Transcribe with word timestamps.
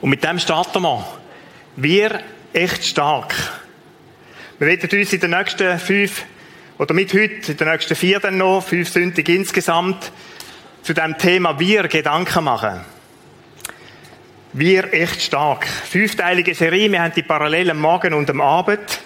Und 0.00 0.10
mit 0.10 0.22
dem 0.22 0.38
starten 0.38 0.82
wir. 0.82 1.04
Wir 1.76 2.20
echt 2.52 2.84
stark. 2.84 3.34
Wir 4.58 4.68
werden 4.68 4.98
uns 4.98 5.12
in 5.12 5.20
den 5.20 5.30
nächsten 5.30 5.78
fünf, 5.78 6.24
oder 6.78 6.94
mit 6.94 7.12
heute, 7.12 7.52
in 7.52 7.56
den 7.56 7.68
nächsten 7.68 7.96
vier 7.96 8.20
dann 8.20 8.38
noch, 8.38 8.62
fünf 8.62 8.88
Sündig 8.88 9.28
insgesamt, 9.28 10.12
zu 10.82 10.94
dem 10.94 11.18
Thema 11.18 11.58
Wir 11.58 11.88
Gedanken 11.88 12.44
machen. 12.44 12.80
Wir 14.52 14.92
echt 14.92 15.20
stark. 15.20 15.66
Fünfteilige 15.66 16.54
Serie, 16.54 16.90
wir 16.90 17.02
haben 17.02 17.12
die 17.14 17.22
Parallelen 17.22 17.78
Morgen 17.78 18.14
und 18.14 18.30
am 18.30 18.40
Abend. 18.40 19.00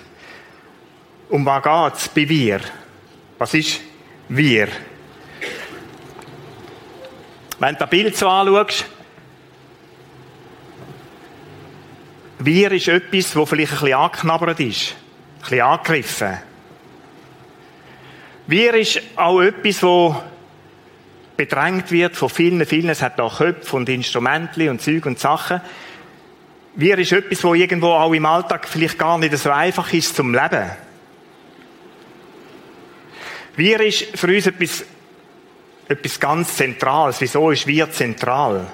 Um 1.28 1.44
was 1.44 1.62
geht's 1.62 2.08
bei 2.08 2.28
Wir? 2.28 2.60
Was 3.38 3.54
ist 3.54 3.80
Wir? 4.28 4.68
Wenn 7.58 7.74
du 7.74 7.78
das 7.78 7.90
Bild 7.90 8.16
so 8.16 8.28
anschaust, 8.28 8.86
Wir 12.44 12.72
ist 12.72 12.88
etwas, 12.88 13.34
das 13.34 13.48
vielleicht 13.48 13.72
ein 13.72 13.78
bisschen 13.78 13.94
angeknabbert 13.94 14.58
ist. 14.58 14.90
Ein 14.90 15.40
bisschen 15.42 15.60
angegriffen. 15.60 16.38
Wir 18.48 18.74
ist 18.74 19.00
auch 19.14 19.40
etwas, 19.40 19.78
das 19.78 20.16
bedrängt 21.36 21.92
wird 21.92 22.16
von 22.16 22.28
vielen, 22.28 22.66
vielen. 22.66 22.88
Es 22.88 23.00
hat 23.00 23.20
auch 23.20 23.38
Köpfe 23.38 23.76
und 23.76 23.88
Instrumente 23.88 24.68
und 24.68 24.82
Zeug 24.82 25.06
und 25.06 25.20
Sachen. 25.20 25.60
Wir 26.74 26.98
ist 26.98 27.12
etwas, 27.12 27.44
wo 27.44 27.54
irgendwo 27.54 27.90
auch 27.90 28.12
im 28.12 28.26
Alltag 28.26 28.66
vielleicht 28.66 28.98
gar 28.98 29.18
nicht 29.18 29.36
so 29.38 29.50
einfach 29.50 29.92
ist 29.92 30.16
zum 30.16 30.34
Leben. 30.34 30.68
Wir 33.54 33.80
ist 33.80 34.18
für 34.18 34.34
uns 34.34 34.48
etwas, 34.48 34.84
etwas 35.86 36.18
ganz 36.18 36.56
Zentrales. 36.56 37.20
Wieso 37.20 37.52
ist 37.52 37.68
wir 37.68 37.88
zentral? 37.92 38.66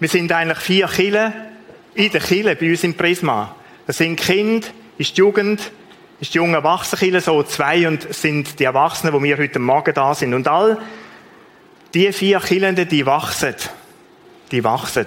Wir 0.00 0.08
sind 0.08 0.32
eigentlich 0.32 0.58
vier 0.58 0.86
Killen 0.86 1.53
in 1.94 2.10
der 2.10 2.20
Kille 2.20 2.56
bei 2.56 2.70
uns 2.70 2.84
im 2.84 2.94
Prisma. 2.94 3.54
Das 3.86 3.98
sind 3.98 4.16
Kind, 4.16 4.72
ist 4.98 5.16
die 5.16 5.20
Jugend, 5.20 5.72
ist 6.20 6.34
die 6.34 6.38
junge 6.38 6.56
Erwachsene 6.56 7.20
so 7.20 7.42
zwei 7.42 7.86
und 7.86 8.12
sind 8.14 8.58
die 8.58 8.64
Erwachsenen, 8.64 9.12
wo 9.12 9.22
wir 9.22 9.36
heute 9.36 9.58
Morgen 9.58 9.94
da 9.94 10.14
sind. 10.14 10.34
Und 10.34 10.48
all 10.48 10.78
die 11.92 12.12
vier 12.12 12.40
Killenden, 12.40 12.88
die 12.88 13.06
wachsen. 13.06 13.54
Die 14.50 14.64
wachsen. 14.64 15.06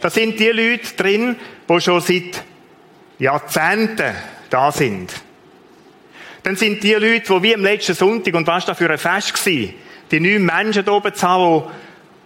Da 0.00 0.10
sind 0.10 0.38
die 0.40 0.48
Leute 0.48 0.94
drin, 0.96 1.36
die 1.68 1.80
schon 1.80 2.00
seit 2.00 2.42
Jahrzehnten 3.18 4.14
da 4.48 4.72
sind. 4.72 5.12
Dann 6.42 6.56
sind 6.56 6.82
die 6.82 6.94
Leute, 6.94 7.34
die 7.34 7.42
wie 7.42 7.54
am 7.54 7.62
letzten 7.62 7.94
Sonntag, 7.94 8.34
und 8.34 8.46
was 8.46 8.64
da 8.64 8.74
für 8.74 8.90
ein 8.90 8.98
Fest 8.98 9.34
gewesen, 9.34 9.74
die 10.10 10.20
neun 10.20 10.44
Menschen 10.44 10.84
da 10.84 10.92
oben 10.92 11.14
zu 11.14 11.28
haben, 11.28 11.64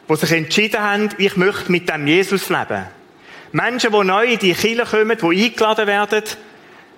die, 0.09 0.13
die 0.13 0.21
sich 0.21 0.33
entschieden 0.33 0.81
haben, 0.81 1.09
ich 1.19 1.37
möchte 1.37 1.73
mit 1.73 1.89
dem 1.89 2.07
Jesus 2.07 2.49
leben. 2.49 2.87
Menschen, 3.55 3.93
die 3.93 4.05
neu 4.05 4.25
in 4.25 4.39
die 4.41 4.53
Kirche 4.53 4.85
kommen, 4.85 5.17
die 5.17 5.45
eingeladen 5.45 5.87
werden, 5.87 6.25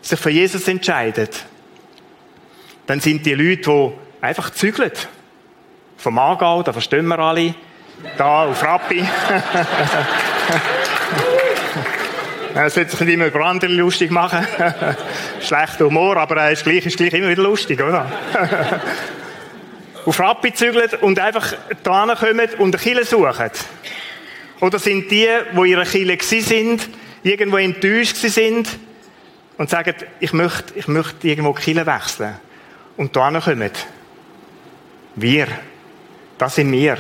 sich 0.00 0.18
für 0.18 0.30
Jesus 0.30 0.66
entscheiden. 0.66 1.28
Dann 2.86 2.98
sind 2.98 3.26
die 3.26 3.34
Leute, 3.34 3.70
die 3.70 3.92
einfach 4.24 4.48
zügeln. 4.48 4.92
Vom 5.98 6.18
Aargau, 6.18 6.62
da 6.62 6.72
verstehen 6.72 7.06
wir 7.08 7.18
alle. 7.18 7.54
Da 8.16 8.46
auf 8.46 8.62
Rappi. 8.62 9.04
Er 12.54 12.70
sollte 12.70 12.92
sich 12.92 13.00
nicht 13.00 13.12
immer 13.12 13.26
über 13.26 13.44
andere 13.44 13.70
lustig 13.70 14.10
machen. 14.10 14.46
Schlechter 15.42 15.84
Humor, 15.84 16.16
aber 16.16 16.38
er 16.38 16.52
ist 16.52 16.64
gleich, 16.64 16.86
ist 16.86 16.96
gleich 16.96 17.12
immer 17.12 17.28
wieder 17.28 17.42
lustig, 17.42 17.78
oder? 17.82 18.10
auf 20.06 20.18
Rappi 20.18 20.54
zügeln 20.54 20.88
und 21.02 21.18
einfach 21.18 21.52
da 21.82 22.14
kommen 22.18 22.48
und 22.56 22.74
eine 22.74 22.82
Kille 22.82 23.04
suchen. 23.04 23.50
Oder 24.60 24.78
sind 24.78 25.10
die, 25.10 25.28
wo 25.52 25.64
ihre 25.64 25.84
Kille 25.84 26.16
sind, 26.20 26.88
irgendwo 27.22 27.58
enttäuscht 27.58 28.16
sind 28.16 28.68
und 29.58 29.68
sagen, 29.68 29.94
ich 30.20 30.32
möchte, 30.32 30.74
ich 30.78 30.88
möchte 30.88 31.28
irgendwo 31.28 31.52
die 31.52 31.62
Kille 31.62 31.86
wechseln. 31.86 32.36
Und 32.96 33.14
da 33.14 33.40
kommen. 33.40 33.70
Wir. 35.16 35.46
Das 36.38 36.54
sind 36.54 36.72
wir. 36.72 36.98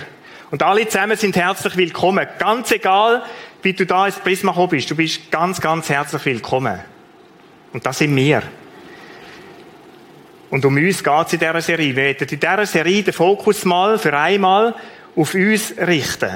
Und 0.50 0.62
alle 0.62 0.86
zusammen 0.86 1.16
sind 1.16 1.36
herzlich 1.36 1.76
willkommen. 1.76 2.26
Ganz 2.38 2.70
egal, 2.72 3.22
wie 3.62 3.72
du 3.72 3.86
da 3.86 4.06
ins 4.06 4.16
Prisma 4.16 4.52
gekommen 4.52 4.70
bist. 4.70 4.90
Du 4.90 4.96
bist 4.96 5.30
ganz, 5.30 5.60
ganz 5.60 5.88
herzlich 5.88 6.24
willkommen. 6.24 6.78
Und 7.72 7.84
das 7.84 7.98
sind 7.98 8.14
wir. 8.14 8.42
Und 10.50 10.64
um 10.64 10.76
uns 10.76 11.02
geht 11.02 11.26
es 11.26 11.32
in 11.32 11.38
dieser 11.38 11.60
Serie. 11.60 11.88
Wir 11.88 11.96
werden 11.96 12.28
in 12.28 12.40
dieser 12.40 12.66
Serie 12.66 13.02
den 13.02 13.12
Fokus 13.12 13.64
mal 13.64 13.98
für 13.98 14.16
einmal 14.16 14.74
auf 15.14 15.34
uns 15.34 15.74
richten 15.78 16.30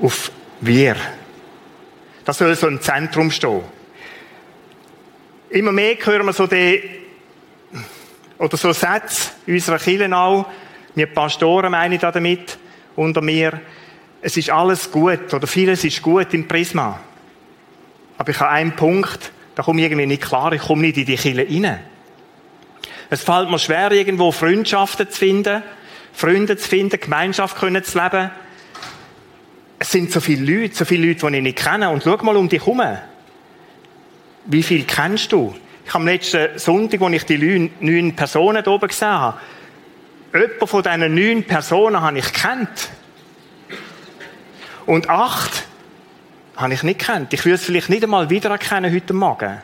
auf 0.00 0.30
wir. 0.60 0.96
Das 2.24 2.38
soll 2.38 2.54
so 2.54 2.66
im 2.66 2.80
Zentrum 2.80 3.30
stehen. 3.30 3.62
Immer 5.50 5.72
mehr 5.72 5.96
hören 6.04 6.26
wir 6.26 6.32
so 6.32 6.46
die, 6.46 6.82
oder 8.38 8.56
so 8.56 8.72
Sätze 8.72 9.30
unserer 9.46 9.78
Kirchen 9.78 10.12
auch, 10.12 10.46
wir 10.94 11.06
Pastoren 11.06 11.70
meinen 11.70 11.98
da 11.98 12.10
damit, 12.10 12.58
unter 12.96 13.20
mir, 13.20 13.60
es 14.22 14.36
ist 14.36 14.50
alles 14.50 14.90
gut, 14.90 15.32
oder 15.32 15.46
vieles 15.46 15.84
ist 15.84 16.02
gut 16.02 16.32
im 16.34 16.48
Prisma. 16.48 16.98
Aber 18.18 18.30
ich 18.30 18.40
habe 18.40 18.50
einen 18.50 18.74
Punkt, 18.74 19.30
da 19.54 19.62
komme 19.62 19.80
ich 19.80 19.86
irgendwie 19.86 20.06
nicht 20.06 20.22
klar, 20.22 20.52
ich 20.52 20.62
komme 20.62 20.82
nicht 20.82 20.96
in 20.96 21.06
die 21.06 21.16
Kirche 21.16 21.46
rein. 21.48 21.80
Es 23.08 23.22
fällt 23.22 23.50
mir 23.50 23.58
schwer, 23.58 23.92
irgendwo 23.92 24.32
Freundschaften 24.32 25.08
zu 25.08 25.16
finden, 25.18 25.62
Freunde 26.12 26.56
zu 26.56 26.68
finden, 26.68 26.98
Gemeinschaft 26.98 27.58
zu 27.58 27.66
leben, 27.66 28.30
es 29.78 29.90
sind 29.90 30.10
so 30.10 30.20
viele 30.20 30.60
Leute, 30.60 30.74
so 30.74 30.84
viele 30.84 31.08
Leute, 31.08 31.26
die 31.26 31.36
ich 31.36 31.42
nicht 31.42 31.58
kenne. 31.58 31.90
Und 31.90 32.02
schau 32.02 32.16
mal 32.18 32.36
um 32.36 32.48
dich 32.48 32.60
herum. 32.60 32.82
Wie 34.46 34.62
viel 34.62 34.84
kennst 34.84 35.32
du? 35.32 35.54
Ich 35.84 35.90
habe 35.90 36.02
am 36.02 36.06
letzten 36.06 36.58
Sonntag, 36.58 37.00
als 37.02 37.14
ich 37.14 37.24
die 37.24 37.70
neun 37.80 38.16
Personen 38.16 38.62
hier 38.64 38.72
oben 38.72 38.88
gesehen 38.88 39.08
habe, 39.08 39.38
jemand 40.32 40.70
von 40.70 40.82
diesen 40.82 41.14
neun 41.14 41.44
Personen 41.44 42.00
habe 42.00 42.18
ich 42.18 42.32
kennt. 42.32 42.90
Und 44.86 45.08
acht 45.08 45.64
habe 46.56 46.72
ich 46.72 46.82
nicht 46.82 47.00
kennt. 47.00 47.32
Ich 47.32 47.44
würde 47.44 47.56
es 47.56 47.64
vielleicht 47.64 47.88
nicht 47.88 48.02
einmal 48.02 48.30
wiedererkennen 48.30 48.92
heute 48.92 49.12
Morgen. 49.12 49.60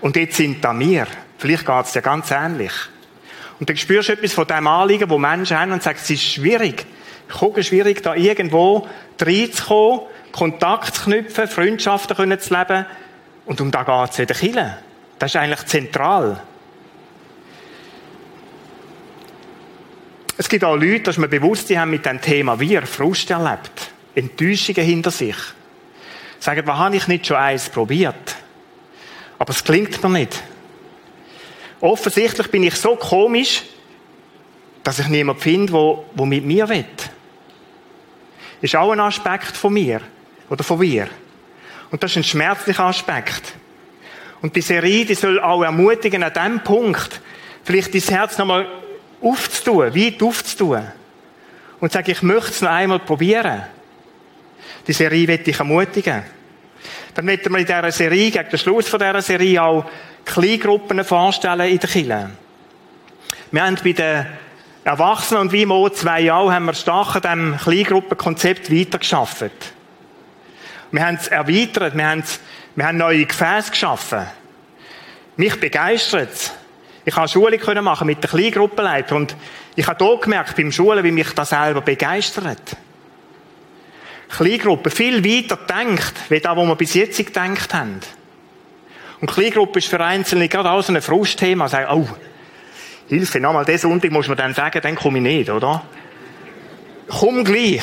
Und 0.00 0.16
jetzt 0.16 0.36
sind 0.36 0.64
da 0.64 0.76
wir. 0.78 1.06
Vielleicht 1.38 1.66
geht 1.66 1.84
es 1.84 1.92
dir 1.92 2.02
ganz 2.02 2.30
ähnlich. 2.30 2.72
Und 3.58 3.68
dann 3.68 3.76
spürst 3.76 4.08
du 4.08 4.12
etwas 4.12 4.32
von 4.32 4.46
dem 4.46 4.66
Anliegen, 4.66 5.10
wo 5.10 5.18
Menschen 5.18 5.58
haben 5.58 5.72
und 5.72 5.82
sagst, 5.82 6.04
es 6.04 6.10
ist 6.10 6.22
schwierig 6.22 6.86
gucken, 7.28 7.62
schwierig, 7.62 8.02
da 8.02 8.14
irgendwo 8.14 8.86
reinzukommen, 9.20 10.02
Kontakt 10.32 10.96
zu 10.96 11.04
knüpfen, 11.04 11.48
Freundschaften 11.48 12.40
zu 12.40 12.54
leben. 12.54 12.86
Und 13.46 13.60
um 13.60 13.70
da 13.70 13.82
geht 13.82 14.10
es 14.10 14.18
in 14.18 14.26
der 14.26 14.36
Kirche. 14.36 14.78
Das 15.18 15.30
ist 15.30 15.36
eigentlich 15.36 15.64
zentral. 15.66 16.42
Es 20.36 20.48
gibt 20.48 20.64
auch 20.64 20.76
Leute, 20.76 21.04
dass 21.04 21.18
wir 21.18 21.28
bewusst 21.28 21.74
haben 21.74 21.90
mit 21.90 22.04
dem 22.04 22.20
Thema 22.20 22.60
wir 22.60 22.82
Frust 22.82 23.30
erlebt, 23.30 23.90
Enttäuschungen 24.14 24.84
hinter 24.84 25.10
sich. 25.10 25.36
Sagen, 26.38 26.66
was 26.66 26.76
habe 26.76 26.96
ich 26.96 27.08
nicht 27.08 27.26
schon 27.26 27.38
eins 27.38 27.70
probiert? 27.70 28.36
Aber 29.38 29.50
es 29.50 29.64
klingt 29.64 30.02
mir 30.02 30.10
nicht. 30.10 30.42
Offensichtlich 31.80 32.50
bin 32.50 32.64
ich 32.64 32.74
so 32.74 32.96
komisch, 32.96 33.62
dass 34.82 34.98
ich 34.98 35.08
niemanden 35.08 35.40
finde, 35.40 35.72
der 36.14 36.26
mit 36.26 36.44
mir 36.44 36.68
will 36.68 36.84
ist 38.60 38.76
auch 38.76 38.92
ein 38.92 39.00
Aspekt 39.00 39.56
von 39.56 39.72
mir 39.72 40.00
oder 40.48 40.64
von 40.64 40.80
wir. 40.80 41.08
Und 41.90 42.02
das 42.02 42.12
ist 42.12 42.16
ein 42.18 42.24
schmerzlicher 42.24 42.84
Aspekt. 42.84 43.54
Und 44.42 44.54
die 44.54 44.60
Serie, 44.60 45.04
die 45.04 45.14
soll 45.14 45.40
auch 45.40 45.62
ermutigen, 45.62 46.22
an 46.22 46.32
diesem 46.32 46.60
Punkt 46.60 47.20
vielleicht 47.64 47.94
dein 47.94 48.00
Herz 48.00 48.38
nochmal 48.38 48.66
aufzutun, 49.20 49.94
weit 49.94 50.22
aufzutun. 50.22 50.86
Und 51.80 51.92
sagen, 51.92 52.10
ich 52.10 52.22
möchte 52.22 52.50
es 52.50 52.62
noch 52.62 52.70
einmal 52.70 53.00
probieren. 53.00 53.62
Die 54.86 54.92
Serie 54.92 55.28
wird 55.28 55.46
dich 55.46 55.58
ermutigen. 55.58 56.22
Dann 57.14 57.26
werden 57.26 57.52
wir 57.52 57.58
in 57.58 57.66
dieser 57.66 57.92
Serie, 57.92 58.30
gegen 58.30 58.48
den 58.48 58.58
Schluss 58.58 58.88
von 58.88 59.00
dieser 59.00 59.22
Serie 59.22 59.62
auch 59.62 59.84
Kleingruppen 60.24 61.02
vorstellen 61.04 61.68
in 61.68 61.78
der 61.78 61.88
Kirche. 61.88 62.30
Wir 63.50 63.64
haben 63.64 63.78
bei 63.82 63.92
den 63.92 64.26
Erwachsene 64.86 65.40
und 65.40 65.50
wie 65.50 65.62
im 65.62 65.72
O2 65.72 66.32
auch 66.32 66.52
haben 66.52 66.66
wir 66.66 66.74
stark 66.74 67.16
an 67.16 67.22
diesem 67.22 67.58
Kleingruppenkonzept 67.58 68.70
weitergeschafft. 68.72 69.50
Wir 70.92 71.04
haben 71.04 71.16
es 71.16 71.26
erweitert, 71.26 71.96
wir 71.96 72.08
haben, 72.08 72.22
wir 72.76 72.86
haben 72.86 72.96
neue 72.96 73.26
Gefäße 73.26 73.72
geschaffen. 73.72 74.20
Mich 75.36 75.58
begeistert 75.58 76.30
es. 76.32 76.52
Ich 77.04 77.12
konnte 77.12 77.32
Schule 77.32 77.82
machen 77.82 78.06
mit 78.06 78.22
der 78.22 78.30
Kleingruppenleiter 78.30 79.16
und 79.16 79.34
ich 79.74 79.88
habe 79.88 80.04
hier 80.04 80.18
gemerkt, 80.18 80.54
beim 80.54 80.70
Schulen, 80.70 81.02
wie 81.02 81.10
mich 81.10 81.32
das 81.32 81.48
selber 81.48 81.80
begeistert. 81.80 82.76
Kleingruppe 84.28 84.90
viel 84.90 85.24
weiter 85.24 85.56
denkt, 85.56 86.14
wie 86.28 86.38
das, 86.38 86.56
was 86.56 86.64
wir 86.64 86.76
bis 86.76 86.94
jetzt 86.94 87.16
gedacht 87.18 87.74
haben. 87.74 87.98
Und 89.20 89.32
Kleingruppe 89.32 89.80
ist 89.80 89.88
für 89.88 89.98
Einzelne 89.98 90.48
gerade 90.48 90.70
auch 90.70 90.82
so 90.82 90.92
ein 90.92 91.02
Frustthema. 91.02 91.66
Sagen, 91.68 91.88
oh, 91.90 92.08
Hilfe, 93.08 93.40
nochmal, 93.40 93.64
diesen 93.64 93.90
Sonntag 93.90 94.10
muss 94.10 94.28
man 94.28 94.36
dann 94.36 94.54
sagen, 94.54 94.80
dann 94.82 94.96
komme 94.96 95.18
ich 95.18 95.22
nicht, 95.22 95.50
oder? 95.50 95.82
Komm 97.08 97.44
gleich. 97.44 97.82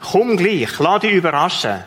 Komm 0.00 0.36
gleich, 0.36 0.78
lass 0.78 1.00
dich 1.00 1.12
überraschen. 1.12 1.84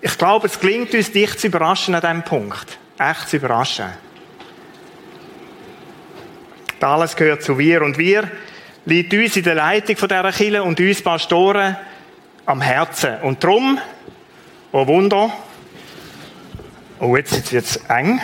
Ich 0.00 0.16
glaube, 0.16 0.46
es 0.46 0.60
gelingt 0.60 0.94
uns, 0.94 1.12
dich 1.12 1.36
zu 1.36 1.48
überraschen 1.48 1.94
an 1.94 2.00
diesem 2.00 2.22
Punkt. 2.22 2.78
Echt 2.98 3.28
zu 3.28 3.36
überraschen. 3.36 3.86
Das 6.80 6.90
alles 6.90 7.16
gehört 7.16 7.42
zu 7.42 7.58
wir 7.58 7.82
und 7.82 7.98
wir 7.98 8.30
liegt 8.84 9.12
uns 9.12 9.36
in 9.36 9.42
der 9.42 9.56
Leitung 9.56 9.96
dieser 9.96 10.32
Kirche 10.32 10.62
und 10.62 10.78
uns 10.78 11.02
Pastoren 11.02 11.76
am 12.46 12.60
Herzen. 12.60 13.20
Und 13.22 13.42
darum, 13.42 13.78
oh 14.72 14.86
Wunder, 14.86 15.30
oh 17.00 17.16
jetzt 17.16 17.52
wird 17.52 17.64
es 17.64 17.76
eng. 17.88 18.20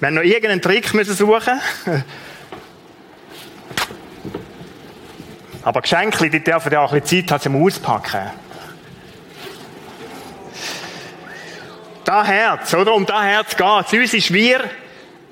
Wir 0.00 0.08
haben 0.08 0.14
noch 0.14 0.22
irgendeinen 0.22 0.62
Trick 0.62 0.94
müssen 0.94 1.14
suchen 1.14 1.60
Aber 5.64 5.80
Geschenke, 5.80 6.28
die 6.28 6.44
dürfen 6.44 6.70
ja 6.72 6.80
auch 6.82 6.92
ein 6.92 7.00
bisschen 7.00 7.26
Zeit 7.26 7.32
haben 7.32 7.42
zum 7.42 7.64
Auspacken. 7.64 8.30
Da 12.04 12.22
Herz, 12.22 12.74
oder? 12.74 12.94
Um 12.94 13.06
das 13.06 13.22
Herz 13.22 13.56
geht 13.56 13.86
es. 13.86 13.92
Uns 13.92 14.14
ist 14.14 14.32
wir 14.32 14.60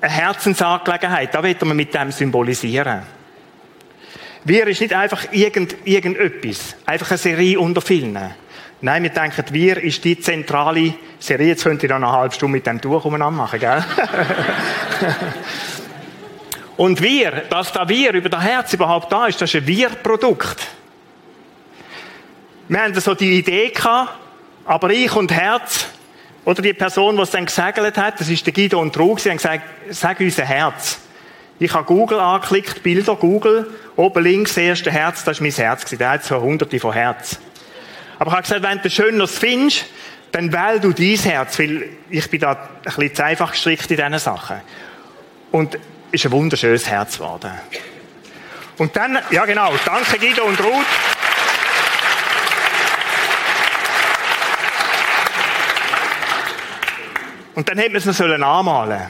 eine 0.01 0.11
Herzensangelegenheit. 0.11 1.35
Da 1.35 1.43
wollen 1.43 1.55
wir 1.59 1.73
mit 1.75 1.93
dem 1.93 2.11
symbolisieren. 2.11 3.03
Wir 4.43 4.67
ist 4.67 4.81
nicht 4.81 4.93
einfach 4.93 5.31
irgend, 5.31 5.75
irgendetwas. 5.85 6.75
Einfach 6.85 7.11
eine 7.11 7.17
Serie 7.19 7.59
unter 7.59 7.81
vielen. 7.81 8.17
Nein, 8.81 9.03
wir 9.03 9.11
denken, 9.11 9.45
wir 9.51 9.77
ist 9.81 10.03
die 10.03 10.19
zentrale 10.19 10.95
Serie. 11.19 11.49
Jetzt 11.49 11.63
könnt 11.63 11.83
ihr 11.83 11.89
noch 11.89 11.95
eine 11.97 12.11
halbe 12.11 12.33
Stunde 12.33 12.57
mit 12.57 12.65
dem 12.65 12.81
Tuch 12.81 13.05
umeinander 13.05 13.37
machen, 13.37 13.59
gell? 13.59 13.85
Und 16.77 17.01
wir, 17.01 17.43
dass 17.49 17.71
da 17.71 17.87
wir 17.87 18.13
über 18.13 18.29
das 18.29 18.43
Herz 18.43 18.73
überhaupt 18.73 19.11
da 19.11 19.27
ist, 19.27 19.41
das 19.41 19.53
ist 19.53 19.61
ein 19.61 19.67
Wir-Produkt. 19.67 20.67
Wir 22.67 22.81
haben 22.81 22.99
so 22.99 23.13
die 23.13 23.37
Idee 23.37 23.69
gehabt, 23.69 24.13
aber 24.65 24.89
ich 24.89 25.15
und 25.15 25.31
Herz, 25.31 25.87
oder 26.45 26.61
die 26.61 26.73
Person, 26.73 27.15
die 27.15 27.21
es 27.21 27.29
dann 27.29 27.45
gesegelt 27.45 27.97
hat, 27.97 28.19
das 28.19 28.29
ist 28.29 28.45
der 28.45 28.53
Guido 28.53 28.79
und 28.79 28.93
Trug, 28.93 29.19
sie 29.19 29.29
haben 29.29 29.37
gesagt, 29.37 29.63
sag 29.89 30.19
uns 30.19 30.39
ein 30.39 30.47
Herz. 30.47 30.99
Ich 31.59 31.73
habe 31.73 31.85
Google 31.85 32.19
angeklickt, 32.19 32.83
Bilder 32.83 33.15
Google, 33.15 33.69
oben 33.95 34.23
links, 34.23 34.57
erste 34.57 34.91
Herz, 34.91 35.23
das 35.23 35.39
war 35.39 35.43
mein 35.43 35.51
Herz. 35.53 35.85
Der 35.85 36.09
hat 36.09 36.23
so 36.23 36.41
hunderte 36.41 36.79
von 36.79 36.93
Herz. 36.93 37.39
Aber 38.17 38.31
ich 38.31 38.33
habe 38.33 38.43
gesagt, 38.43 38.63
wenn 38.63 38.81
du 38.81 38.89
Schöneres 38.89 39.37
findest, 39.37 39.85
dann 40.31 40.51
wähl 40.51 40.79
du 40.79 40.91
dein 40.91 41.31
Herz, 41.31 41.59
weil 41.59 41.89
ich 42.09 42.29
bin 42.29 42.39
da 42.39 42.51
ein 42.51 42.83
bisschen 42.83 43.15
zu 43.15 43.23
einfach 43.23 43.51
gestrickt 43.51 43.91
in 43.91 43.97
diesen 43.97 44.19
Sachen. 44.19 44.57
Und 45.51 45.77
ist 46.13 46.25
ein 46.25 46.31
wunderschönes 46.31 46.87
Herz 46.87 47.17
geworden. 47.17 47.51
Und 48.77 48.95
dann, 48.95 49.17
ja 49.31 49.45
genau, 49.45 49.73
danke 49.83 50.19
Guido 50.19 50.43
und 50.43 50.59
Ruth. 50.63 50.85
Und 57.55 57.67
dann 57.69 57.77
hätte 57.77 57.91
man 57.91 57.97
es 57.97 58.19
noch 58.19 58.47
anmalen 58.47 59.01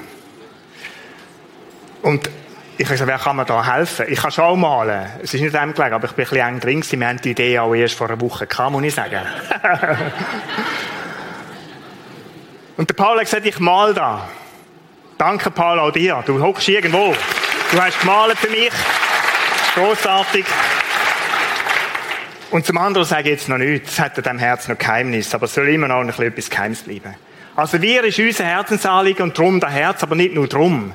Und 2.02 2.30
ich 2.78 2.86
habe 2.86 2.94
gesagt, 2.94 3.10
wer 3.10 3.20
kann 3.20 3.36
mir 3.36 3.46
da 3.46 3.76
helfen? 3.76 4.06
Ich 4.10 4.20
kann 4.20 4.32
schon 4.32 4.60
malen. 4.60 5.08
Es 5.22 5.34
ist 5.34 5.42
nicht 5.42 5.54
dem 5.54 5.74
gelegen, 5.74 5.94
aber 5.94 6.06
ich 6.08 6.14
bin 6.14 6.26
ein 6.26 6.30
bisschen 6.30 6.48
eng 6.48 6.60
drin. 6.60 7.00
Wir 7.00 7.08
haben 7.08 7.22
die 7.22 7.32
Idee 7.32 7.60
auch 7.60 7.74
erst 7.74 7.96
vor 7.96 8.10
einer 8.10 8.20
Woche 8.20 8.48
gehabt, 8.48 8.72
muss 8.72 8.84
ich 8.84 8.96
sagen. 8.96 9.22
und 12.78 12.90
der 12.90 12.96
Paul 12.96 13.18
hat 13.18 13.26
gesagt, 13.26 13.46
ich 13.46 13.60
mal 13.60 13.94
da. 13.94 14.28
Danke, 15.18 15.52
Paul, 15.52 15.80
auch 15.80 15.92
dir. 15.92 16.24
Du 16.26 16.42
hockst 16.42 16.68
irgendwo. 16.68 17.16
Du 17.72 17.82
hast 17.82 18.00
gemalt 18.00 18.38
für 18.38 18.50
mich. 18.50 18.72
Großartig. 19.76 20.46
Und 22.52 22.66
zum 22.66 22.78
anderen 22.78 23.08
sage 23.08 23.24
ich 23.24 23.38
jetzt 23.38 23.50
noch 23.50 23.58
nichts. 23.58 23.94
Es 23.94 24.00
hat 24.00 24.18
in 24.18 24.24
diesem 24.24 24.40
Herz 24.40 24.68
noch 24.68 24.78
Geheimnis, 24.78 25.34
aber 25.34 25.46
es 25.46 25.54
soll 25.54 25.70
immer 25.70 25.88
noch 25.88 26.02
ein 26.02 26.08
bisschen 26.08 26.26
etwas 26.26 26.50
Geheimes 26.50 26.84
bleiben. 26.84 27.16
Also 27.56 27.82
wir 27.82 28.04
ist 28.04 28.20
unser 28.20 28.46
Herzensanliegen 28.46 29.24
und 29.24 29.38
drum 29.38 29.60
das 29.60 29.72
Herz, 29.72 30.04
aber 30.04 30.16
nicht 30.16 30.34
nur 30.34 30.48
drum. 30.48 30.94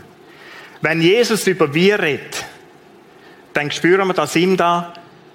Wenn 0.80 1.00
Jesus 1.00 1.46
über 1.46 1.72
wir 1.74 2.00
redet, 2.00 2.44
dann 3.52 3.70
spüren 3.70 4.06
wir, 4.06 4.14
dass 4.14 4.36
ihm 4.36 4.56
da 4.56 4.92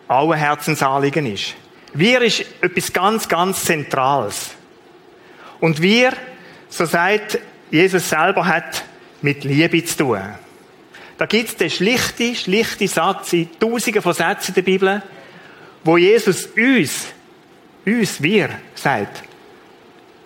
auch 0.08 0.32
ein 0.32 0.40
Herzensanliegen 0.40 1.26
ist. 1.26 1.56
Wir 1.94 2.22
ist 2.22 2.46
etwas 2.62 2.92
ganz, 2.92 3.28
ganz 3.28 3.64
Zentrales. 3.64 4.52
Und 5.60 5.82
wir, 5.82 6.14
so 6.70 6.86
sagt 6.86 7.40
Jesus 7.74 8.08
selber 8.08 8.46
hat 8.46 8.86
mit 9.24 9.44
Liebe 9.44 9.84
zu 9.84 9.98
tun. 9.98 10.22
Da 11.18 11.26
gibt 11.26 11.50
es 11.50 11.56
den 11.56 11.72
schlichten, 11.72 12.36
schlichten 12.36 12.88
Satz 12.88 13.34
in 13.34 13.50
tausenden 13.60 14.00
von 14.00 14.14
Sätzen 14.14 14.54
der 14.54 14.62
Bibel, 14.62 15.02
wo 15.84 15.98
Jesus 15.98 16.50
uns, 16.56 17.08
uns, 17.84 18.22
wir, 18.22 18.50
sagt, 18.76 19.24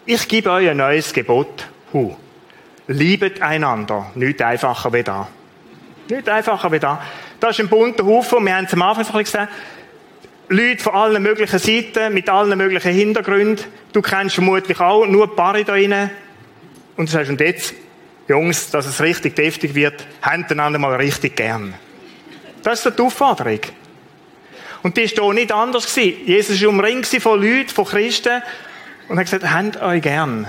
ich 0.06 0.28
gebe 0.28 0.52
euch 0.52 0.68
ein 0.68 0.76
neues 0.76 1.14
Gebot. 1.14 1.70
Hu. 1.94 2.18
Liebet 2.88 3.42
einander. 3.42 4.12
Nicht 4.16 4.42
einfacher 4.42 4.92
wie 4.92 5.04
da. 5.04 5.30
Nicht 6.10 6.28
einfacher 6.28 6.70
wie 6.70 6.80
da. 6.80 7.02
Das 7.40 7.52
ist 7.52 7.62
ein 7.62 7.70
bunter 7.70 8.06
Haufen. 8.06 8.44
Wir 8.44 8.58
haben 8.58 8.66
es 8.66 8.74
am 8.74 8.82
Anfang 8.82 9.06
so 9.06 9.18
gesagt, 9.18 9.54
Leute 10.50 10.84
von 10.84 10.96
allen 10.96 11.24
möglichen 11.24 11.60
Seiten, 11.60 12.14
mit 12.14 12.28
allen 12.28 12.58
möglichen 12.58 12.92
Hintergründen. 12.92 13.66
Du 13.94 14.02
kennst 14.02 14.36
vermutlich 14.36 14.82
auch 14.82 15.06
nur 15.06 15.30
ein 15.30 15.36
paar 15.38 15.54
da 15.54 15.64
drinnen. 15.64 16.10
Und 16.98 17.10
sagst, 17.10 17.30
und 17.30 17.40
jetzt, 17.40 17.74
Jungs, 18.28 18.70
dass 18.72 18.86
es 18.86 19.00
richtig 19.02 19.36
deftig 19.36 19.74
wird, 19.74 20.06
habt 20.22 20.52
einander 20.52 20.80
mal 20.80 20.96
richtig 20.96 21.36
gern. 21.36 21.74
Das 22.64 22.86
ist 22.86 22.98
die 22.98 23.02
Aufforderung. 23.02 23.62
Und 24.84 24.98
die 24.98 25.02
ist 25.02 25.18
hier 25.18 25.34
nicht 25.34 25.52
anders 25.52 25.94
gewesen. 25.94 26.26
Jesus 26.26 26.62
war 26.62 26.70
umringt 26.70 27.06
von 27.06 27.42
Leuten, 27.42 27.70
von 27.70 27.86
Christen, 27.86 28.42
und 29.08 29.18
hat 29.18 29.26
gesagt, 29.26 29.50
habt 29.50 29.82
euch 29.82 30.02
gern. 30.02 30.48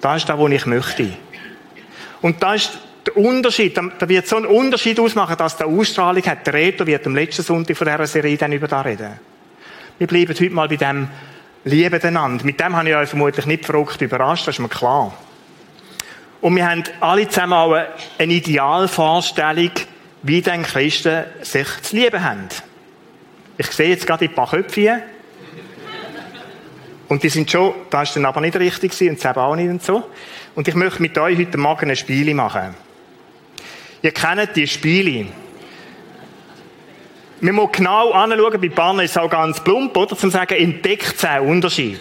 Das 0.00 0.22
ist 0.22 0.28
das, 0.28 0.38
was 0.38 0.50
ich 0.50 0.66
möchte. 0.66 1.12
Und 2.22 2.42
das 2.42 2.62
ist 2.62 2.78
der 3.06 3.16
Unterschied. 3.16 3.76
Da 3.76 4.08
wird 4.08 4.26
so 4.26 4.36
ein 4.36 4.46
Unterschied 4.46 4.98
ausmachen, 4.98 5.36
dass 5.36 5.56
der 5.56 5.66
Ausstrahlung 5.66 6.24
hat. 6.24 6.46
Der 6.46 6.54
Reto 6.54 6.86
wird 6.86 7.06
am 7.06 7.14
letzten 7.14 7.42
Sonntag 7.42 7.76
von 7.76 7.86
dieser 7.86 8.06
Serie 8.06 8.36
dann 8.36 8.52
über 8.52 8.68
das 8.68 8.84
reden. 8.84 9.12
Wir 9.98 10.06
bleiben 10.06 10.34
heute 10.34 10.50
mal 10.50 10.68
bei 10.68 10.76
dem 10.76 11.08
Lieben 11.64 12.02
einander. 12.02 12.44
Mit 12.44 12.58
dem 12.58 12.74
habe 12.74 12.88
ich 12.88 12.96
euch 12.96 13.08
vermutlich 13.08 13.46
nicht 13.46 13.64
verrückt 13.64 14.00
überrascht, 14.00 14.48
das 14.48 14.56
ist 14.56 14.60
mir 14.60 14.68
klar. 14.68 15.16
Und 16.42 16.56
wir 16.56 16.68
haben 16.68 16.82
alle 16.98 17.28
zusammen 17.28 17.52
auch 17.52 17.80
eine 18.18 18.32
Idealvorstellung, 18.32 19.70
wie 20.24 20.42
denn 20.42 20.64
Christen 20.64 21.24
sich 21.40 21.68
zu 21.82 21.96
lieben 21.96 22.22
haben. 22.22 22.48
Ich 23.56 23.68
sehe 23.68 23.90
jetzt 23.90 24.06
gerade 24.06 24.24
ein 24.24 24.34
paar 24.34 24.50
Köpfe. 24.50 25.02
Und 27.08 27.22
die 27.22 27.28
sind 27.28 27.48
schon, 27.48 27.74
das 27.90 28.08
ist 28.08 28.16
dann 28.16 28.24
aber 28.24 28.40
nicht 28.40 28.56
richtig 28.56 28.90
und 29.08 29.20
selber 29.20 29.44
auch 29.44 29.54
nicht 29.54 29.68
und 29.68 29.84
so. 29.84 30.02
Und 30.56 30.66
ich 30.66 30.74
möchte 30.74 31.00
mit 31.00 31.16
euch 31.16 31.38
heute 31.38 31.58
Morgen 31.58 31.90
ein 31.90 31.96
Spiel 31.96 32.34
machen. 32.34 32.74
Ihr 34.02 34.10
kennt 34.10 34.56
die 34.56 34.66
Spiele. 34.66 35.26
Wir 37.40 37.52
müssen 37.52 37.70
genau 37.70 38.10
anschauen, 38.10 38.60
bei 38.60 38.68
Bahnen 38.68 39.00
ist 39.00 39.12
es 39.12 39.16
auch 39.16 39.30
ganz 39.30 39.62
plump, 39.62 39.96
oder? 39.96 40.16
Zum 40.16 40.30
sagen, 40.30 40.54
entdeckt 40.54 41.24
einen 41.24 41.46
Unterschied 41.46 42.00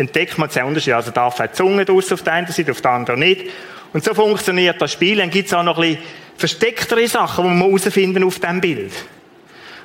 entdeckt 0.00 0.38
man 0.38 0.48
den 0.48 0.64
Unterschied. 0.64 0.94
Also 0.94 1.10
darf 1.10 1.38
eine 1.40 1.52
Zunge 1.52 1.84
draus 1.84 2.10
auf 2.10 2.22
der 2.22 2.32
einen 2.32 2.46
Seite, 2.46 2.72
auf 2.72 2.80
der 2.80 2.90
anderen 2.90 3.20
nicht. 3.20 3.50
Und 3.92 4.02
so 4.02 4.14
funktioniert 4.14 4.80
das 4.80 4.92
Spiel. 4.92 5.18
Dann 5.18 5.30
gibt 5.30 5.48
es 5.48 5.54
auch 5.54 5.62
noch 5.62 5.78
ein 5.78 5.94
bisschen 5.94 6.04
verstecktere 6.36 7.06
Sachen, 7.06 7.44
die 7.44 7.50
man 7.50 7.68
herausfinden 7.68 8.24
auf 8.24 8.38
diesem 8.38 8.60
Bild. 8.60 8.92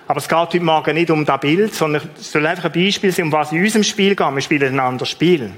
Aber 0.08 0.20
es 0.20 0.28
geht 0.28 0.38
heute 0.38 0.60
Morgen 0.62 0.96
nicht 0.96 1.12
um 1.12 1.26
das 1.26 1.40
Bild, 1.40 1.74
sondern 1.74 2.10
es 2.18 2.32
soll 2.32 2.46
einfach 2.46 2.66
ein 2.66 2.72
Beispiel 2.72 3.12
sein, 3.12 3.26
um 3.26 3.32
was 3.32 3.52
in 3.52 3.62
unserem 3.62 3.84
Spiel 3.84 4.16
geht. 4.16 4.36
Wir 4.36 4.42
spielen 4.42 4.74
ein 4.74 4.80
anderes 4.80 5.10
Spiel. 5.10 5.52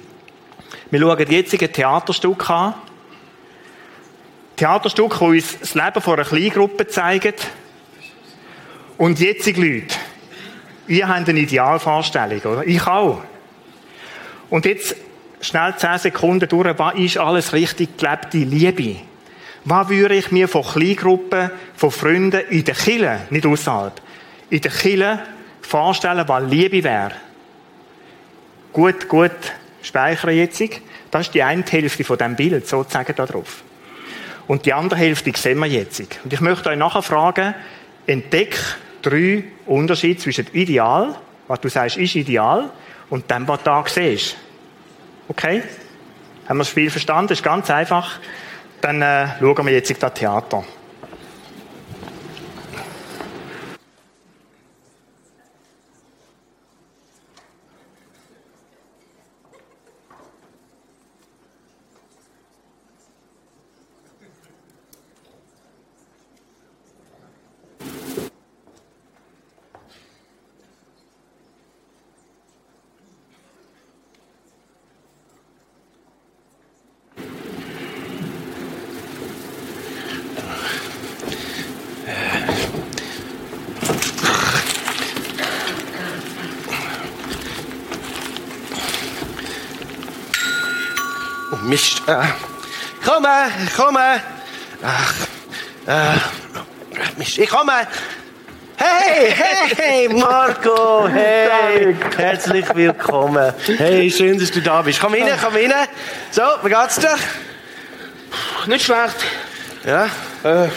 Wir 0.89 0.99
schauen 0.99 1.31
jetzt 1.31 1.53
ein 1.53 1.71
Theaterstück 1.71 2.49
an. 2.49 2.73
Theaterstück, 4.55 5.11
das 5.11 5.21
uns 5.21 5.59
das 5.59 5.75
Leben 5.75 6.01
von 6.01 6.13
einer 6.13 6.23
Kleingruppe 6.23 6.87
zeigt. 6.87 7.47
Und 8.97 9.19
jetzige 9.19 9.61
Leute, 9.61 9.95
ihr 10.87 11.07
habt 11.07 11.29
eine 11.29 11.39
Idealvorstellung, 11.41 12.39
oder? 12.41 12.65
Ich 12.65 12.87
auch. 12.87 13.21
Und 14.49 14.65
jetzt 14.65 14.95
schnell 15.41 15.75
zehn 15.77 15.97
Sekunden 15.97 16.47
durch, 16.47 16.77
was 16.77 16.95
ist 16.95 17.17
alles 17.17 17.53
richtig 17.53 17.97
gelebte 17.97 18.37
Liebe? 18.37 18.95
Was 19.65 19.89
würde 19.89 20.15
ich 20.15 20.31
mir 20.31 20.47
von 20.47 20.63
Kleingruppen, 20.63 21.51
von 21.75 21.91
Freunden 21.91 22.41
in 22.49 22.63
der 22.63 22.75
Kille, 22.75 23.21
nicht 23.29 23.45
außerhalb, 23.45 24.01
in 24.49 24.61
der 24.61 24.71
Kille 24.71 25.19
vorstellen, 25.61 26.27
was 26.27 26.49
Liebe 26.49 26.83
wäre? 26.83 27.11
Gut, 28.71 29.07
gut 29.07 29.31
speichern 29.81 30.35
jetzt. 30.35 30.63
Das 31.11 31.27
ist 31.27 31.33
die 31.33 31.43
eine 31.43 31.63
Hälfte 31.63 32.03
von 32.03 32.17
dem 32.17 32.35
Bild, 32.35 32.67
sozusagen 32.67 33.13
da 33.15 33.25
drauf. 33.25 33.63
Und 34.47 34.65
die 34.65 34.73
andere 34.73 34.99
Hälfte 34.99 35.31
sehen 35.35 35.59
wir 35.59 35.67
jetzt. 35.67 35.99
Und 36.23 36.31
ich 36.31 36.41
möchte 36.41 36.69
euch 36.69 36.77
nachher 36.77 37.01
fragen, 37.01 37.53
entdeck 38.05 38.57
drei 39.01 39.43
Unterschiede 39.65 40.19
zwischen 40.19 40.47
Ideal, 40.53 41.15
was 41.47 41.59
du 41.61 41.69
sagst, 41.69 41.97
ist 41.97 42.15
ideal, 42.15 42.69
und 43.09 43.29
dann, 43.29 43.47
was 43.47 43.63
da 43.63 43.83
siehst. 43.87 44.37
Okay? 45.27 45.63
Haben 46.47 46.57
wir 46.57 46.61
das 46.63 46.69
Spiel 46.69 46.89
verstanden? 46.89 47.27
Das 47.27 47.39
ist 47.39 47.43
ganz 47.43 47.69
einfach. 47.69 48.19
Dann 48.81 49.01
äh, 49.01 49.27
schauen 49.39 49.65
wir 49.65 49.73
jetzt 49.73 50.01
das 50.01 50.13
Theater. 50.13 50.63
Mist. 91.67 92.01
Äh, 92.07 92.15
komme, 93.05 93.51
komme. 93.75 94.21
Ach, 94.81 95.13
äh, 95.85 96.17
Mist, 97.17 97.37
ich 97.37 97.49
komme. 97.49 97.85
Hey, 98.77 99.33
hey, 99.75 100.07
Marco, 100.07 101.09
hey, 101.09 101.93
herzlich 102.15 102.65
willkommen. 102.73 103.53
Hey, 103.77 104.09
schön, 104.09 104.39
dass 104.39 104.49
du 104.51 104.61
da 104.61 104.81
bist. 104.81 105.01
Komm 105.01 105.13
rein, 105.13 105.27
komm 105.43 105.55
rein. 105.55 105.73
So, 106.31 106.41
wie 106.63 106.69
geht's 106.69 106.99
dir? 106.99 107.15
Nicht 108.67 108.85
schlecht. 108.85 109.17
Ja? 109.85 110.05
Äh, 110.43 110.69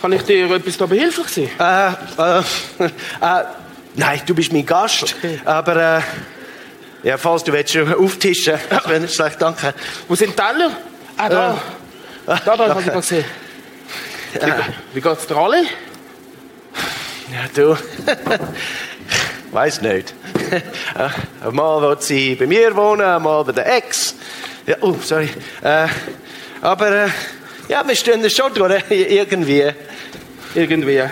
kann 0.00 0.12
ich 0.12 0.22
dir 0.22 0.50
etwas 0.50 0.76
da 0.76 0.86
behilflich 0.86 1.28
sein? 1.28 1.50
Äh, 2.18 2.38
äh, 2.38 2.42
äh, 2.84 3.44
nein, 3.94 4.22
du 4.26 4.34
bist 4.34 4.52
mein 4.52 4.66
Gast, 4.66 5.14
aber, 5.44 5.98
äh, 5.98 6.00
ja, 7.06 7.16
falls 7.16 7.44
du 7.44 7.52
willst, 7.52 7.76
äh, 7.76 7.82
auftischen, 7.98 8.58
das 8.68 8.88
wäre 8.88 8.98
nicht 8.98 9.14
schlecht, 9.14 9.40
danke. 9.40 9.72
Wo 10.08 10.16
sind 10.16 10.32
die 10.32 10.34
Teller? 10.34 10.72
Ah, 11.16 11.28
da. 11.28 11.62
Ah, 12.26 12.40
Da, 12.44 12.56
da, 12.56 12.68
hab 12.68 12.80
ich 12.80 12.86
mal 12.86 12.96
gesehen. 12.96 13.24
Wie, 14.32 14.52
wie 14.94 15.00
geht's 15.00 15.24
dir 15.28 15.36
alle? 15.36 15.62
Ja, 17.32 17.46
du. 17.54 17.76
Weiß 19.52 19.82
nicht. 19.82 20.14
Äh, 20.50 21.50
Mal 21.52 21.80
will 21.82 21.96
sie 22.00 22.34
bei 22.34 22.48
mir 22.48 22.74
wohnen, 22.74 23.22
mal 23.22 23.44
bei 23.44 23.52
der 23.52 23.76
Ex. 23.76 24.16
Ja, 24.66 24.74
oh, 24.80 24.96
sorry. 25.00 25.30
Äh, 25.62 25.86
aber, 26.60 27.04
äh, 27.04 27.08
ja, 27.68 27.86
wir 27.86 27.94
stehen 27.94 28.20
da 28.20 28.28
schon 28.28 28.52
durch, 28.52 28.82
irgendwie. 28.90 29.72
Irgendwie. 30.56 31.04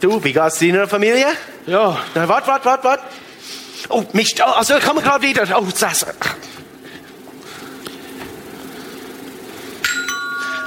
Du, 0.00 0.22
wie 0.22 0.32
geht's 0.32 0.60
deiner 0.60 0.86
Familie? 0.86 1.26
Ja. 1.66 1.98
Na, 2.14 2.28
warte, 2.28 2.46
warte, 2.46 2.64
warte, 2.66 2.84
warte. 2.84 3.02
Oh, 3.90 4.04
Mist, 4.12 4.40
oh, 4.40 4.50
also 4.50 4.76
ich 4.76 4.84
komme 4.84 5.02
gerade 5.02 5.22
wieder. 5.22 5.42
Oh, 5.58 5.66
das. 5.78 6.06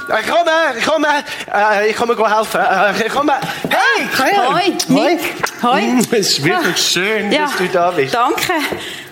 Ich 0.06 0.30
komme, 0.30 0.50
ich 0.78 0.84
komme, 0.84 1.08
äh, 1.52 1.90
ich 1.90 1.96
komme 1.96 2.14
go 2.14 2.28
helfen. 2.28 2.60
Äh, 2.60 3.06
ich 3.06 3.12
komme. 3.12 3.32
Hey, 3.70 4.06
Hoi, 4.52 4.76
Nick. 4.88 5.20
Hoi. 5.62 5.80
Mm, 5.80 5.98
Es 6.00 6.10
ist 6.10 6.44
wirklich 6.44 6.76
schön, 6.78 7.32
Ja, 7.32 7.46
dass 7.46 7.56
du 7.56 7.68
da 7.68 7.90
bist. 7.90 8.14
Danke. 8.14 8.52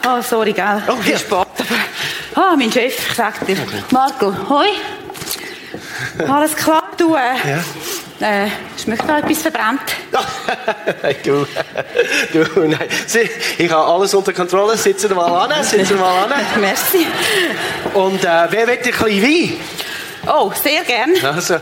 Oh, 0.07 0.21
sorry, 0.21 0.53
gell? 0.53 0.83
Oh, 0.87 0.97
ja. 1.07 1.17
Aber- 1.31 1.47
Ah, 2.35 2.55
mein 2.57 2.71
Chef, 2.71 2.95
ich 3.11 3.15
sag 3.17 3.45
dir. 3.47 3.57
Marco, 3.91 4.35
hoi. 4.49 4.69
Alles 6.29 6.55
klar, 6.55 6.83
du, 6.99 7.15
äh, 7.15 7.21
äh, 8.23 8.49
schmeckt 8.81 9.09
da 9.09 9.19
etwas 9.19 9.43
verbrannt? 9.43 9.81
Du, 11.25 11.47
du, 12.33 12.61
nein. 12.69 12.89
Sie, 13.07 13.29
ich 13.59 13.71
habe 13.71 13.85
alles 13.85 14.15
unter 14.15 14.33
Kontrolle. 14.33 14.77
Sitzen 14.77 15.11
wir 15.11 15.17
mal 15.17 15.51
an, 15.51 15.65
sitzen 15.65 15.91
wir 15.91 15.97
mal 15.97 16.25
an. 16.25 16.33
Merci. 16.61 17.07
Und 17.95 18.25
äh, 18.25 18.47
wer 18.51 18.67
will 18.67 18.77
ein 18.77 18.83
bisschen 18.83 19.23
Wein? 19.23 19.53
Oh, 20.27 20.53
sehr 20.63 20.83
gern. 20.85 21.13
Also, 21.23 21.57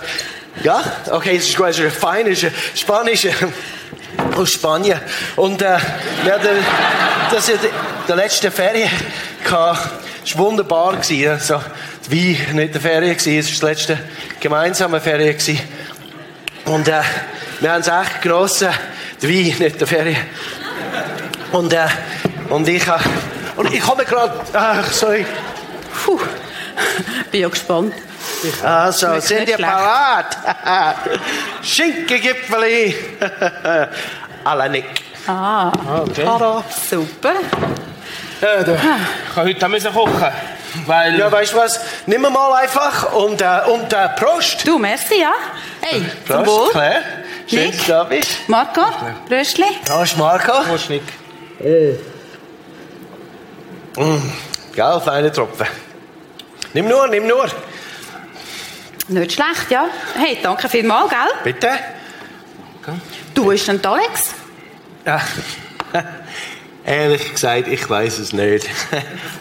ja, 0.62 0.82
okay, 1.10 1.36
es 1.36 1.48
ist 1.48 1.56
gut, 1.56 1.68
es 1.68 1.78
ist 1.78 1.96
fein, 1.96 2.26
es 2.26 2.42
ist 2.42 2.52
Spanisch 2.74 3.26
aus 4.36 4.52
Spanien. 4.52 5.00
Und 5.36 5.62
äh, 5.62 5.78
ja, 6.26 6.38
der, 6.38 6.56
das 7.32 7.48
ist 7.48 7.60
der 8.08 8.16
letzte 8.16 8.50
Ferien 8.50 8.90
war 9.48 9.78
wunderbar. 10.34 10.96
Gewesen, 10.96 11.30
also, 11.30 11.60
wie 12.08 12.38
nicht 12.52 12.74
der 12.74 12.80
Ferien 12.80 13.16
es 13.16 13.26
war 13.26 13.34
das 13.36 13.62
letzte 13.62 13.98
gemeinsame 14.40 15.00
Ferien 15.00 15.36
gewesen. 15.36 15.60
Und 16.66 16.88
äh, 16.88 17.02
wir 17.60 17.72
haben 17.72 17.80
es 17.80 17.88
echt 17.88 18.22
genossen. 18.22 18.68
Der 19.22 19.28
Wein, 19.28 19.54
nicht 19.58 19.80
der 19.80 19.86
Ferien. 19.86 20.16
Und, 21.52 21.72
äh, 21.72 21.86
und 22.48 22.68
ich, 22.68 22.86
äh, 22.86 22.92
und 23.56 23.72
ich 23.72 23.80
komme 23.80 24.04
gerade, 24.04 24.40
ach, 24.52 24.90
sorry. 24.92 25.26
Puh. 26.04 26.20
Bin 27.30 27.40
ja 27.42 27.48
gespannt. 27.48 27.94
Also, 28.62 29.06
Schmeckt 29.06 29.22
sind 29.24 29.48
ihr 29.48 29.56
parat? 29.58 30.36
Schinkengipfeli. 31.62 32.94
Alla 34.44 34.68
Nick. 34.68 34.86
Ah, 35.26 35.70
okay. 36.02 36.24
ah, 36.26 36.62
super. 36.88 37.34
Ja, 38.40 38.62
da. 38.62 38.74
Ich 38.74 39.34
kann 39.34 39.44
heute 39.44 39.68
müssen 39.68 39.92
kochen. 39.92 40.32
Weil. 40.86 41.18
Ja, 41.18 41.30
weißt 41.30 41.52
du 41.52 41.56
was? 41.56 41.80
Nimm 42.06 42.22
wir 42.22 42.30
mal 42.30 42.54
einfach 42.54 43.12
und, 43.12 43.42
äh, 43.42 43.60
und 43.66 43.92
äh, 43.92 44.08
Prost. 44.16 44.66
Du, 44.66 44.78
merci, 44.78 45.20
ja. 45.20 45.32
Hey, 45.80 46.02
zum 46.26 46.46
Wohl. 46.46 46.70
Claire. 46.70 47.02
Schön, 47.46 47.66
Nick. 47.66 47.76
dass 47.76 47.86
du 47.86 47.92
da 47.92 48.04
bist. 48.04 48.48
Marco, 48.48 48.82
Röstli. 49.30 49.66
Prost, 49.84 50.16
Marco. 50.16 50.52
Prost, 50.62 50.88
Nick. 50.88 51.02
Gell, 54.74 55.00
feine 55.04 55.32
Tropfen. 55.32 55.66
Nimm 56.72 56.88
nur, 56.88 57.08
nimm 57.08 57.26
nur. 57.26 57.46
Nicht 59.08 59.32
schlecht, 59.32 59.70
ja. 59.70 59.86
Hey, 60.14 60.38
danke 60.40 60.68
vielmals, 60.68 61.10
gell? 61.10 61.18
Bitte. 61.42 61.70
Du, 63.34 63.50
ist 63.50 63.66
denn 63.66 63.84
Alex? 63.84 64.30
Ja. 65.04 65.20
Ehrlich 66.84 67.32
gesagt, 67.32 67.68
ich 67.68 67.88
weiß 67.88 68.18
es 68.18 68.32
nicht. 68.32 68.66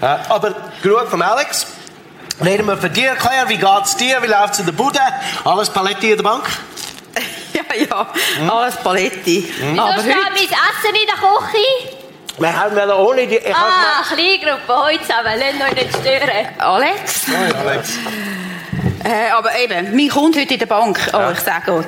Ja, 0.02 0.20
Aber 0.30 0.56
genug 0.82 1.08
vom 1.10 1.22
Alex. 1.22 1.68
Reden 2.44 2.68
wir 2.68 2.78
von 2.78 2.92
dir, 2.94 3.16
Claire. 3.16 3.50
Wie 3.50 3.58
geht's 3.58 3.96
dir? 3.98 4.22
Wie 4.22 4.28
läuft's 4.28 4.60
in 4.60 4.66
der 4.66 4.74
Bude? 4.74 5.00
Alles 5.44 5.70
Paletti 5.70 6.12
in 6.12 6.18
der 6.18 6.24
Bank? 6.24 6.44
Ja, 7.52 7.76
ja, 7.76 8.08
alles 8.48 8.76
Paletti. 8.78 9.52
Wieso 9.60 9.82
Aber 9.82 9.94
steht 10.02 10.16
heute... 10.16 10.30
mein 10.30 10.44
Essen 10.44 10.96
in 10.96 11.08
der 11.08 11.16
Küche? 11.16 12.00
Wir 12.38 12.56
haben 12.56 12.76
wollen 12.76 12.92
ohne 12.92 13.28
die... 13.28 13.36
Ich 13.38 13.56
Ah, 13.56 14.04
Kleingruppe, 14.08 14.84
heute 14.86 15.02
zusammen, 15.02 15.34
lasst 15.40 15.72
euch 15.72 15.84
nicht 15.84 15.98
stören. 15.98 16.48
Alex? 16.60 17.26
Alex. 17.60 17.90
Äh, 19.04 19.32
aber 19.32 19.58
eben, 19.60 19.96
mein 19.96 20.10
Kunde 20.10 20.40
heute 20.40 20.54
in 20.54 20.60
der 20.60 20.68
Bank, 20.68 21.00
oh, 21.12 21.32
ich 21.34 21.40
sage 21.40 21.74
euch, 21.74 21.86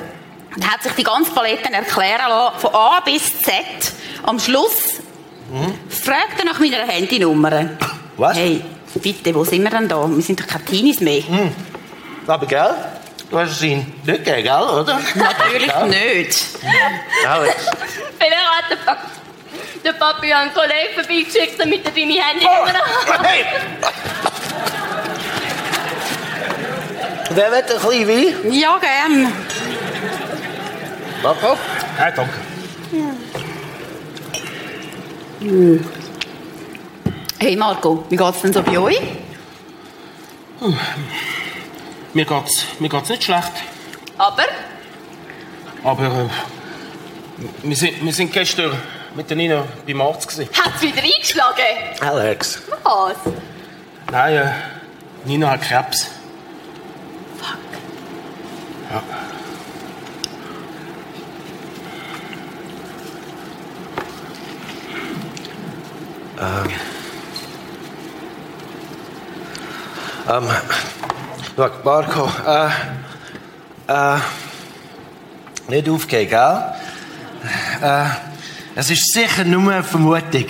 der 0.56 0.70
hat 0.72 0.82
sich 0.82 0.92
die 0.92 1.04
ganze 1.04 1.30
Palette 1.30 1.72
erklären 1.72 2.28
lassen, 2.28 2.58
von 2.58 2.74
A 2.74 3.00
bis 3.00 3.38
Z. 3.40 3.54
Am 4.24 4.38
Schluss 4.40 5.00
fragt 5.88 6.38
er 6.38 6.44
nach 6.44 6.58
meiner 6.58 6.86
Handynummer. 6.86 7.70
Was? 8.16 8.36
Hey, 8.36 8.62
bitte, 9.02 9.34
wo 9.34 9.44
sind 9.44 9.62
wir 9.62 9.70
denn 9.70 9.88
da? 9.88 10.06
Wir 10.08 10.22
sind 10.22 10.40
doch 10.40 10.46
keine 10.46 10.64
Teenies 10.64 11.00
mehr. 11.00 11.22
Aber 12.26 12.46
gell? 12.46 12.74
Du 13.30 13.38
hast 13.38 13.52
es 13.52 13.62
ihn 13.62 13.78
nicht 14.04 14.24
gegeben, 14.24 14.42
gell, 14.42 14.62
oder? 14.62 15.00
Natürlich 15.14 15.66
Ja. 15.68 15.86
nicht. 15.86 16.44
Alex. 17.26 17.66
Vielleicht 18.18 18.36
hat 18.36 18.70
der, 18.70 18.76
pa 18.84 18.96
der 19.84 19.92
Papi 19.94 20.32
einen 20.32 20.52
Kollegen 20.52 20.94
vorbeigeschickt, 20.94 21.58
damit 21.58 21.84
er 21.84 21.90
deine 21.92 22.12
Handynummer 22.22 22.72
hat. 22.74 23.22
Hey! 23.26 23.44
Wer 27.30 27.50
will 27.50 27.58
ein 27.58 27.64
bisschen 27.66 28.08
Wein? 28.44 28.52
Ja, 28.52 28.78
gern. 28.78 29.32
Marco? 31.22 31.56
Ja, 31.98 32.10
danke. 32.10 33.31
Hey 37.38 37.56
Marco, 37.56 38.04
wie 38.08 38.16
geht's 38.16 38.42
denn 38.42 38.52
so 38.52 38.62
bei 38.62 38.78
euch? 38.78 39.00
Mir 42.14 42.24
geht's, 42.24 42.64
mir 42.78 42.88
geht's 42.88 43.08
nicht 43.08 43.24
schlecht. 43.24 43.50
Aber, 44.18 44.44
Aber. 45.82 46.04
Äh, 46.04 46.28
wir, 47.64 47.76
sind, 47.76 48.04
wir 48.04 48.12
sind 48.12 48.32
gestern 48.32 48.80
mit 49.16 49.28
der 49.30 49.36
Nina 49.36 49.64
beim 49.84 50.00
Arzt. 50.00 50.28
Gewesen. 50.28 50.48
hat 50.56 50.74
es 50.76 50.82
wieder 50.82 51.02
eingeschlagen? 51.02 51.64
Alex. 52.00 52.62
Was? 52.84 53.16
Nein, 54.12 54.34
äh, 54.36 54.52
Nina 55.24 55.50
hat 55.50 55.62
Krebs. 55.62 56.08
Ja. 58.92 59.02
Ähm, 66.42 66.68
schau, 71.54 71.70
Marco, 71.84 72.28
äh, 72.44 72.68
äh, 73.86 74.18
nicht 75.68 75.88
aufgeben, 75.88 76.30
gell? 76.30 76.64
Äh, 77.80 78.06
es 78.74 78.90
ist 78.90 79.12
sicher 79.12 79.44
nur 79.44 79.72
eine 79.72 79.84
Vermutung. 79.84 80.46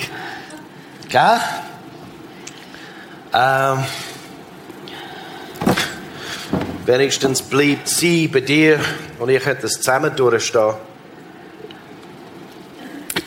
Gell? 1.10 1.40
Ähm, 3.34 3.84
wenigstens 6.86 7.42
bleibt 7.42 7.88
sie 7.88 8.28
bei 8.28 8.40
dir 8.40 8.80
und 9.18 9.28
ihr 9.28 9.40
könnt 9.40 9.62
es 9.62 9.72
zusammen 9.72 10.16
durchstehen. 10.16 10.72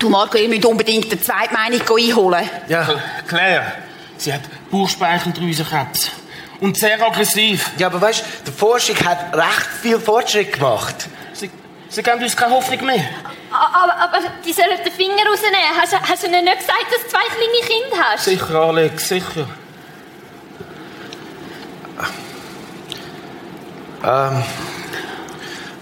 Du 0.06 0.12
Marco, 0.12 0.38
ihr 0.38 0.48
müsst 0.48 0.64
unbedingt 0.66 1.12
eine 1.12 1.20
Zweitmeinung 1.20 1.82
einholen. 1.82 2.48
Ja, 2.68 2.88
Claire, 3.28 3.72
sie 4.18 4.32
hat 4.32 4.42
Bauchspeicheldrüsenkrebs. 4.70 6.12
Und 6.60 6.78
sehr 6.78 7.02
aggressiv. 7.04 7.72
ja 7.80 7.88
aber 7.88 8.00
weißt 8.02 8.20
du, 8.46 8.52
die 8.52 8.56
Forschung 8.56 8.96
hat 9.04 9.36
recht 9.36 9.66
viel 9.82 10.00
Fortschritt 10.00 10.54
gemacht. 10.54 11.08
Sie, 11.34 11.50
sie 11.90 12.04
geben 12.04 12.22
uns 12.22 12.38
keine 12.38 12.54
Hoffnung 12.54 12.86
mehr. 12.86 13.04
Aber, 13.52 13.96
aber 13.98 14.20
die 14.46 14.54
sollen 14.54 14.78
den 14.86 14.94
Finger 14.94 15.24
rausnehmen. 15.28 15.58
Hast, 15.82 15.94
du- 15.94 15.98
hast 16.08 16.22
du 16.22 16.28
ihnen 16.28 16.46
nicht 16.46 16.60
gesagt, 16.60 16.86
dass 16.92 17.02
du 17.02 17.10
zwei 17.10 17.26
kleine 17.36 17.68
Kinder 17.68 18.06
hast? 18.12 18.26
Sicher, 18.26 18.56
Alex, 18.62 19.08
sicher. 19.10 19.48
Ähm, 24.04 24.44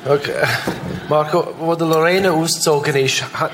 okay. 0.05 0.47
Marco, 1.09 1.53
wo 1.59 1.75
der 1.75 1.87
Lorena 1.87 2.31
ausgezogen 2.31 2.95
ist, 2.95 3.21
ha- 3.37 3.49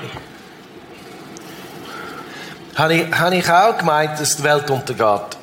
habe 2.76 2.94
ich, 2.94 3.14
habe 3.18 3.36
ich 3.36 3.50
auch 3.50 3.76
gemeint, 3.78 4.18
dass 4.20 4.36
die 4.36 4.44
Welt 4.44 4.70
untergeht. 4.70 5.36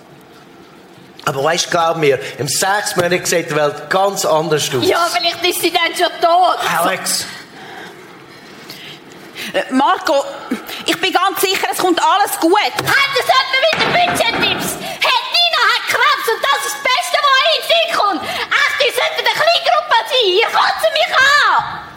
Aber 1.26 1.44
weißt, 1.44 1.70
glaub 1.70 1.98
mir, 1.98 2.20
im 2.38 2.48
sechsten 2.48 3.02
Monat 3.02 3.28
sieht 3.28 3.52
die 3.52 3.56
Welt 3.56 3.90
ganz 3.90 4.24
anders 4.26 4.70
aus. 4.74 4.88
Ja, 4.88 5.08
vielleicht 5.14 5.46
ist 5.46 5.62
sie 5.62 5.72
dann 5.72 5.94
schon 5.96 6.22
tot. 6.22 6.58
Alex, 6.80 7.26
Äh, 9.54 9.64
Marco, 9.72 10.24
ich 10.86 11.00
bin 11.00 11.14
ganz 11.14 11.40
sicher, 11.42 11.68
es 11.72 11.78
kommt 11.78 12.02
alles 12.02 12.38
gut. 12.40 12.54
Hat 12.60 13.12
das 13.16 13.28
jemand 13.28 13.62
wieder 13.62 13.86
Budgettipps? 13.92 14.74
Hat 14.74 15.24
Nina 15.36 15.62
hat 15.72 15.84
Krebs 15.88 16.28
und 16.34 16.42
das 16.44 16.66
ist 16.66 16.76
das 16.76 16.84
Beste, 16.84 17.18
was 17.24 17.40
in 17.44 17.62
den 17.62 17.68
Sinn 17.68 17.98
kommt. 17.98 18.22
Echt, 18.24 18.78
ihr 18.86 18.94
solltet 18.94 19.26
eine 19.26 19.36
Kleingruppe 19.44 19.98
sein. 20.10 20.28
Ihr 20.34 20.48
kotzt 20.48 20.94
mich 20.94 21.12
an. 21.18 21.97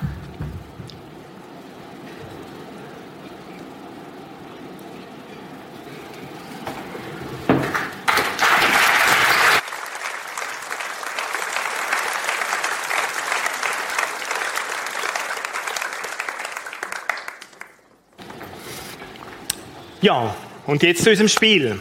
Ja, 20.03 20.35
und 20.67 20.83
jetzt 20.83 21.05
zu 21.05 21.11
unserem 21.11 21.29
Spiel. 21.29 21.79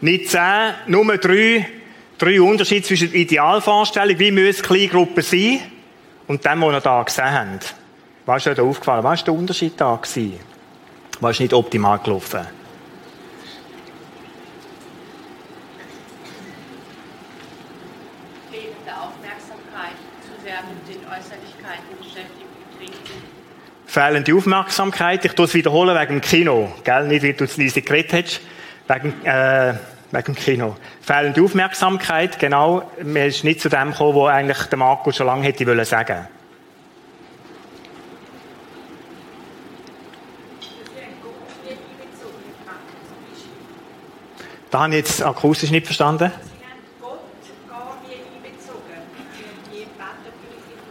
Nicht 0.00 0.30
zehn, 0.30 0.74
nur 0.86 1.16
drei, 1.18 1.68
drei 2.18 2.40
Unterschiede 2.40 2.86
zwischen 2.86 3.10
der 3.10 3.20
Idealvorstellung, 3.20 4.18
wie 4.18 4.30
müssen 4.30 4.62
Kleingruppen 4.62 5.22
sein, 5.22 5.60
und 6.26 6.44
dem, 6.44 6.60
was 6.62 6.72
wir 6.72 6.80
da 6.80 7.02
gesehen 7.02 7.30
haben. 7.30 7.58
Was 8.24 8.42
ist 8.42 8.48
euch 8.48 8.56
da 8.56 8.62
aufgefallen? 8.62 9.04
Was 9.04 9.20
war 9.20 9.24
der 9.24 9.34
Unterschied 9.34 9.74
da? 9.76 10.00
Was 11.20 11.30
ist 11.30 11.40
nicht 11.40 11.52
optimal 11.52 11.98
gelaufen? 11.98 12.46
fehlende 18.50 18.92
Aufmerksamkeit, 18.96 19.96
zu 20.22 20.32
sehr 20.42 20.62
mit 20.64 20.88
den 20.88 21.04
Äußerlichkeiten 21.04 21.92
beschäftigt 21.98 22.52
getreten. 22.70 23.22
Fehlende 23.96 24.34
Aufmerksamkeit. 24.34 25.24
Ich 25.24 25.32
tue 25.32 25.46
es 25.46 25.54
wiederholen 25.54 25.98
wegen 25.98 26.16
dem 26.16 26.20
Kino. 26.20 26.70
Gell? 26.84 27.06
Nicht, 27.06 27.22
weil 27.22 27.32
du 27.32 27.44
es 27.44 27.56
leise 27.56 27.80
geredet 27.80 28.12
hast. 28.12 28.40
Wegen, 28.88 29.24
äh, 29.24 29.72
wegen 30.10 30.24
dem 30.26 30.34
Kino. 30.34 30.76
Fehlende 31.00 31.40
Aufmerksamkeit, 31.40 32.38
genau. 32.38 32.90
Man 33.02 33.16
ist 33.16 33.42
nicht 33.42 33.62
zu 33.62 33.70
dem 33.70 33.92
gekommen, 33.92 34.12
wo 34.12 34.26
eigentlich 34.26 34.58
der 34.64 34.76
Marco 34.76 35.12
schon 35.12 35.26
lange 35.26 35.44
hätte 35.44 35.66
wollen 35.66 35.82
sagen. 35.86 36.28
Da 44.70 44.80
habe 44.80 44.90
ich 44.90 44.98
jetzt 44.98 45.22
akustisch 45.22 45.70
nicht 45.70 45.86
verstanden. 45.86 46.30
Sie 46.34 46.66
haben 46.66 46.80
Gott 47.00 47.20
gar 47.66 47.96
nie 48.06 48.16
einbezogen. 48.44 49.00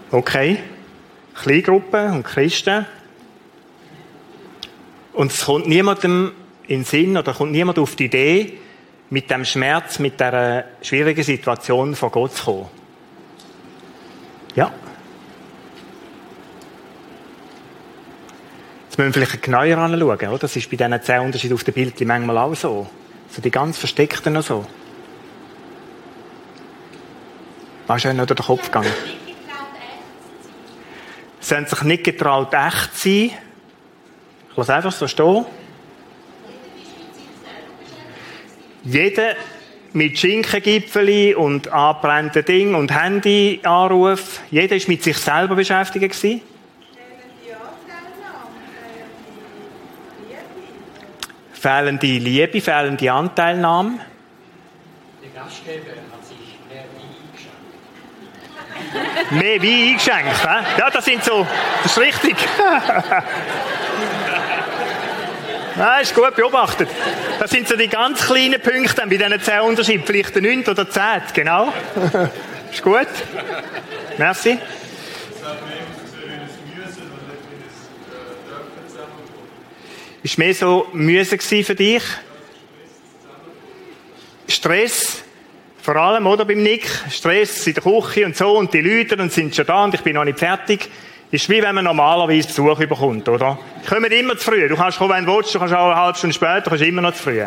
Okay. 0.10 0.58
Kleingruppen 1.36 2.12
und 2.12 2.24
Christen. 2.24 2.86
Und 5.14 5.32
es 5.32 5.46
kommt 5.46 5.68
niemandem 5.68 6.32
in 6.68 6.80
den 6.80 6.86
Sinn 6.86 7.18
oder 7.18 7.34
kommt 7.34 7.52
niemand 7.52 7.78
auf 7.80 7.96
die 7.96 8.06
Idee, 8.06 8.58
mit 9.10 9.30
dem 9.30 9.46
Schmerz, 9.46 10.00
mit 10.00 10.20
der 10.20 10.66
schwierigen 10.82 11.24
Situation 11.24 11.96
von 11.96 12.12
Gott 12.12 12.36
zu 12.36 12.46
kommen. 12.46 12.68
Ja. 14.56 14.72
Jetzt 18.86 18.98
müssen 18.98 19.14
wir 19.14 19.26
vielleicht 19.26 19.44
genauer 19.44 19.78
anschauen, 19.78 20.10
oder? 20.10 20.38
Das 20.38 20.56
ist 20.56 20.70
bei 20.72 20.78
diesen 20.78 21.02
zehn 21.02 21.20
Unterschieden 21.20 21.54
auf 21.54 21.64
dem 21.64 21.74
Bild 21.74 22.00
manchmal 22.02 22.38
auch 22.38 22.56
so. 22.56 22.88
So 23.30 23.42
die 23.42 23.52
ganz 23.52 23.78
versteckten 23.78 24.34
noch 24.34 24.44
so. 24.44 24.66
Was 27.88 28.04
ist 28.04 28.14
noch 28.14 28.26
durch 28.26 28.40
den 28.40 28.46
Kopf 28.46 28.66
gegangen? 28.66 28.92
nicht 28.92 29.16
getraut, 29.46 29.74
echt 29.78 29.82
zu 29.82 29.82
sein. 29.82 31.35
Sie 31.46 31.54
haben 31.56 31.68
sich 31.68 31.84
nicht 31.84 32.04
getraut, 32.04 32.52
echt 32.56 32.98
zu 32.98 33.08
sein. 33.08 33.32
Ich 34.50 34.58
lasse 34.58 34.74
einfach 34.74 34.92
so 34.92 35.08
stehen. 35.08 35.46
Jeder 38.84 39.36
mit 39.94 40.18
Schinkengipfeli 40.18 41.36
und 41.36 41.68
angebrannten 41.68 42.44
Ding 42.46 42.74
und 42.74 42.92
Handyanruf. 42.92 44.42
Jeder 44.50 44.76
ist 44.76 44.88
mit 44.88 45.04
sich 45.04 45.20
selber 45.20 45.56
beschäftigt 45.56 46.16
gewesen. 46.16 46.42
Fehlende 51.54 52.08
Liebe, 52.08 52.60
fehlende 52.60 53.12
Anteilnahme. 53.12 54.00
Der 55.22 55.44
Gastgeber 55.44 56.05
mehr 59.32 59.62
Wein 59.62 59.90
eingeschenkt. 59.90 60.44
Hä? 60.44 60.64
Ja, 60.80 60.90
das 60.90 61.06
sind 61.06 61.24
so, 61.24 61.48
das 61.84 61.92
ist 61.92 62.00
richtig. 62.00 62.36
Nein, 65.78 66.04
ist 66.04 66.16
gut 66.16 66.34
beobachtet. 66.36 66.88
Das 67.38 67.52
sind 67.52 67.68
so 67.68 67.76
die 67.76 67.90
ganz 67.90 68.26
kleinen 68.26 68.62
Punkte 68.62 69.02
bei 69.08 69.18
diesen 69.18 69.42
zehn 69.42 69.60
Unterschieden. 69.60 70.06
Vielleicht 70.06 70.34
der 70.34 70.42
9. 70.42 70.66
oder 70.68 70.90
10. 70.90 71.04
Genau. 71.34 71.74
ist 72.72 72.82
gut. 72.82 73.08
Merci. 74.18 74.58
Ist 80.24 80.38
mehr 80.38 80.54
so 80.56 80.88
gewesen 80.94 81.64
für 81.66 81.76
dich? 81.76 82.04
Stress? 84.48 85.25
Vor 85.86 85.98
allem, 85.98 86.26
oder, 86.26 86.46
beim 86.46 86.64
Nick? 86.64 86.90
Stress 87.12 87.68
in 87.68 87.76
der 87.76 87.84
Küche 87.84 88.26
und 88.26 88.36
so 88.36 88.58
und 88.58 88.74
die 88.74 88.82
Leute 88.82 89.22
und 89.22 89.32
sind 89.32 89.56
schon 89.56 89.68
da 89.68 89.84
und 89.84 89.94
ich 89.94 90.02
bin 90.02 90.16
noch 90.16 90.24
nicht 90.24 90.40
fertig. 90.40 90.90
Ist 91.30 91.48
wie 91.48 91.62
wenn 91.62 91.76
man 91.76 91.84
normalerweise 91.84 92.48
Besuch 92.48 92.80
überkommt, 92.80 93.30
oder? 93.30 93.60
Die 93.84 93.88
kommen 93.88 94.12
immer 94.12 94.36
zu 94.36 94.46
früh. 94.46 94.68
Du 94.68 94.76
kannst 94.76 94.98
kommen, 94.98 95.12
wenn 95.12 95.28
du 95.28 95.36
willst, 95.36 95.54
du 95.54 95.60
kannst 95.60 95.76
auch 95.76 95.92
eine 95.92 95.96
halbe 95.96 96.18
Stunde 96.18 96.34
später, 96.34 96.62
du 96.62 96.70
kannst 96.72 96.84
immer 96.84 97.04
noch 97.04 97.14
zu 97.14 97.22
früh. 97.22 97.44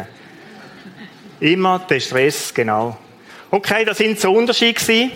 Immer 1.40 1.80
der 1.80 1.98
Stress, 1.98 2.54
genau. 2.54 2.96
Okay, 3.50 3.84
das 3.84 3.98
sind 3.98 4.20
so 4.20 4.32
Unterschiede 4.32 4.74
gewesen. 4.74 5.10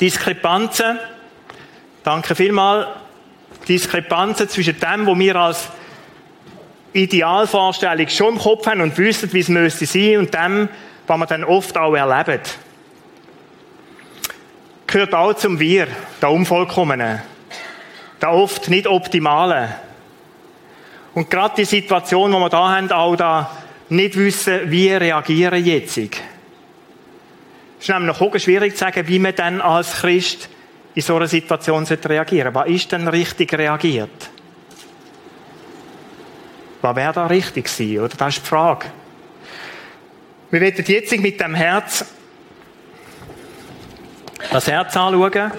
Diskrepanzen. 0.00 0.98
Danke 2.02 2.34
vielmals. 2.34 2.86
Diskrepanzen 3.68 4.48
zwischen 4.48 4.80
dem, 4.80 5.06
was 5.06 5.18
wir 5.18 5.36
als 5.36 5.68
Idealvorstellung 6.94 8.08
schon 8.08 8.36
im 8.36 8.38
Kopf 8.38 8.66
haben 8.66 8.80
und 8.80 8.96
wissen, 8.96 9.30
wie 9.34 9.40
es 9.40 9.50
müsste 9.50 9.84
sein, 9.84 10.16
und 10.16 10.32
dem, 10.32 10.70
was 11.06 11.18
wir 11.18 11.26
dann 11.26 11.44
oft 11.44 11.76
auch 11.76 11.94
erleben. 11.94 12.40
Gehört 14.86 15.14
auch 15.14 15.34
zum 15.34 15.58
Wir, 15.58 15.88
der 16.20 16.30
Unvollkommenen. 16.30 17.22
Der 18.20 18.32
oft 18.32 18.68
nicht 18.68 18.86
Optimalen. 18.86 19.68
Und 21.14 21.30
gerade 21.30 21.56
die 21.56 21.64
Situation, 21.64 22.32
die 22.32 22.38
wir 22.38 22.48
da 22.48 22.76
haben, 22.76 22.90
auch 22.92 23.16
da 23.16 23.50
nicht 23.88 24.16
wissen, 24.16 24.70
wie 24.70 24.90
reagieren 24.90 25.64
jetzt. 25.64 25.98
Es 25.98 26.10
ist 27.80 27.88
nämlich 27.88 28.20
auch 28.20 28.38
schwierig 28.38 28.72
zu 28.72 28.78
sagen, 28.78 29.06
wie 29.06 29.18
man 29.18 29.34
dann 29.34 29.60
als 29.60 29.92
Christ 29.92 30.48
in 30.94 31.02
so 31.02 31.16
einer 31.16 31.26
Situation 31.26 31.84
reagieren 31.84 32.52
sollte. 32.52 32.70
Was 32.70 32.74
ist 32.74 32.92
denn 32.92 33.08
richtig 33.08 33.52
reagiert? 33.52 34.30
Was 36.80 36.96
wäre 36.96 37.12
da 37.12 37.26
richtig 37.26 37.64
gewesen, 37.64 37.98
oder? 37.98 38.16
Das 38.16 38.36
ist 38.36 38.44
die 38.44 38.48
Frage. 38.48 38.86
Wir 40.50 40.60
werden 40.60 40.84
jetzt 40.86 41.18
mit 41.18 41.40
dem 41.40 41.54
Herz 41.54 42.04
das 44.50 44.68
Herz 44.68 44.96
anschauen. 44.96 45.52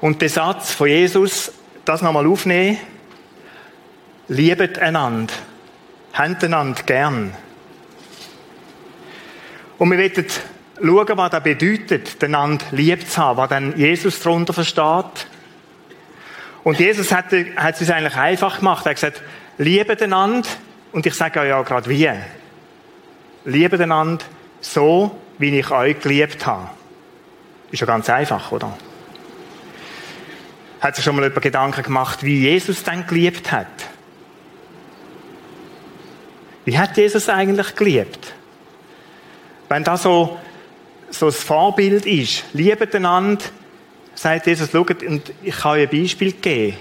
Und 0.00 0.22
den 0.22 0.28
Satz 0.30 0.72
von 0.72 0.88
Jesus, 0.88 1.52
das 1.84 2.00
nochmal 2.00 2.26
aufnehmen. 2.26 2.78
Liebet 4.28 4.78
einander. 4.78 5.34
Habt 6.14 6.42
einander 6.42 6.82
gern. 6.84 7.34
Und 9.78 9.90
wir 9.90 9.98
werden 9.98 10.26
schauen, 10.82 11.18
was 11.18 11.30
das 11.30 11.42
bedeutet, 11.42 12.22
einander 12.22 12.64
lieb 12.72 13.08
zu 13.08 13.16
haben, 13.20 13.36
was 13.36 13.48
dann 13.48 13.76
Jesus 13.76 14.20
darunter 14.20 14.52
versteht. 14.52 15.26
Und 16.62 16.78
Jesus 16.78 17.12
hat, 17.12 17.26
hat 17.56 17.74
es 17.74 17.80
uns 17.80 17.90
eigentlich 17.90 18.16
einfach 18.16 18.58
gemacht. 18.58 18.86
Er 18.86 18.90
hat 18.90 18.96
gesagt, 18.96 19.22
liebet 19.58 20.02
einander. 20.02 20.48
Und 20.92 21.06
ich 21.06 21.14
sage 21.14 21.40
euch 21.40 21.48
ja 21.48 21.62
gerade 21.62 21.88
wie. 21.88 22.10
Liebet 23.44 23.80
einander 23.80 24.24
so, 24.60 25.18
wie 25.38 25.58
ich 25.58 25.70
euch 25.70 25.98
geliebt 26.00 26.44
habe. 26.46 26.70
Ist 27.70 27.80
ja 27.80 27.86
ganz 27.86 28.10
einfach, 28.10 28.52
oder? 28.52 28.76
Hat 30.80 30.96
sich 30.96 31.04
schon 31.04 31.16
mal 31.16 31.26
über 31.26 31.40
Gedanken 31.40 31.82
gemacht, 31.82 32.22
wie 32.22 32.40
Jesus 32.40 32.82
dann 32.82 33.06
geliebt 33.06 33.52
hat? 33.52 33.66
Wie 36.64 36.78
hat 36.78 36.96
Jesus 36.96 37.28
eigentlich 37.28 37.74
geliebt? 37.74 38.34
Wenn 39.68 39.84
das 39.84 40.02
so, 40.02 40.38
so 41.10 41.26
ein 41.26 41.32
Vorbild 41.32 42.06
ist, 42.06 42.44
liebet 42.52 42.94
einander, 42.94 43.44
sagt 44.14 44.46
Jesus, 44.46 44.70
schaut, 44.70 45.02
und 45.02 45.32
ich 45.42 45.56
kann 45.56 45.72
euch 45.72 45.90
ein 45.90 46.00
Beispiel 46.00 46.32
geben. 46.32 46.76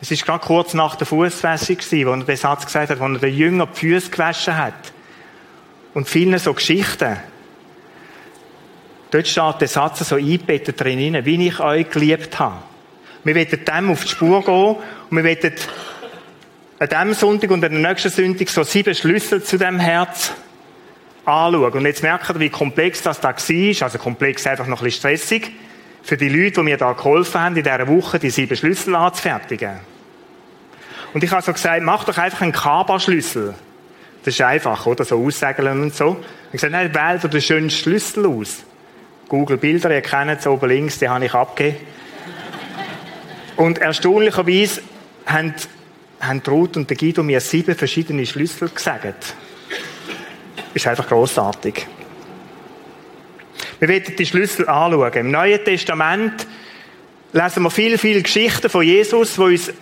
Es 0.00 0.10
ist 0.10 0.24
gerade 0.24 0.44
kurz 0.44 0.72
nach 0.72 0.96
der 0.96 1.06
Fußwäschung 1.06 1.76
wo 2.06 2.12
er 2.12 2.24
den 2.24 2.36
Satz 2.36 2.64
gesagt 2.64 2.90
hat, 2.90 3.00
wo 3.00 3.04
er 3.04 3.18
den 3.18 3.34
Jünger 3.34 3.66
die 3.66 3.78
Füße 3.78 4.10
gewaschen 4.10 4.56
hat. 4.56 4.92
Und 5.92 6.08
vielen 6.08 6.38
so 6.38 6.54
Geschichten. 6.54 7.16
Dort 9.10 9.26
steht 9.26 9.60
der 9.60 9.68
Satz 9.68 10.08
so 10.08 10.16
eingebettet 10.16 10.80
drin, 10.80 11.24
wie 11.24 11.48
ich 11.48 11.60
euch 11.60 11.90
geliebt 11.90 12.38
habe. 12.38 12.62
Wir 13.24 13.34
wollen 13.34 13.64
dem 13.64 13.90
auf 13.90 14.04
die 14.04 14.08
Spur 14.08 14.42
gehen 14.42 14.76
und 15.10 15.16
wir 15.16 15.24
wollen 15.24 15.54
an 16.78 16.88
diesem 16.88 17.14
Sonntag 17.14 17.50
und 17.50 17.62
an 17.62 17.72
der 17.72 17.90
nächsten 17.90 18.08
Sonntag 18.08 18.48
so 18.48 18.62
sieben 18.62 18.94
Schlüssel 18.94 19.42
zu 19.42 19.58
dem 19.58 19.78
Herz 19.78 20.32
anschauen. 21.30 21.72
Und 21.72 21.86
jetzt 21.86 22.02
merkt 22.02 22.28
ihr, 22.30 22.40
wie 22.40 22.50
komplex 22.50 23.02
das 23.02 23.20
da 23.20 23.28
war. 23.28 23.82
Also 23.82 23.98
komplex 23.98 24.46
einfach 24.46 24.66
noch 24.66 24.80
ein 24.80 24.84
bisschen 24.84 25.00
stressig. 25.00 25.52
Für 26.02 26.16
die 26.16 26.28
Leute, 26.28 26.56
die 26.56 26.62
mir 26.62 26.76
da 26.76 26.92
geholfen 26.92 27.40
haben, 27.40 27.56
in 27.56 27.62
dieser 27.62 27.86
Woche 27.88 28.18
die 28.18 28.30
sieben 28.30 28.56
Schlüssel 28.56 28.94
anzufertigen. 28.94 29.80
Und 31.12 31.24
ich 31.24 31.30
habe 31.30 31.42
so 31.42 31.52
gesagt, 31.52 31.82
mach 31.82 32.04
doch 32.04 32.16
einfach 32.16 32.40
einen 32.40 32.52
Kaba-Schlüssel. 32.52 33.54
Das 34.24 34.34
ist 34.34 34.40
einfach, 34.40 34.86
oder? 34.86 35.04
So 35.04 35.24
aussegeln 35.24 35.82
und 35.82 35.94
so. 35.94 36.16
Ich 36.52 36.62
habe 36.62 36.70
gesagt, 36.70 36.72
nein, 36.72 36.94
wähl 36.94 37.18
dir 37.18 37.28
den 37.28 37.40
schönsten 37.40 37.82
Schlüssel 37.82 38.26
aus. 38.26 38.64
Google 39.28 39.56
Bilder, 39.56 39.90
ihr 39.92 40.02
kennt 40.02 40.40
es 40.40 40.46
oben 40.46 40.68
links, 40.68 40.98
den 40.98 41.10
habe 41.10 41.24
ich 41.24 41.34
abgegeben. 41.34 41.78
Und 43.56 43.78
erstaunlicherweise 43.78 44.82
haben, 45.26 45.54
haben 46.20 46.42
Ruth 46.48 46.76
und 46.76 46.88
der 46.88 46.96
Guido 46.96 47.22
mir 47.22 47.40
sieben 47.40 47.74
verschiedene 47.74 48.26
Schlüssel 48.26 48.70
gesagt. 48.70 49.34
Ist 50.74 50.86
einfach 50.86 51.08
großartig. 51.08 51.86
Wir 53.78 53.88
werden 53.88 54.14
die 54.16 54.26
Schlüssel 54.26 54.68
anschauen. 54.68 55.12
Im 55.14 55.30
Neuen 55.30 55.64
Testament 55.64 56.46
lesen 57.32 57.62
wir 57.62 57.70
viele, 57.70 57.98
viele 57.98 58.22
Geschichten 58.22 58.68
von 58.68 58.84
Jesus, 58.84 59.38
wo 59.38 59.44
uns 59.44 59.72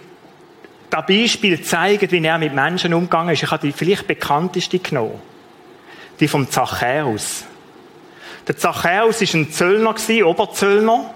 das 0.91 1.07
Beispiel 1.07 1.61
zeigen, 1.63 2.11
wie 2.11 2.25
er 2.25 2.39
mit 2.39 2.55
Menschen 2.55 2.95
umgegangen 2.95 3.35
ist. 3.35 3.43
Ich 3.43 3.51
habe 3.51 3.67
die 3.67 3.73
vielleicht 3.73 4.07
bekannteste 4.07 4.79
genommen. 4.79 5.21
Die 6.21 6.29
vom 6.29 6.51
Zachäus. 6.51 7.45
Der 8.47 8.57
Zachäus 8.57 9.21
war 9.21 9.41
ein 9.41 9.53
Zöllner, 9.53 9.95
Oberzöllner. 10.25 11.15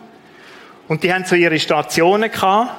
Und 0.88 1.02
die 1.02 1.12
haben 1.12 1.24
so 1.24 1.34
ihre 1.34 1.58
Stationen 1.58 2.30
gehabt, 2.30 2.70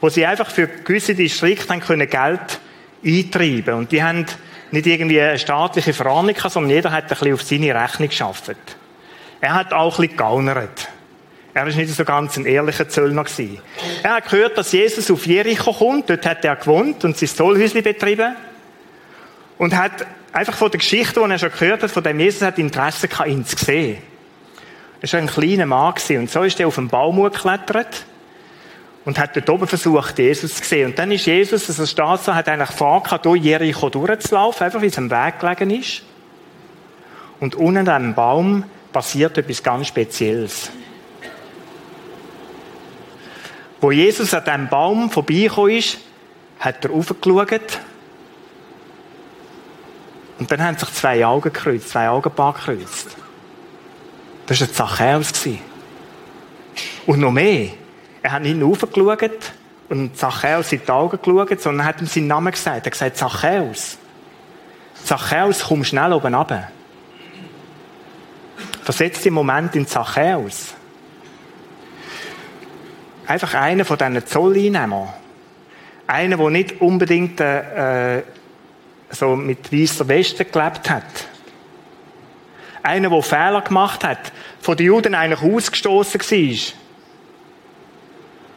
wo 0.00 0.08
sie 0.08 0.26
einfach 0.26 0.50
für 0.50 0.66
gewisse 0.66 1.14
Distrikte 1.14 2.06
Geld 2.06 2.60
eintreiben. 3.04 3.74
Und 3.74 3.92
die 3.92 4.02
haben 4.02 4.26
nicht 4.72 4.86
irgendwie 4.86 5.20
eine 5.20 5.38
staatliche 5.38 5.92
Verordnung 5.92 6.34
gehabt, 6.34 6.52
sondern 6.52 6.70
jeder 6.70 6.90
hat 6.90 7.04
ein 7.04 7.08
bisschen 7.08 7.34
auf 7.34 7.42
seine 7.42 7.74
Rechnung 7.74 8.08
geschafft. 8.08 8.56
Er 9.40 9.54
hat 9.54 9.72
auch 9.72 9.98
ein 9.98 10.00
bisschen 10.02 10.16
gegaunert. 10.16 10.88
Er 11.54 11.66
war 11.66 11.72
nicht 11.72 11.94
so 11.94 12.04
ganz 12.04 12.36
ein 12.38 12.46
ehrlicher 12.46 12.88
Zöllner. 12.88 13.24
Gewesen. 13.24 13.58
Er 14.02 14.14
hat 14.14 14.30
gehört, 14.30 14.56
dass 14.56 14.72
Jesus 14.72 15.10
auf 15.10 15.26
Jericho 15.26 15.72
kommt. 15.72 16.08
Dort 16.08 16.24
hat 16.24 16.44
er 16.44 16.56
gewohnt 16.56 17.04
und 17.04 17.16
sein 17.16 17.28
Zollhäusli 17.28 17.82
betrieben. 17.82 18.34
Und 19.58 19.76
hat 19.76 20.06
einfach 20.32 20.56
von 20.56 20.70
der 20.70 20.78
Geschichte, 20.78 21.20
die 21.22 21.30
er 21.30 21.38
schon 21.38 21.50
gehört 21.50 21.82
hat, 21.82 21.90
von 21.90 22.02
dem 22.02 22.18
Jesus 22.18 22.40
hat 22.40 22.58
Interesse 22.58 23.06
gehabt, 23.06 23.28
ihn 23.28 23.44
zu 23.44 23.62
sehen. 23.62 23.98
Er 25.02 25.12
war 25.12 25.20
ein 25.20 25.26
kleiner 25.26 25.66
Mann 25.66 25.94
gewesen. 25.94 26.20
und 26.20 26.30
so 26.30 26.42
ist 26.42 26.58
er 26.58 26.68
auf 26.68 26.76
den 26.76 26.88
Baum 26.88 27.22
geklettert 27.22 28.06
und 29.04 29.18
hat 29.18 29.34
dort 29.34 29.50
oben 29.50 29.66
versucht, 29.66 30.18
Jesus 30.18 30.54
zu 30.54 30.64
sehen. 30.64 30.90
Und 30.90 30.98
dann 30.98 31.10
ist 31.10 31.26
Jesus, 31.26 31.68
also 31.68 31.86
steht 31.86 32.20
so, 32.22 32.34
hat 32.34 32.48
eigentlich 32.48 32.70
vor, 32.70 33.02
durch 33.22 33.42
Jericho 33.42 33.88
durchzulaufen, 33.88 34.64
einfach 34.64 34.80
wie 34.80 34.86
es 34.86 34.98
am 34.98 35.10
Weg 35.10 35.40
gelegen 35.40 35.70
ist. 35.70 36.02
Und 37.40 37.56
unten 37.56 37.88
an 37.88 38.02
dem 38.02 38.14
Baum 38.14 38.64
passiert 38.92 39.36
etwas 39.36 39.62
ganz 39.62 39.88
Spezielles. 39.88 40.70
Wo 43.80 43.90
Jesus 43.90 44.32
an 44.32 44.44
diesem 44.44 44.68
Baum 44.68 45.10
vorbeigekommen 45.10 45.72
ist, 45.72 45.98
hat 46.60 46.84
er 46.84 46.92
raufgeschaut. 46.92 47.80
Und 50.38 50.50
dann 50.50 50.62
haben 50.62 50.78
sich 50.78 50.92
zwei 50.92 51.26
Augen 51.26 51.52
gekreuzt, 51.52 51.88
zwei 51.88 52.08
Augenpaare 52.08 52.58
gekreuzt. 52.58 53.16
Das 54.46 54.60
war 54.60 54.68
ein 54.68 54.74
Zachäus. 54.74 55.32
Und 57.06 57.18
noch 57.18 57.32
mehr. 57.32 57.70
Er 58.22 58.32
hat 58.32 58.42
nicht 58.42 58.56
nur 58.56 58.70
raufgeschaut 58.70 59.52
und 59.88 60.16
Zachäus 60.16 60.72
in 60.72 60.80
die 60.86 60.90
Augen 60.90 61.18
geschaut, 61.20 61.60
sondern 61.60 61.86
er 61.86 61.88
hat 61.88 62.00
ihm 62.00 62.06
seinen 62.06 62.28
Namen 62.28 62.52
gesagt. 62.52 62.76
Er 62.78 62.84
hat 62.86 62.92
gesagt, 62.92 63.16
Zachäus. 63.16 63.98
Zachäus, 65.04 65.64
komm 65.64 65.84
schnell 65.84 66.12
oben 66.12 66.34
runter. 66.34 66.68
Versetzt 68.84 69.24
den 69.24 69.34
Moment 69.34 69.74
in 69.74 69.86
Zachäus. 69.86 70.74
Einfach 73.26 73.54
einer 73.54 73.84
von 73.84 73.98
diesen 73.98 74.26
Zolleinnehmern. 74.26 75.08
Einer, 76.06 76.36
der 76.36 76.50
nicht 76.50 76.80
unbedingt 76.80 77.40
äh, 77.40 78.22
so 79.10 79.36
mit 79.36 79.72
weißer 79.72 80.06
Weste 80.08 80.44
gelebt 80.44 80.90
hat. 80.90 81.04
Einer, 82.82 83.10
der 83.10 83.22
Fehler 83.22 83.62
gemacht 83.62 84.04
hat, 84.04 84.32
von 84.60 84.76
den 84.76 84.86
Juden 84.86 85.14
eigentlich 85.14 85.42
ausgestoßen 85.42 86.20
war. 86.20 86.81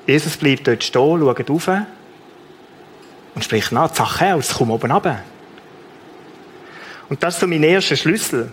Jesus 0.06 0.38
bleibt 0.38 0.68
dort 0.68 0.84
stehen, 0.84 1.20
schaut 1.20 1.50
rauf 1.50 1.70
und 3.36 3.44
spricht 3.44 3.72
nach, 3.72 3.92
Zachäus, 3.92 4.54
komm 4.58 4.72
oben 4.72 4.92
runter. 4.92 5.20
Und 7.10 7.22
das 7.22 7.36
ist 7.36 7.40
so 7.42 7.48
mein 7.48 7.64
erster 7.64 7.96
Schlüssel. 7.96 8.52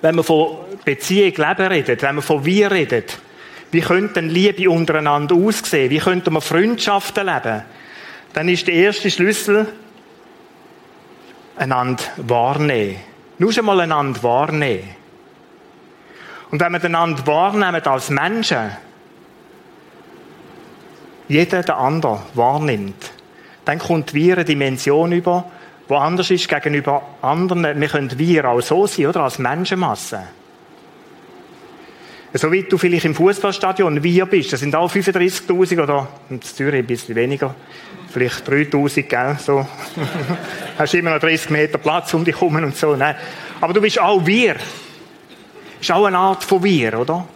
Wenn 0.00 0.16
wir 0.16 0.24
von 0.24 0.58
Beziehung 0.84 1.34
Leben 1.36 1.66
reden, 1.66 1.96
wenn 2.00 2.14
wir 2.16 2.22
von 2.22 2.44
wir 2.44 2.70
reden, 2.70 3.04
wie 3.70 3.80
könnte 3.80 4.14
denn 4.14 4.28
Liebe 4.28 4.68
untereinander 4.68 5.34
aussehen? 5.34 5.90
Wie 5.90 5.98
könnte 5.98 6.30
man 6.30 6.42
Freundschaften 6.42 7.26
leben? 7.26 7.62
Dann 8.32 8.48
ist 8.48 8.66
der 8.66 8.74
erste 8.74 9.10
Schlüssel, 9.10 9.66
einander 11.56 12.02
wahrnehmen. 12.16 12.96
Nur 13.38 13.52
schon 13.52 13.64
mal 13.64 13.80
einander 13.80 14.22
wahrnehmen. 14.22 14.88
Und 16.50 16.60
wenn 16.60 16.72
wir 16.72 16.84
einander 16.84 17.26
wahrnehmen 17.26 17.82
als 17.82 18.10
Menschen, 18.10 18.72
jeder 21.28 21.62
der 21.62 21.76
andere 21.76 22.20
wahrnimmt, 22.34 23.12
dann 23.64 23.78
kommt 23.78 24.14
wir 24.14 24.34
eine 24.34 24.44
Dimension 24.44 25.12
über, 25.12 25.44
wo 25.88 25.96
anders 25.96 26.30
ist 26.30 26.48
gegenüber 26.48 27.02
anderen. 27.22 27.80
Wir 27.80 27.88
können 27.88 28.18
wir 28.18 28.48
auch 28.48 28.60
so 28.60 28.86
sein, 28.86 29.06
oder? 29.06 29.22
Als 29.22 29.38
Menschenmasse. 29.38 30.22
So 32.34 32.50
wie 32.50 32.62
du 32.62 32.78
vielleicht 32.78 33.04
im 33.04 33.14
Fußballstadion 33.14 34.02
wir 34.02 34.24
bist, 34.24 34.52
das 34.54 34.60
sind 34.60 34.74
auch 34.74 34.90
35.000 34.90 35.82
oder 35.82 36.08
in 36.30 36.40
Zürich 36.40 36.80
ein 36.80 36.86
bisschen 36.86 37.14
weniger, 37.14 37.54
vielleicht 38.10 38.48
3.000, 38.48 39.02
gell, 39.02 39.36
so. 39.38 39.66
Hast 40.78 40.94
immer 40.94 41.10
noch 41.10 41.20
30 41.20 41.50
Meter 41.50 41.76
Platz 41.76 42.14
um 42.14 42.24
dich 42.24 42.34
herum 42.34 42.56
und 42.56 42.74
so, 42.74 42.96
ne? 42.96 43.16
Aber 43.60 43.74
du 43.74 43.82
bist 43.82 44.00
auch 44.00 44.24
wir. 44.24 44.56
Ist 45.78 45.92
auch 45.92 46.06
eine 46.06 46.16
Art 46.16 46.42
von 46.42 46.64
wir, 46.64 46.98
oder? 46.98 47.26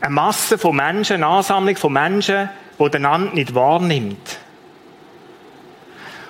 Eine 0.00 0.14
Masse 0.14 0.58
von 0.58 0.76
Menschen, 0.76 1.14
eine 1.14 1.26
Ansammlung 1.26 1.76
von 1.76 1.92
Menschen, 1.92 2.48
die 2.78 2.90
den 2.90 3.04
anderen 3.04 3.34
nicht 3.34 3.54
wahrnimmt. 3.54 4.38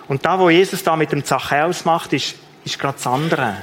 Und 0.09 0.25
da, 0.25 0.39
wo 0.39 0.49
Jesus 0.49 0.83
da 0.83 0.97
mit 0.97 1.13
dem 1.13 1.25
Zachäus 1.25 1.85
macht, 1.85 2.13
ist, 2.15 2.37
ist 2.65 2.79
gerade 2.79 2.95
das 2.95 3.07
andere. 3.07 3.57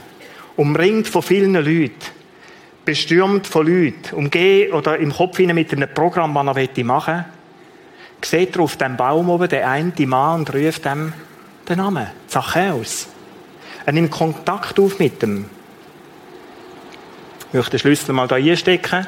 Umringt 0.56 1.08
von 1.08 1.24
vielen 1.24 1.54
Leuten 1.54 1.94
bestürmt 2.86 3.48
von 3.48 3.66
Leuten, 3.66 4.16
umgehen 4.16 4.72
oder 4.72 4.98
im 4.98 5.12
Kopf 5.12 5.38
hinein 5.38 5.56
mit 5.56 5.74
einem 5.74 5.92
Programm, 5.92 6.34
das 6.36 6.58
er 6.58 6.84
machen 6.86 7.16
möchte, 7.16 7.26
sieht 8.22 8.56
er 8.56 8.62
auf 8.62 8.78
dem 8.78 8.96
Baum 8.96 9.30
oben 9.30 9.50
den 9.50 9.64
einen 9.64 9.94
Mann 10.08 10.42
und 10.42 10.54
ruft 10.54 10.86
dem 10.86 11.12
den 11.68 11.78
Namen, 11.80 12.08
Zachäus. 12.28 13.08
Er 13.86 13.94
nimmt 13.94 14.12
Kontakt 14.12 14.80
auf 14.80 15.00
mit 15.00 15.22
ihm. 15.24 15.50
Ich 17.48 17.54
möchte 17.54 17.72
den 17.72 17.80
Schlüssel 17.80 18.14
mal 18.14 18.28
da 18.28 18.36
einstecken. 18.36 19.08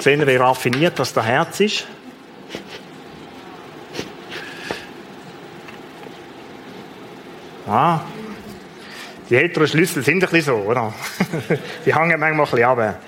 Sehen 0.00 0.20
wir, 0.20 0.26
wie 0.26 0.36
raffiniert 0.36 0.98
das 0.98 1.12
der 1.12 1.24
Herz 1.24 1.60
ist. 1.60 1.86
Ah, 7.66 8.00
die 9.28 9.36
älteren 9.36 9.68
Schlüssel 9.68 10.02
sind 10.02 10.16
ein 10.24 10.30
bisschen 10.30 10.42
so, 10.42 10.54
oder? 10.54 10.94
Die 11.84 11.94
hängen 11.94 12.18
manchmal 12.18 12.32
ein 12.32 12.50
bisschen 12.50 12.64
runter. 12.64 12.98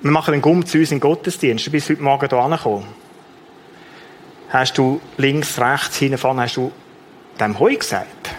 Wir 0.00 0.10
machen 0.10 0.32
einen 0.32 0.42
Gumm 0.42 0.64
zu 0.64 0.78
uns 0.78 0.92
im 0.92 1.00
Gottesdienst. 1.00 1.66
Du 1.66 1.70
bist 1.70 1.90
heute 1.90 2.02
Morgen 2.02 2.26
hier 2.26 2.38
angekommen. 2.38 2.86
Hast 4.48 4.78
du 4.78 4.98
links, 5.18 5.60
rechts, 5.60 5.98
hinten, 5.98 6.16
vorne, 6.16 6.42
hast 6.42 6.56
du 6.56 6.72
dem 7.38 7.58
Heu 7.60 7.76
gesagt? 7.76 8.30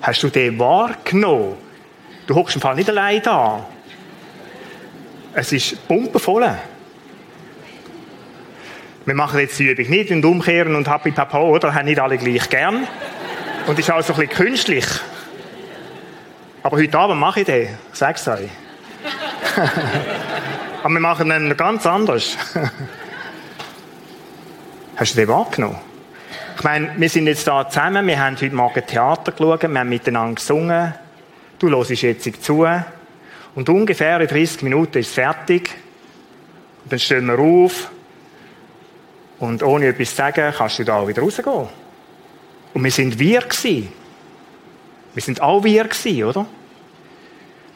Hast 0.00 0.22
du 0.22 0.28
den 0.30 0.58
wahrgenommen? 0.58 1.63
Du 2.26 2.34
hockst 2.34 2.56
im 2.56 2.62
Fall 2.62 2.74
nicht 2.74 2.88
allein 2.88 3.20
da. 3.22 3.66
Es 5.34 5.52
ist 5.52 5.86
pumpenvoll. 5.88 6.48
Wir 9.04 9.14
machen 9.14 9.40
jetzt 9.40 9.58
die 9.58 9.64
Übung 9.64 9.90
nicht 9.90 10.10
und 10.10 10.24
umkehren 10.24 10.74
und 10.76 10.90
happy 10.90 11.10
papa, 11.10 11.38
oder? 11.38 11.74
Haben 11.74 11.86
nicht 11.86 12.00
alle 12.00 12.16
gleich 12.16 12.48
gern. 12.48 12.86
Und 13.66 13.78
ist 13.78 13.90
auch 13.90 14.02
so 14.02 14.14
ein 14.14 14.20
bisschen 14.20 14.36
künstlich. 14.36 14.86
Aber 16.62 16.78
heute 16.78 16.98
Abend 16.98 17.20
mache 17.20 17.40
ich 17.40 17.46
den. 17.46 17.68
Sag's 17.92 18.26
euch. 18.28 18.48
Aber 20.82 20.92
wir 20.92 21.00
machen 21.00 21.30
ihn 21.30 21.54
ganz 21.56 21.84
anders. 21.86 22.38
Hast 24.96 25.12
du 25.12 25.16
den 25.16 25.28
wahrgenommen? 25.28 25.78
Ich 26.56 26.62
meine, 26.62 26.92
wir 26.96 27.08
sind 27.10 27.26
jetzt 27.26 27.46
da 27.46 27.68
zusammen, 27.68 28.06
wir 28.06 28.18
haben 28.18 28.36
heute 28.36 28.54
Morgen 28.54 28.86
Theater 28.86 29.32
geschaut, 29.32 29.62
wir 29.62 29.78
haben 29.78 29.88
miteinander 29.88 30.36
gesungen. 30.36 30.94
Du 31.58 31.68
hörst 31.70 31.90
jetzt 31.90 32.42
zu. 32.42 32.66
Und 33.54 33.68
ungefähr 33.68 34.20
in 34.20 34.26
30 34.26 34.62
Minuten 34.62 34.98
ist 34.98 35.08
es 35.08 35.14
fertig. 35.14 35.70
Und 36.82 36.92
dann 36.92 36.98
stehen 36.98 37.26
wir 37.26 37.38
auf. 37.38 37.90
Und 39.38 39.62
ohne 39.62 39.86
etwas 39.86 40.10
zu 40.10 40.16
sagen, 40.16 40.54
kannst 40.56 40.78
du 40.78 40.84
da 40.84 41.06
wieder 41.06 41.22
rausgehen. 41.22 41.68
Und 42.72 42.84
wir 42.84 42.90
sind 42.90 43.18
wir 43.18 43.40
gewesen. 43.40 43.88
Wir 45.14 45.22
sind 45.22 45.40
auch 45.40 45.62
wir 45.62 45.84
gewesen, 45.84 46.24
oder? 46.24 46.46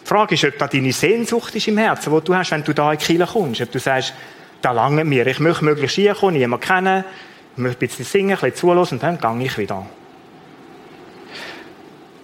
Die 0.03 0.07
Frage 0.09 0.35
ist, 0.35 0.45
ob 0.45 0.59
da 0.59 0.67
deine 0.67 0.93
Sehnsucht 0.93 1.55
ist 1.55 1.69
im 1.69 1.79
Herzen, 1.79 2.13
die 2.13 2.25
du 2.25 2.35
hast, 2.35 2.51
wenn 2.51 2.65
du 2.65 2.73
da 2.73 2.93
in 2.93 2.99
Kirche 2.99 3.27
kommst. 3.27 3.61
Ob 3.61 3.71
du 3.71 3.79
sagst, 3.79 4.15
da 4.63 4.73
lange 4.73 5.05
mir, 5.05 5.27
ich 5.27 5.39
möchte 5.39 5.65
möglichst 5.65 5.97
hier 5.97 6.15
kommen, 6.15 6.37
niemanden 6.37 6.67
kennen, 6.67 7.05
ich 7.53 7.59
möchte 7.59 7.85
ein 7.85 7.89
bisschen 7.89 8.05
singen, 8.05 8.31
ein 8.31 8.41
bisschen 8.41 8.57
zulassen 8.57 8.95
und 8.99 9.03
dann 9.21 9.39
gehe 9.39 9.47
ich 9.47 9.59
wieder. 9.59 9.87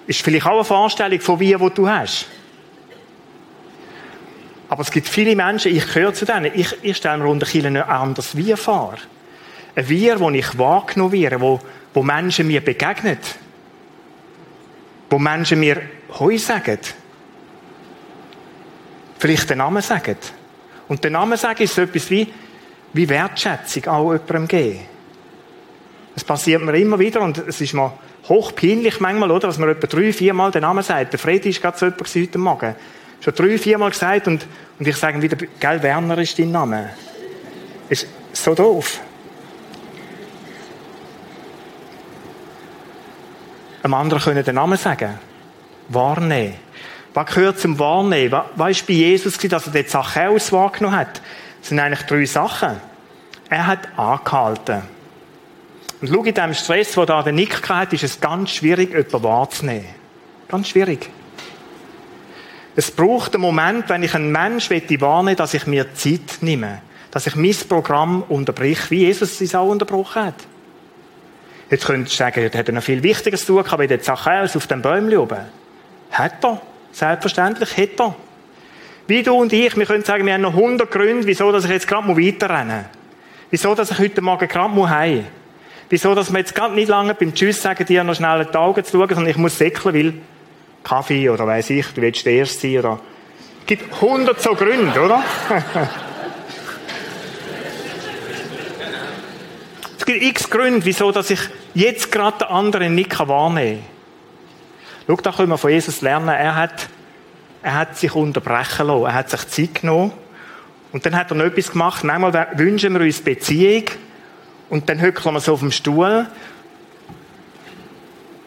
Ist 0.06 0.22
vielleicht 0.22 0.46
auch 0.46 0.56
eine 0.56 0.64
Vorstellung 0.64 1.20
von 1.20 1.40
wie, 1.40 1.58
wo 1.58 1.68
du 1.68 1.88
hast. 1.88 2.26
Aber 4.68 4.82
es 4.82 4.90
gibt 4.90 5.08
viele 5.08 5.36
Menschen, 5.36 5.74
ich 5.74 5.86
gehöre 5.92 6.14
zu 6.14 6.24
denen, 6.24 6.50
ich, 6.54 6.74
ich 6.82 6.96
stelle 6.96 7.18
mir 7.18 7.28
unter 7.28 7.46
Kirche 7.46 7.68
ein 7.68 7.76
anderes 7.76 8.36
Wir 8.36 8.56
vor. 8.56 8.94
Ein 9.76 9.88
Wir, 9.88 10.18
wo 10.20 10.30
ich 10.30 10.58
wahrgenommen 10.58 11.12
werde, 11.12 11.40
wo, 11.40 11.60
wo 11.92 12.02
Menschen 12.02 12.46
mir 12.46 12.60
begegnen. 12.60 13.18
Wo 15.10 15.18
Menschen 15.18 15.60
mir 15.60 15.82
Heu 16.18 16.36
sagen. 16.38 16.78
Vielleicht 19.18 19.50
den 19.50 19.58
Namen 19.58 19.82
sagen. 19.82 20.16
Und 20.88 21.02
den 21.04 21.12
Namen 21.12 21.38
sagen 21.38 21.62
ist 21.62 21.74
so 21.74 21.82
etwas 21.82 22.10
wie, 22.10 22.32
wie 22.92 23.08
Wertschätzung 23.08 23.86
auch 23.86 24.12
jemandem 24.12 24.48
geben. 24.48 24.80
Das 26.14 26.24
passiert 26.24 26.62
mir 26.62 26.76
immer 26.76 26.98
wieder 26.98 27.20
und 27.20 27.38
es 27.38 27.60
ist 27.60 27.74
mir 27.74 27.92
hochpeinlich 28.28 29.00
manchmal, 29.00 29.30
oder, 29.30 29.48
dass 29.48 29.58
man 29.58 29.68
etwa 29.68 29.86
drei, 29.86 30.12
viermal 30.12 30.50
den 30.50 30.62
Namen 30.62 30.82
sagt. 30.82 31.12
Der 31.12 31.18
Freddy 31.18 31.50
ist 31.50 31.60
gerade 31.60 31.78
so 31.78 31.86
jemand 31.86 32.14
heute 32.14 32.38
Morgen. 32.38 32.74
Schon 33.20 33.34
drei, 33.34 33.58
viermal 33.58 33.90
gesagt 33.90 34.26
und, 34.26 34.46
und 34.78 34.88
ich 34.88 34.96
sage 34.96 35.20
wieder, 35.20 35.36
gell, 35.60 35.82
Werner 35.82 36.18
ist 36.18 36.38
dein 36.38 36.50
Name. 36.50 36.90
Ist 37.88 38.06
so 38.32 38.54
doof. 38.54 39.00
Einem 43.82 43.94
anderen 43.94 44.22
können 44.22 44.44
den 44.44 44.54
Namen 44.54 44.78
sagen. 44.78 45.18
Wahrnehmen. 45.88 46.54
Was 47.12 47.34
gehört 47.34 47.60
zum 47.60 47.78
Wahrnehmen? 47.78 48.40
Was, 48.56 48.70
ist 48.70 48.86
bei 48.86 48.94
Jesus, 48.94 49.36
dass 49.38 49.66
er 49.66 49.72
den 49.72 49.86
Zachäus 49.86 50.50
wahrgenommen 50.52 50.96
hat? 50.96 51.20
Das 51.60 51.68
sind 51.68 51.78
eigentlich 51.78 52.02
drei 52.02 52.24
Sachen. 52.24 52.80
Er 53.50 53.66
hat 53.66 53.98
angehalten. 53.98 54.93
Und 56.04 56.10
schau, 56.10 56.22
in 56.22 56.34
dem 56.34 56.52
Stress, 56.52 56.92
der 56.92 57.06
da 57.06 57.22
der 57.22 57.32
Nick 57.32 57.66
hat, 57.66 57.94
ist 57.94 58.04
es 58.04 58.20
ganz 58.20 58.50
schwierig, 58.50 58.90
jemanden 58.90 59.22
wahrzunehmen. 59.22 59.86
Ganz 60.48 60.68
schwierig. 60.68 61.08
Es 62.76 62.90
braucht 62.90 63.32
einen 63.32 63.40
Moment, 63.40 63.88
wenn 63.88 64.02
ich 64.02 64.14
einen 64.14 64.30
Menschen 64.30 64.82
wahrnehmen 65.00 65.36
dass 65.36 65.54
ich 65.54 65.66
mir 65.66 65.94
Zeit 65.94 66.42
nehme. 66.42 66.82
Dass 67.10 67.26
ich 67.26 67.36
mein 67.36 67.56
Programm 67.70 68.22
unterbrich, 68.28 68.90
wie 68.90 69.06
Jesus 69.06 69.40
es 69.40 69.54
auch 69.54 69.66
unterbrochen 69.66 70.26
hat. 70.26 70.34
Jetzt 71.70 71.86
könntest 71.86 72.12
du 72.12 72.18
sagen, 72.18 72.50
er 72.52 72.58
hat 72.58 72.68
noch 72.68 72.82
viel 72.82 73.02
Wichtigeres 73.02 73.46
zu 73.46 73.62
tun, 73.62 73.78
wie 73.78 73.86
der 73.86 74.02
Zachäus 74.02 74.54
auf 74.56 74.66
dem 74.66 74.82
Bäumchen 74.82 75.16
oben. 75.16 75.40
Hat 76.10 76.44
er. 76.44 76.60
Selbstverständlich 76.92 77.78
hat 77.78 77.98
er. 77.98 78.14
Wie 79.06 79.22
du 79.22 79.32
und 79.36 79.54
ich, 79.54 79.74
wir 79.74 79.86
können 79.86 80.04
sagen, 80.04 80.26
wir 80.26 80.34
haben 80.34 80.42
noch 80.42 80.54
100 80.54 80.90
Gründe, 80.90 81.26
wieso 81.26 81.50
dass 81.50 81.64
ich 81.64 81.70
jetzt 81.70 81.88
gerade 81.88 82.08
weiterrennen 82.08 82.76
muss. 82.76 82.86
Wieso, 83.48 83.74
dass 83.74 83.90
ich 83.90 83.98
heute 83.98 84.20
Morgen 84.20 84.46
gerade 84.46 84.90
heim 84.90 85.16
muss. 85.16 85.24
Wieso, 85.90 86.14
dass 86.14 86.32
wir 86.32 86.38
jetzt 86.38 86.54
gerade 86.54 86.74
nicht 86.74 86.88
lange 86.88 87.14
beim 87.14 87.34
Tschüss 87.34 87.60
sagen, 87.60 87.84
dir 87.84 88.04
noch 88.04 88.14
schnell 88.14 88.46
die 88.46 88.56
Augen 88.56 88.84
zu 88.84 88.98
schauen, 88.98 89.08
sondern 89.08 89.28
ich 89.28 89.36
muss 89.36 89.58
säckeln, 89.58 89.94
weil 89.94 90.14
Kaffee 90.82 91.28
oder 91.28 91.46
weiß 91.46 91.70
ich, 91.70 91.86
du 91.88 92.02
willst 92.02 92.24
der 92.26 92.32
Erste 92.34 92.60
sein 92.60 92.78
oder... 92.78 93.00
Es 93.60 93.66
gibt 93.66 94.00
hundert 94.00 94.40
so 94.40 94.54
Gründe, 94.54 95.00
oder? 95.00 95.22
es 99.98 100.04
gibt 100.04 100.22
x 100.22 100.50
Gründe, 100.50 100.84
wieso, 100.84 101.12
dass 101.12 101.30
ich 101.30 101.40
jetzt 101.72 102.12
gerade 102.12 102.38
den 102.38 102.48
anderen 102.48 102.94
nicht 102.94 103.18
wahrnehmen 103.18 103.78
kann. 103.78 103.94
Schau, 105.06 105.16
da 105.16 105.32
können 105.32 105.50
wir 105.50 105.58
von 105.58 105.70
Jesus 105.70 106.00
lernen. 106.00 106.28
Er 106.28 106.54
hat, 106.54 106.88
er 107.62 107.74
hat 107.74 107.96
sich 107.98 108.14
unterbrechen 108.14 108.86
lassen. 108.86 109.04
Er 109.04 109.14
hat 109.14 109.30
sich 109.30 109.48
Zeit 109.48 109.80
genommen. 109.82 110.12
Und 110.92 111.04
dann 111.04 111.14
hat 111.16 111.30
er 111.30 111.36
noch 111.36 111.44
etwas 111.44 111.72
gemacht. 111.72 112.04
Manchmal 112.04 112.48
wünschen 112.54 112.94
wir 112.94 113.00
uns 113.00 113.20
Beziehung. 113.20 113.84
Und 114.70 114.88
dann 114.88 115.00
hückeln 115.00 115.34
wir 115.34 115.40
so 115.40 115.54
auf 115.54 115.60
dem 115.60 115.70
Stuhl. 115.70 116.26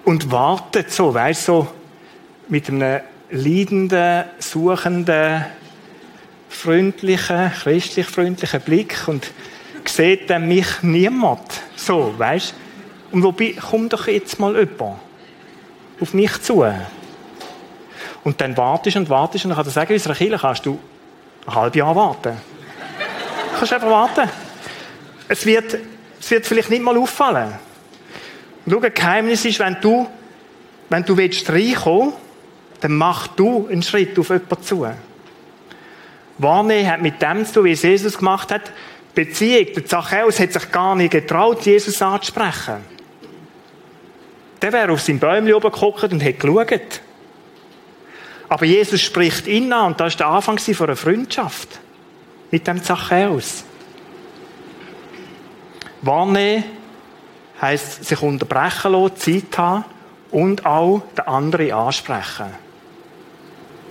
Und 0.03 0.31
wartet 0.31 0.91
so, 0.91 1.13
weißt 1.13 1.45
so, 1.45 1.67
mit 2.47 2.69
einem 2.69 3.01
leidenden, 3.29 4.25
suchenden, 4.39 5.45
freundlichen, 6.49 7.51
christlich 7.51 8.07
freundlichen 8.07 8.61
Blick 8.61 9.07
und 9.07 9.31
sieht 9.85 10.29
dann 10.29 10.47
mich 10.47 10.81
niemand. 10.81 11.61
So, 11.75 12.13
weißt 12.17 12.53
Und 13.11 13.23
wobei, 13.23 13.55
komm 13.69 13.89
doch 13.89 14.07
jetzt 14.07 14.39
mal 14.39 14.55
jemand 14.55 14.99
auf 15.99 16.13
mich 16.13 16.41
zu. 16.41 16.65
Und 18.23 18.41
dann 18.41 18.57
wartest 18.57 18.97
und 18.97 19.09
wartest 19.09 19.45
und 19.45 19.49
dann 19.49 19.57
kann 19.57 19.65
er 19.65 19.71
sagen, 19.71 19.93
unserer 19.93 20.15
Kirche 20.15 20.37
kannst 20.37 20.65
du 20.65 20.79
ein 21.45 21.55
halbes 21.55 21.77
Jahr 21.77 21.95
warten. 21.95 22.33
Du 22.33 23.57
kannst 23.57 23.73
einfach 23.73 23.89
warten. 23.89 24.29
Es 25.29 25.45
wird, 25.45 25.77
es 26.27 26.31
wird 26.31 26.45
vielleicht 26.45 26.69
nicht 26.69 26.83
mal 26.83 26.97
auffallen. 26.97 27.53
Schau, 28.69 28.81
ein 28.81 28.93
Geheimnis 28.93 29.45
ist, 29.45 29.59
wenn 29.59 29.77
du, 29.79 30.09
wenn 30.89 31.03
du 31.03 31.15
willst 31.15 31.49
reinkommen, 31.49 32.11
dann 32.81 32.95
mach 32.95 33.27
du 33.27 33.69
einen 33.71 33.81
Schritt 33.81 34.19
auf 34.19 34.27
jemanden 34.27 34.61
zu. 34.61 34.85
Wahrnehmen 36.37 36.91
hat 36.91 37.01
mit 37.01 37.21
dem 37.21 37.45
zu 37.45 37.53
tun, 37.53 37.63
wie 37.63 37.71
es 37.71 37.81
Jesus 37.81 38.17
gemacht 38.17 38.51
hat. 38.51 38.73
Beziehung, 39.15 39.67
der 39.73 39.85
Zachäus 39.85 40.37
hat 40.41 40.51
sich 40.51 40.69
gar 40.69 40.97
nicht 40.97 41.11
getraut, 41.11 41.65
Jesus 41.65 42.01
anzusprechen. 42.01 42.83
Der 44.61 44.73
wäre 44.73 44.91
auf 44.91 45.01
seinem 45.01 45.19
Bäumchen 45.19 45.53
oben 45.53 45.71
geguckt 45.71 46.11
und 46.11 46.19
hätte 46.19 46.45
geschaut. 46.45 47.01
Aber 48.49 48.65
Jesus 48.65 48.99
spricht 48.99 49.47
ihn 49.47 49.71
an 49.71 49.93
und 49.93 49.99
das 50.01 50.19
war 50.19 50.27
der 50.27 50.27
Anfang 50.27 50.59
einer 50.81 50.95
Freundschaft 50.97 51.79
mit 52.51 52.67
dem 52.67 52.83
Zachäus. 52.83 53.63
Wahrnehmen 56.01 56.63
heisst 57.61 58.05
sich 58.05 58.21
unterbrechen 58.21 58.91
lassen, 58.91 59.17
Zeit 59.17 59.57
haben 59.57 59.85
und 60.31 60.65
auch 60.65 61.01
den 61.17 61.27
anderen 61.27 61.71
ansprechen. 61.71 62.47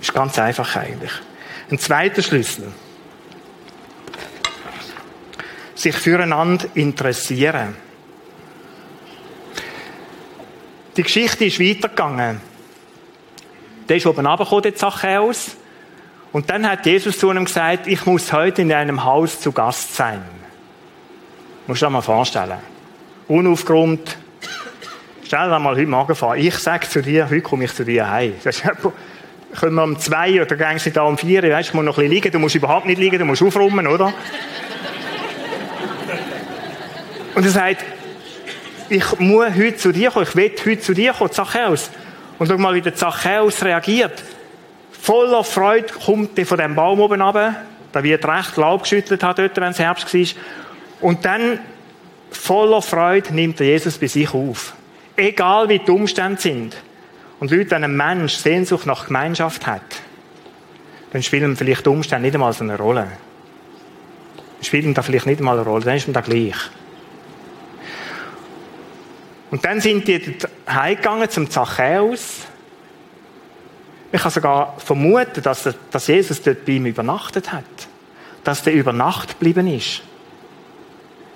Ist 0.01 0.13
ganz 0.13 0.37
einfach 0.39 0.75
eigentlich. 0.75 1.11
Ein 1.69 1.79
zweiter 1.79 2.21
Schlüssel. 2.21 2.71
Sich 5.75 5.95
füreinander 5.95 6.65
interessieren. 6.75 7.75
Die 10.95 11.03
Geschichte 11.03 11.45
ist 11.45 11.59
weitergegangen. 11.59 12.41
Der 13.87 13.97
ist 13.97 14.05
oben 14.05 14.25
runtergekommen, 14.25 14.63
der 14.63 14.75
Zachäus. 14.75 15.55
Und 16.31 16.49
dann 16.49 16.67
hat 16.67 16.85
Jesus 16.85 17.19
zu 17.19 17.31
ihm 17.31 17.45
gesagt, 17.45 17.87
ich 17.87 18.05
muss 18.05 18.33
heute 18.33 18.63
in 18.63 18.73
einem 18.73 19.03
Haus 19.03 19.39
zu 19.39 19.51
Gast 19.51 19.95
sein. 19.95 20.23
Musst 21.67 21.81
du 21.81 21.85
dir 21.85 21.89
mal 21.89 22.01
vorstellen. 22.01 22.59
Unaufgeräumt. 23.27 24.17
Stell 25.25 25.49
dir 25.49 25.59
mal 25.59 25.75
heute 25.75 25.85
Morgen 25.85 26.15
vor, 26.15 26.37
ich 26.37 26.55
sage 26.55 26.87
zu 26.87 27.01
dir, 27.01 27.25
heute 27.25 27.41
komme 27.41 27.65
ich 27.65 27.73
zu 27.73 27.83
dir 27.83 28.09
heim. 28.09 28.35
Können 29.53 29.75
wir 29.75 29.83
um 29.83 29.99
zwei 29.99 30.41
oder 30.41 30.55
gehen 30.55 30.79
sie 30.79 30.91
da 30.91 31.01
um 31.01 31.17
vier, 31.17 31.43
weißt, 31.43 31.73
du 31.73 31.75
musst 31.75 31.85
noch 31.85 31.97
ein 31.97 32.09
liegen, 32.09 32.31
du 32.31 32.39
musst 32.39 32.55
überhaupt 32.55 32.85
nicht 32.85 32.99
liegen, 32.99 33.19
du 33.19 33.25
musst 33.25 33.43
aufräumen, 33.43 33.85
oder? 33.85 34.13
Und 37.35 37.43
er 37.43 37.51
sagt, 37.51 37.83
ich 38.87 39.19
muss 39.19 39.53
heute 39.53 39.75
zu 39.75 39.91
dir 39.91 40.11
kommen, 40.11 40.25
ich 40.25 40.35
will 40.37 40.51
heute 40.65 40.79
zu 40.79 40.93
dir 40.93 41.11
kommen, 41.11 41.33
Zachäus. 41.33 41.89
Und 42.39 42.47
schau 42.47 42.57
mal, 42.57 42.75
wie 42.75 42.81
der 42.81 42.95
Zachäus 42.95 43.61
reagiert. 43.61 44.23
Voller 45.01 45.43
Freude 45.43 45.93
kommt 46.05 46.39
er 46.39 46.45
von 46.45 46.57
dem 46.57 46.75
Baum 46.75 47.01
oben 47.01 47.21
runter. 47.21 47.55
Da 47.91 48.03
wird 48.03 48.25
recht 48.25 48.55
Laub 48.55 48.83
geschüttelt 48.83 49.21
hat 49.21 49.39
dort, 49.39 49.57
wenn 49.57 49.71
es 49.71 49.79
Herbst 49.79 50.13
war. 50.13 50.25
Und 51.01 51.25
dann, 51.25 51.59
voller 52.31 52.81
Freude, 52.81 53.33
nimmt 53.33 53.59
er 53.61 53.67
Jesus 53.67 53.97
bei 53.97 54.07
sich 54.07 54.33
auf. 54.33 54.73
Egal 55.15 55.69
wie 55.69 55.79
die 55.79 55.91
Umstände 55.91 56.41
sind. 56.41 56.75
Und 57.39 57.51
Leute, 57.51 57.71
wenn 57.71 57.83
ein 57.83 57.95
Mensch 57.95 58.35
Sehnsucht 58.35 58.85
nach 58.85 59.07
Gemeinschaft 59.07 59.67
hat, 59.67 59.81
dann 61.11 61.23
spielen 61.23 61.55
vielleicht 61.55 61.85
die 61.85 61.89
Umstände 61.89 62.23
nicht 62.23 62.33
einmal 62.33 62.53
so 62.53 62.63
eine 62.63 62.77
Rolle. 62.77 63.07
Dann 64.55 64.63
spielen 64.63 64.93
da 64.93 65.01
vielleicht 65.01 65.25
nicht 65.25 65.39
einmal 65.39 65.57
eine 65.57 65.67
Rolle, 65.67 65.85
dann 65.85 65.95
ist 65.95 66.07
man 66.07 66.13
da 66.13 66.21
gleich. 66.21 66.55
Und 69.49 69.63
dann 69.63 69.79
sind 69.79 70.07
die 70.07 70.37
heimgegangen 70.67 71.29
zum 71.29 71.49
Zachäus. 71.49 72.41
Ich 74.11 74.21
kann 74.21 74.31
sogar 74.31 74.77
vermuten, 74.79 75.41
dass, 75.41 75.69
dass 75.91 76.07
Jesus 76.07 76.41
dort 76.41 76.65
bei 76.65 76.73
ihm 76.73 76.85
übernachtet 76.85 77.51
hat. 77.51 77.63
Dass 78.43 78.63
der 78.63 78.73
über 78.73 78.93
geblieben 79.27 79.67
ist. 79.67 80.01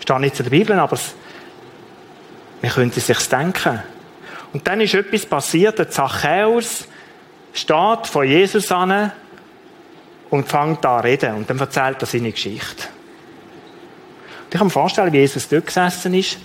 Steht 0.01 0.19
nicht 0.19 0.35
zu 0.35 0.43
der 0.43 0.49
Bibel, 0.49 0.77
aber 0.77 0.93
es, 0.93 1.13
man 2.61 2.71
könnte 2.71 2.99
es 2.99 3.07
sich 3.07 3.29
denken. 3.29 3.81
Und 4.53 4.67
dann 4.67 4.81
ist 4.81 4.93
etwas 4.93 5.25
passiert. 5.25 5.79
Der 5.79 5.89
Zachäus 5.89 6.87
steht 7.53 8.07
vor 8.07 8.23
Jesus 8.23 8.71
an 8.71 9.11
und 10.29 10.47
fängt 10.47 10.85
an 10.85 11.01
zu 11.01 11.07
reden. 11.07 11.35
Und 11.35 11.49
dann 11.49 11.59
erzählt 11.59 12.01
er 12.01 12.05
seine 12.05 12.31
Geschichte. 12.31 12.87
Und 14.45 14.53
ich 14.53 14.57
kann 14.57 14.67
mir 14.67 14.71
vorstellen, 14.71 15.13
wie 15.13 15.19
Jesus 15.19 15.47
dort 15.47 15.67
gesessen 15.67 16.13
ist 16.13 16.37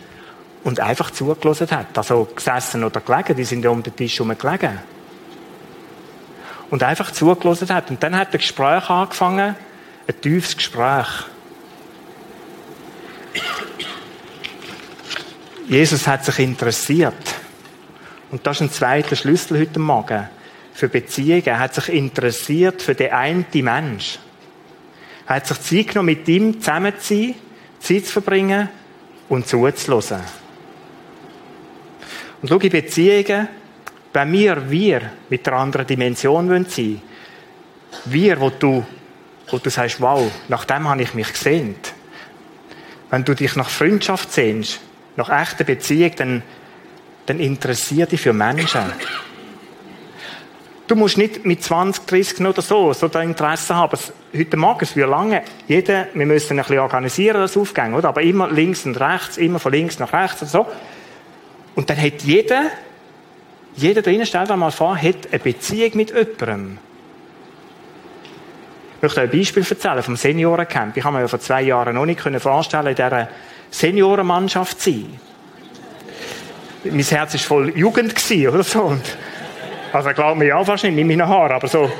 und 0.63 0.81
einfach 0.81 1.11
zugelassen 1.11 1.71
hat. 1.71 1.97
Also 1.97 2.29
gesessen 2.35 2.85
oder 2.85 3.01
gelegen, 3.01 3.37
die 3.37 3.45
sind 3.45 3.65
ja 3.65 3.71
um 3.71 3.83
den 3.83 3.97
Tisch 3.97 4.19
herum 4.19 4.37
gelegen. 4.37 4.79
Und 6.71 6.83
einfach 6.83 7.11
zugelassen 7.13 7.69
hat. 7.71 7.91
Und 7.91 8.03
dann 8.03 8.17
hat 8.17 8.29
ein 8.29 8.39
Gespräch 8.39 8.91
angefangen, 8.91 9.57
ein 10.07 10.21
tiefes 10.21 10.57
Gespräch. 10.57 11.07
Jesus 15.69 16.07
hat 16.07 16.25
sich 16.25 16.39
interessiert. 16.39 17.15
Und 18.31 18.47
das 18.47 18.57
ist 18.57 18.61
ein 18.63 18.71
zweiter 18.71 19.17
Schlüssel 19.17 19.59
heute 19.59 19.81
Morgen 19.81 20.29
für 20.73 20.89
Beziehungen. 20.89 21.47
Er 21.47 21.59
hat 21.59 21.75
sich 21.75 21.89
interessiert 21.89 22.83
für 22.83 22.95
den 22.95 23.13
einen 23.13 23.47
Mensch. 23.53 24.19
Er 25.27 25.37
hat 25.37 25.47
sich 25.49 25.61
Zeit 25.61 25.89
genommen, 25.89 26.07
mit 26.07 26.29
ihm 26.29 26.61
zusammen 26.61 26.93
zu 27.01 27.15
sein, 27.15 27.35
Zeit 27.81 28.07
zu 28.07 28.13
verbringen 28.13 28.69
und 29.29 29.49
zuzulassen. 29.49 30.21
Und 32.43 32.49
schau, 32.49 32.59
in 32.59 32.71
Beziehungen, 32.71 33.49
wenn 34.13 34.33
wir, 34.33 34.71
wir 34.71 35.11
mit 35.29 35.49
einer 35.49 35.57
anderen 35.57 35.87
Dimension 35.87 36.49
sein 36.49 36.67
wollen, 36.67 37.03
wir, 38.05 38.41
wo 38.41 38.51
du, 38.51 38.87
wo 39.49 39.59
du 39.59 39.69
sagst, 39.69 40.01
wow, 40.01 40.31
nach 40.49 40.65
dem 40.65 40.89
habe 40.89 41.03
ich 41.03 41.15
mich 41.15 41.33
gesehnt. 41.33 41.93
Wenn 43.11 43.25
du 43.25 43.35
dich 43.35 43.57
nach 43.57 43.69
Freundschaft 43.69 44.33
sehnst, 44.33 44.81
nach 45.17 45.29
echter 45.29 45.65
Beziehung, 45.65 46.13
dann, 46.17 46.43
dann 47.27 47.41
interessiert 47.41 48.13
dich 48.13 48.21
für 48.21 48.33
Menschen. 48.33 48.83
Du 50.87 50.95
musst 50.95 51.19
nicht 51.19 51.45
mit 51.45 51.65
20, 51.65 52.07
30 52.07 52.47
oder 52.47 52.63
so, 52.63 52.93
so 52.93 53.09
dein 53.09 53.31
Interesse 53.31 53.75
haben. 53.75 53.99
Heute 54.37 54.57
Morgen, 54.57 54.85
es 54.85 54.95
wird 54.95 55.11
lange, 55.11 55.43
jeder, 55.67 56.07
wir 56.15 56.27
müssen 56.27 56.53
ein 56.59 56.63
bisschen 56.63 56.79
organisieren, 56.79 57.41
das 57.41 57.57
Aufgänge, 57.57 57.97
oder? 57.97 58.09
Aber 58.09 58.23
immer 58.23 58.49
links 58.49 58.87
und 58.87 59.01
rechts, 59.01 59.37
immer 59.37 59.59
von 59.59 59.73
links 59.73 59.99
nach 59.99 60.13
rechts 60.13 60.43
und 60.43 60.49
so. 60.49 60.67
Und 61.75 61.91
dann 61.91 62.01
hat 62.01 62.23
jeder, 62.23 62.67
jeder 63.75 64.01
drinnen, 64.01 64.27
stell 64.27 64.47
dir 64.47 64.57
mal 64.57 64.71
vor, 64.71 64.97
hat 64.97 65.29
eine 65.33 65.41
Beziehung 65.41 65.91
mit 65.95 66.11
jemandem. 66.11 66.79
Ich 68.97 69.03
möchte 69.03 69.21
ein 69.21 69.31
Beispiel 69.31 69.67
erzählen 69.69 70.03
vom 70.03 70.17
Seniorencamp. 70.17 70.97
Ich 70.97 71.05
habe 71.05 71.17
mir 71.17 71.23
ja 71.23 71.29
vor 71.29 71.41
zwei 71.41 71.63
Jahren 71.63 71.97
noch 71.97 72.07
nicht 72.07 72.21
vorstellen 72.21 72.87
in 72.87 72.95
dieser 72.95 73.29
Seniorenmannschaft 73.71 74.81
sein. 74.81 75.21
Mein 76.85 77.01
Herz 77.01 77.35
war 77.35 77.41
voll 77.41 77.77
Jugend 77.77 78.15
oder 78.31 78.63
so. 78.63 78.83
Und 78.83 79.03
also 79.93 80.11
glaubt 80.11 80.39
mir 80.39 80.47
ja 80.47 80.65
fast 80.65 80.85
nicht 80.85 80.95
mit 80.95 81.07
meinen 81.07 81.27
Haaren, 81.27 81.53
aber 81.53 81.69
so. 81.69 81.91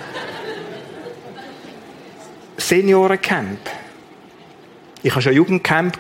Seniorencamp. 2.57 3.59
Ich 5.03 5.13
hatte 5.13 5.23
schon 5.23 5.35
Jugendcamp. 5.35 5.99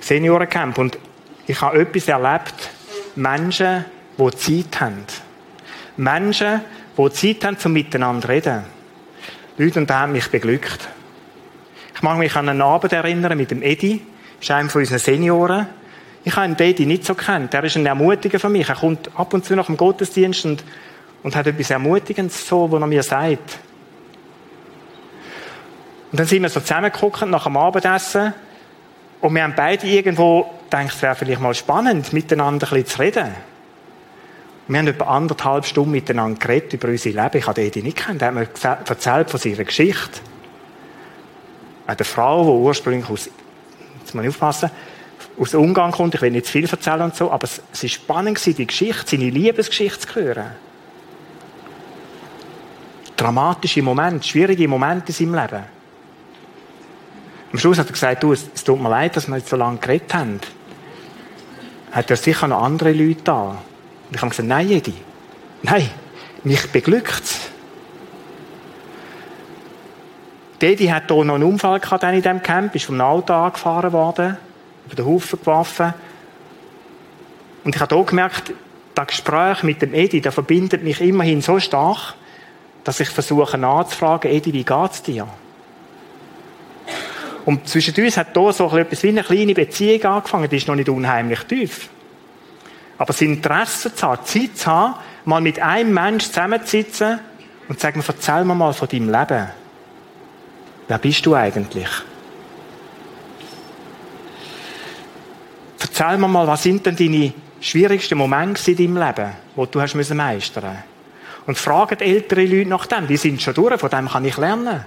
Seniorencamp. 0.00 0.78
Und 0.78 0.98
ich 1.46 1.60
habe 1.60 1.80
etwas 1.80 2.08
erlebt. 2.08 2.70
Menschen, 3.14 3.84
die 4.18 4.36
Zeit 4.36 4.80
haben. 4.80 5.04
Menschen, 5.96 6.60
die 6.98 7.10
Zeit 7.10 7.44
haben, 7.44 7.56
um 7.64 7.72
miteinander 7.72 8.22
zu 8.22 8.28
reden. 8.28 8.64
Leute, 9.58 9.80
und 9.80 9.88
das 9.88 9.96
hat 9.96 10.10
mich 10.10 10.30
beglückt. 10.30 10.88
Ich 11.96 12.02
mag 12.02 12.18
mich 12.18 12.36
an 12.36 12.46
einen 12.50 12.60
Abend 12.60 12.92
erinnern 12.92 13.38
mit 13.38 13.50
dem 13.50 13.62
Edi, 13.62 14.02
ist 14.38 14.50
einer 14.50 14.68
von 14.68 14.82
unseren 14.82 14.98
Senioren. 14.98 15.66
Ich 16.24 16.36
habe 16.36 16.54
den 16.54 16.66
Edi 16.66 16.84
nicht 16.84 17.06
so 17.06 17.14
kennt. 17.14 17.54
Er 17.54 17.64
ist 17.64 17.74
ein 17.76 17.86
Ermutiger 17.86 18.38
für 18.38 18.50
mich. 18.50 18.68
Er 18.68 18.74
kommt 18.74 19.08
ab 19.18 19.32
und 19.32 19.46
zu 19.46 19.56
nach 19.56 19.64
dem 19.64 19.78
Gottesdienst 19.78 20.44
und, 20.44 20.62
und 21.22 21.34
hat 21.34 21.46
etwas 21.46 21.70
Ermutigendes 21.70 22.46
so, 22.46 22.70
was 22.70 22.80
er 22.82 22.86
mir 22.86 23.02
sagt. 23.02 23.58
Und 26.12 26.20
dann 26.20 26.26
sind 26.26 26.42
wir 26.42 26.50
so 26.50 26.60
zusammengeguckt 26.60 27.26
nach 27.26 27.44
dem 27.44 27.56
Abendessen 27.56 28.34
und 29.22 29.34
wir 29.34 29.42
haben 29.42 29.54
beide 29.56 29.86
irgendwo 29.86 30.50
gedacht, 30.64 30.92
es 30.94 31.00
wäre 31.00 31.14
vielleicht 31.14 31.40
mal 31.40 31.54
spannend, 31.54 32.12
miteinander 32.12 32.66
ein 32.66 32.82
bisschen 32.82 32.86
zu 32.86 32.98
reden. 32.98 33.34
Wir 34.68 34.78
haben 34.78 34.86
etwa 34.86 35.04
anderthalb 35.04 35.64
Stunden 35.64 35.92
miteinander 35.92 36.38
geredet 36.38 36.74
über 36.74 36.88
unser 36.88 37.08
Leben. 37.08 37.38
Ich 37.38 37.46
habe 37.46 37.62
Edi 37.62 37.82
nicht 37.82 37.96
kennt. 37.96 38.20
Er 38.20 38.28
hat 38.28 38.34
mir 38.34 38.48
erzählt 38.86 39.30
von 39.30 39.40
seiner 39.40 39.64
Geschichte. 39.64 40.20
Eine 41.86 42.04
Frau, 42.04 42.42
die 42.42 42.64
ursprünglich 42.64 43.08
aus, 43.08 43.30
jetzt 44.00 44.14
muss 44.14 44.24
ich 44.24 44.28
aufpassen, 44.30 44.70
aus 45.38 45.54
Ungarn 45.54 45.92
kommt. 45.92 46.14
Ich 46.14 46.22
will 46.22 46.30
nicht 46.30 46.46
zu 46.46 46.52
viel 46.52 46.68
erzählen 46.68 47.02
und 47.02 47.14
so, 47.14 47.30
aber 47.30 47.44
es 47.44 47.60
war 47.82 47.88
spannend, 47.88 48.44
die 48.44 48.66
Geschichte, 48.66 49.04
seine 49.06 49.30
Liebesgeschichte 49.30 50.06
zu 50.06 50.14
hören. 50.14 50.50
Dramatische 53.16 53.82
Momente, 53.82 54.26
schwierige 54.26 54.68
Momente 54.68 55.08
in 55.08 55.14
seinem 55.14 55.34
Leben. 55.34 55.64
Am 57.52 57.58
Schluss 57.58 57.78
hat 57.78 57.86
er 57.86 57.92
gesagt, 57.92 58.22
du, 58.22 58.32
es 58.32 58.64
tut 58.64 58.80
mir 58.80 58.90
leid, 58.90 59.16
dass 59.16 59.28
wir 59.28 59.36
jetzt 59.36 59.48
so 59.48 59.56
lange 59.56 59.78
geredet 59.78 60.12
haben. 60.12 60.40
Hat 61.92 62.10
er 62.10 62.16
sicher 62.16 62.48
noch 62.48 62.62
andere 62.62 62.92
Leute 62.92 63.22
da? 63.22 63.42
Und 64.08 64.14
ich 64.14 64.20
habe 64.20 64.30
gesagt, 64.30 64.48
nein, 64.48 64.70
Edi. 64.70 64.92
Nein, 65.62 65.88
mich 66.44 66.70
beglückt 66.70 67.24
es. 67.24 67.40
Dedi 70.60 70.86
hat 70.86 71.10
hier 71.10 71.24
noch 71.24 71.34
einen 71.34 71.44
Unfall 71.44 71.80
gehabt 71.80 72.02
in 72.04 72.22
diesem 72.22 72.42
Camp, 72.42 72.74
ist 72.74 72.86
vom 72.86 73.00
Auto 73.00 73.34
angefahren 73.34 73.92
worden, 73.92 74.36
über 74.86 74.94
den 74.94 75.06
Haufen 75.06 75.38
geworfen. 75.38 75.94
Und 77.64 77.74
ich 77.74 77.80
habe 77.80 77.94
hier 77.94 78.04
gemerkt, 78.04 78.52
das 78.94 79.06
Gespräch 79.08 79.62
mit 79.62 79.82
dem 79.82 79.92
Edi, 79.92 80.20
das 80.20 80.32
verbindet 80.32 80.82
mich 80.82 81.00
immerhin 81.00 81.42
so 81.42 81.58
stark, 81.58 82.14
dass 82.84 83.00
ich 83.00 83.08
versuche 83.08 83.58
nachzufragen, 83.58 84.30
Edi, 84.30 84.52
wie 84.52 84.64
geht's 84.64 85.02
dir? 85.02 85.28
Und 87.44 87.68
zwischen 87.68 87.94
uns 88.02 88.16
hat 88.16 88.28
hier 88.32 88.52
so 88.52 88.76
etwas 88.76 89.02
wie 89.02 89.08
eine 89.08 89.22
kleine 89.22 89.54
Beziehung 89.54 90.02
angefangen, 90.04 90.48
die 90.48 90.56
ist 90.56 90.68
noch 90.68 90.74
nicht 90.74 90.88
unheimlich 90.88 91.40
tief. 91.40 91.88
Aber 92.98 93.08
das 93.08 93.20
Interesse 93.20 93.94
zu 93.94 94.06
haben, 94.06 94.24
Zeit 94.24 94.56
zu 94.56 94.66
haben, 94.66 94.94
mal 95.24 95.40
mit 95.40 95.60
einem 95.60 95.92
Menschen 95.92 96.32
zusammenzusitzen 96.32 97.20
und 97.68 97.78
zu 97.78 97.82
sagen, 97.82 98.02
erzähl 98.06 98.44
mir 98.44 98.54
mal 98.54 98.72
von 98.72 98.88
deinem 98.88 99.10
Leben. 99.10 99.48
Wer 100.88 100.98
bist 100.98 101.26
du 101.26 101.34
eigentlich? 101.34 101.88
Erzähl 105.80 106.18
mir 106.18 106.28
mal, 106.28 106.46
was 106.46 106.62
sind 106.62 106.84
denn 106.86 106.96
deine 106.96 107.32
schwierigsten 107.60 108.18
Momente 108.18 108.70
in 108.70 108.76
deinem 108.76 108.96
Leben, 108.96 109.32
wo 109.54 109.66
du 109.66 109.80
hast 109.80 109.94
müssen 109.94 110.16
meistern 110.16 110.82
Und 111.46 111.58
fragen 111.58 112.00
ältere 112.00 112.44
Leute 112.44 112.68
nach 112.68 112.86
dem. 112.86 113.06
Die 113.06 113.16
sind 113.16 113.40
schon 113.40 113.54
durch, 113.54 113.80
von 113.80 113.90
dem 113.90 114.08
kann 114.08 114.24
ich 114.24 114.36
lernen. 114.36 114.84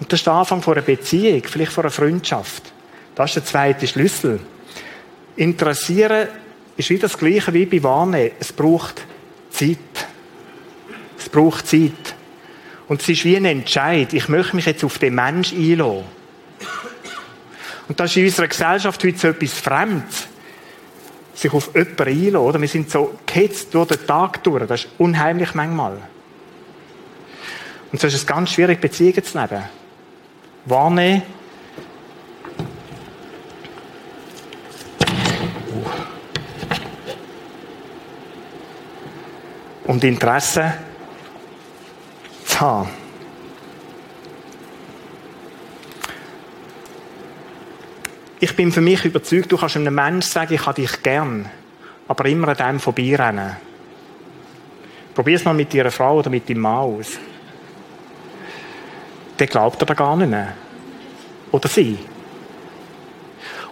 Und 0.00 0.12
das 0.12 0.20
ist 0.20 0.26
der 0.26 0.34
Anfang 0.34 0.62
einer 0.64 0.82
Beziehung, 0.82 1.42
vielleicht 1.44 1.78
einer 1.78 1.90
Freundschaft. 1.90 2.72
Das 3.14 3.30
ist 3.30 3.36
der 3.36 3.44
zweite 3.44 3.86
Schlüssel. 3.86 4.40
Interessieren 5.36 6.28
ist 6.76 6.90
wieder 6.90 7.02
das 7.02 7.16
Gleiche 7.16 7.54
wie 7.54 7.66
bei 7.66 7.82
Warnen. 7.82 8.32
Es 8.38 8.52
braucht 8.52 9.02
Zeit. 9.50 9.78
Es 11.16 11.28
braucht 11.28 11.66
Zeit. 11.68 12.14
Und 12.88 13.00
es 13.00 13.08
ist 13.08 13.24
wie 13.24 13.36
ein 13.36 13.44
Entscheid. 13.44 14.12
Ich 14.12 14.28
möchte 14.28 14.56
mich 14.56 14.66
jetzt 14.66 14.84
auf 14.84 14.98
den 14.98 15.14
Mensch 15.14 15.52
einlassen. 15.52 16.04
Und 17.88 18.00
das 18.00 18.10
ist 18.10 18.16
in 18.16 18.24
unserer 18.24 18.48
Gesellschaft 18.48 19.02
heute 19.04 19.18
so 19.18 19.28
etwas 19.28 19.52
Fremdes. 19.52 20.28
Sich 21.34 21.52
auf 21.52 21.74
jemanden 21.74 22.02
einlassen, 22.02 22.36
oder? 22.36 22.60
Wir 22.60 22.68
sind 22.68 22.90
so 22.90 23.18
gehetzt 23.26 23.74
durch 23.74 23.88
den 23.88 24.06
Tag 24.06 24.42
durch. 24.42 24.66
Das 24.66 24.84
ist 24.84 24.90
unheimlich 24.98 25.54
manchmal. 25.54 25.98
Und 27.90 28.00
so 28.00 28.06
ist 28.06 28.14
es 28.14 28.26
ganz 28.26 28.50
schwierig, 28.50 28.80
Beziehungen 28.80 29.22
zu 29.22 29.38
leben. 29.38 29.62
Wahrnehmen. 30.66 31.22
Und 39.84 40.02
Interesse 40.02 40.74
haben. 42.60 42.88
Ich 48.40 48.54
bin 48.54 48.72
für 48.72 48.80
mich 48.80 49.04
überzeugt, 49.04 49.50
du 49.50 49.56
kannst 49.56 49.76
einem 49.76 49.94
Menschen 49.94 50.30
sagen, 50.30 50.54
ich 50.54 50.66
habe 50.66 50.80
dich 50.80 51.02
gern. 51.02 51.50
aber 52.08 52.26
immer 52.26 52.48
an 52.48 52.56
dem 52.56 52.80
vorbeirennen. 52.80 53.56
Probier 55.14 55.36
es 55.36 55.44
mal 55.44 55.54
mit 55.54 55.72
deiner 55.72 55.90
Frau 55.90 56.18
oder 56.18 56.30
mit 56.30 56.48
deinem 56.48 56.60
Mann 56.60 56.76
aus. 56.76 57.18
Der 59.38 59.46
glaubt 59.46 59.80
er 59.80 59.86
da 59.86 59.94
gar 59.94 60.16
nicht 60.16 60.28
mehr. 60.28 60.54
Oder 61.50 61.68
sie. 61.68 61.98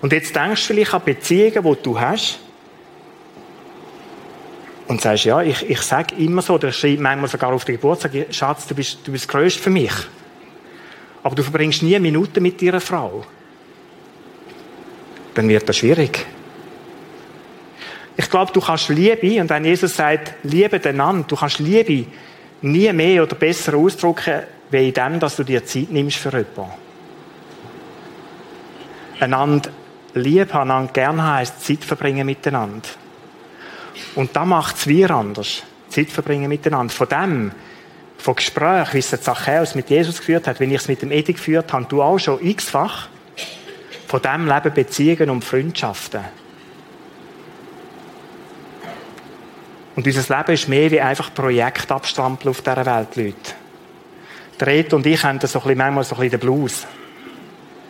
Und 0.01 0.13
jetzt 0.13 0.35
denkst 0.35 0.67
du 0.67 0.75
vielleicht 0.75 0.95
an 0.95 1.03
Beziehungen, 1.05 1.63
die 1.63 1.83
du 1.83 2.01
hast, 2.01 2.41
und 4.89 5.01
sagst, 5.01 5.25
ja, 5.25 5.41
ich, 5.43 5.69
ich 5.69 5.81
sage 5.81 6.15
immer 6.17 6.43
so, 6.43 6.59
der 6.59 6.73
schreibt 6.73 7.01
manchmal 7.01 7.29
sogar 7.29 7.53
auf 7.53 7.65
den 7.65 7.77
Geburtstag, 7.77 8.13
Schatz, 8.31 8.67
du 8.67 8.75
bist, 8.75 8.99
du 9.05 9.13
bist 9.13 9.29
grösst 9.29 9.59
für 9.59 9.71
mich. 9.71 9.93
Aber 11.23 11.35
du 11.35 11.43
verbringst 11.43 11.83
nie 11.83 11.99
Minuten 11.99 12.43
mit 12.43 12.61
deiner 12.61 12.81
Frau. 12.81 13.25
Dann 15.35 15.49
wird 15.49 15.69
das 15.69 15.77
schwierig. 15.77 16.27
Ich 18.17 18.29
glaube, 18.29 18.53
du 18.53 18.61
kannst 18.61 18.89
Liebe, 18.89 19.41
und 19.41 19.49
wenn 19.49 19.65
Jesus 19.65 19.97
sagt, 19.97 20.35
liebe 20.43 20.79
den 20.79 21.01
anderen, 21.01 21.27
du 21.27 21.37
kannst 21.37 21.59
Liebe 21.59 22.07
nie 22.61 22.93
mehr 22.93 23.23
oder 23.23 23.35
besser 23.37 23.75
ausdrücken, 23.75 24.43
wie 24.71 24.89
in 24.89 24.95
dem, 24.95 25.21
dass 25.21 25.37
du 25.37 25.45
dir 25.45 25.65
Zeit 25.65 25.91
nimmst 25.91 26.19
für 26.19 26.31
jemanden. 26.31 26.73
Einander 29.21 29.71
lieb 30.15 30.55
einander 30.55 30.93
gern 30.93 31.23
heisst 31.23 31.65
Zeit 31.65 31.85
verbringen 31.85 32.27
miteinander. 32.27 32.89
Und 34.15 34.35
da 34.37 34.45
macht 34.45 34.77
es 34.77 34.87
wir 34.87 35.11
anders. 35.11 35.63
Zeit 35.89 36.11
verbringen 36.11 36.49
miteinander. 36.49 36.93
Von 36.93 37.09
dem, 37.09 37.53
von 38.19 38.35
Gesprächen, 38.35 38.95
wie 38.95 38.99
es 38.99 39.11
der 39.11 39.21
Zachäus 39.21 39.75
mit 39.75 39.91
Jesus 39.91 40.19
geführt 40.19 40.47
hat, 40.47 40.61
wenn 40.61 40.71
ich 40.71 40.83
es 40.83 40.89
mit 40.89 41.03
dem 41.03 41.11
Edi 41.11 41.33
geführt 41.33 41.73
habe, 41.73 41.87
du 41.87 42.03
auch 42.03 42.19
schon 42.19 42.45
x-fach, 42.45 43.09
von 44.07 44.23
dem 44.23 44.47
leben 44.47 44.75
Beziehungen 44.75 45.31
und 45.31 45.45
Freundschaften. 45.45 46.21
Und 49.95 50.07
unser 50.07 50.37
Leben 50.37 50.53
ist 50.53 50.69
mehr 50.69 50.91
wie 50.91 51.01
einfach 51.01 51.35
Projektabstrampeln 51.35 52.51
auf 52.51 52.63
dieser 52.63 52.87
Welt, 52.87 53.17
Leute. 53.17 53.55
Der 54.59 54.67
Red 54.67 54.95
und 54.95 55.07
ich 55.07 55.23
haben 55.23 55.39
da 55.39 55.47
so 55.47 55.61
manchmal 55.65 56.05
so 56.05 56.15
ein 56.15 56.21
bisschen 56.21 56.31
den 56.31 56.41
Blues. 56.41 56.87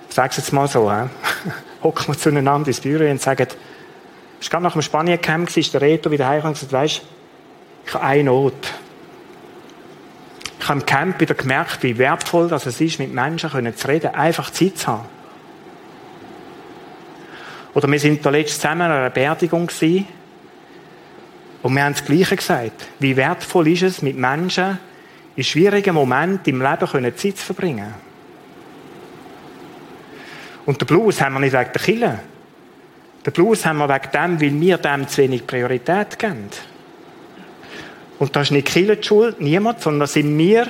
Ich 0.09 0.15
sage 0.15 0.31
es 0.31 0.39
jetzt 0.39 0.53
mal 0.53 0.67
so, 0.67 0.91
hocken 1.83 2.09
wir 2.09 2.19
zueinander 2.19 2.69
ins 2.69 2.81
Büro 2.81 3.09
und 3.09 3.21
sagen, 3.21 3.47
war 4.45 4.51
gerade 4.51 4.65
nach 4.65 4.73
dem 4.73 4.83
Spanien-Camp, 4.83 5.57
ist 5.57 5.75
der 5.75 5.81
Reto 5.81 6.11
wieder 6.11 6.27
heim 6.27 6.45
und 6.45 6.55
gesagt, 6.55 6.73
weisst, 6.73 7.03
ich 7.87 7.95
habe 7.95 8.05
eine 8.05 8.25
Not. 8.25 8.73
Ich 10.59 10.69
habe 10.69 10.81
im 10.81 10.87
Camp 10.87 11.21
wieder 11.21 11.35
gemerkt, 11.35 11.83
wie 11.83 11.99
wertvoll 11.99 12.49
das 12.49 12.67
es 12.67 12.81
ist, 12.81 12.99
mit 12.99 13.13
Menschen 13.13 13.51
zu 13.77 13.89
reden, 13.89 14.15
einfach 14.15 14.51
Zeit 14.51 14.79
zu 14.79 14.87
haben. 14.89 15.07
Oder 17.75 17.91
wir 17.91 17.99
sind 17.99 18.25
da 18.25 18.31
letztes 18.31 18.61
zusammen 18.61 18.83
an 18.83 18.93
einer 18.93 19.11
Beerdigung 19.11 19.67
gewesen, 19.67 20.07
und 21.63 21.77
wir 21.77 21.85
haben 21.85 21.93
das 21.93 22.05
Gleiche 22.05 22.37
gesagt. 22.37 22.89
Wie 22.99 23.17
wertvoll 23.17 23.69
ist 23.69 23.83
es, 23.83 24.03
mit 24.03 24.17
Menschen 24.17 24.79
in 25.37 25.45
schwierigen 25.45 25.95
Momenten 25.95 26.53
im 26.55 26.61
Leben 26.61 27.17
Zeit 27.17 27.39
zu 27.39 27.45
verbringen. 27.45 27.95
Und 30.67 30.81
den 30.81 30.87
Blues 30.87 31.21
haben 31.21 31.35
wir 31.35 31.41
nicht 31.41 31.53
wegen 31.53 31.73
der 31.73 31.83
Kille. 31.83 32.21
Den 33.25 33.33
Blues 33.33 33.65
haben 33.65 33.79
wir 33.79 33.89
wegen 33.89 34.11
dem, 34.13 34.41
weil 34.41 34.61
wir 34.61 34.79
dem 34.79 35.09
zu 35.09 35.23
wenig 35.23 35.47
Priorität 35.47 36.19
geben. 36.19 36.49
Und 38.19 38.37
das 38.37 38.49
ist 38.49 38.51
nicht 38.51 38.69
Kille 38.69 38.97
die 38.97 39.07
Schuld, 39.07 39.41
niemand, 39.41 39.81
sondern 39.81 40.01
das 40.01 40.13
sind 40.15 40.37
wir, 40.37 40.67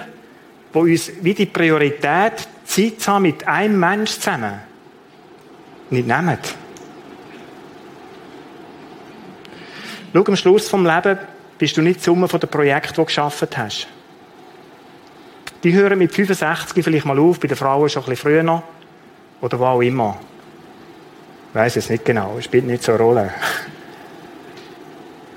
die 0.74 0.78
uns 0.78 1.12
wie 1.20 1.34
die 1.34 1.46
Priorität 1.46 2.48
Zeit 2.64 3.07
haben 3.07 3.22
mit 3.22 3.46
einem 3.46 3.78
Mensch 3.78 4.12
zusammen 4.12 4.61
nicht 5.90 6.07
nehmen. 6.07 6.38
Schau, 10.14 10.24
am 10.26 10.36
Schluss 10.36 10.68
vom 10.68 10.86
Leben 10.86 11.18
bist 11.59 11.76
du 11.76 11.82
nicht 11.82 12.00
die 12.00 12.05
Summe 12.05 12.26
der 12.26 12.46
Projekte, 12.46 12.90
die 12.90 12.96
du 12.96 13.05
geschaffen 13.05 13.48
hast. 13.57 13.86
Die 15.62 15.72
hören 15.72 15.98
mit 15.98 16.12
65 16.12 16.82
vielleicht 16.82 17.07
mal 17.07 17.18
auf, 17.18 17.38
bei 17.38 17.48
den 17.48 17.57
Frauen 17.57 17.88
schon 17.88 18.03
ein 18.03 18.09
bisschen 18.11 18.42
früher. 18.42 18.62
Oder 19.40 19.59
wo 19.59 19.64
auch 19.64 19.80
immer. 19.80 20.18
Weiss 21.53 21.76
es 21.76 21.90
nicht 21.90 22.05
genau, 22.05 22.40
spielt 22.40 22.64
nicht 22.64 22.82
so 22.82 22.92
eine 22.92 23.03
Rolle. 23.03 23.30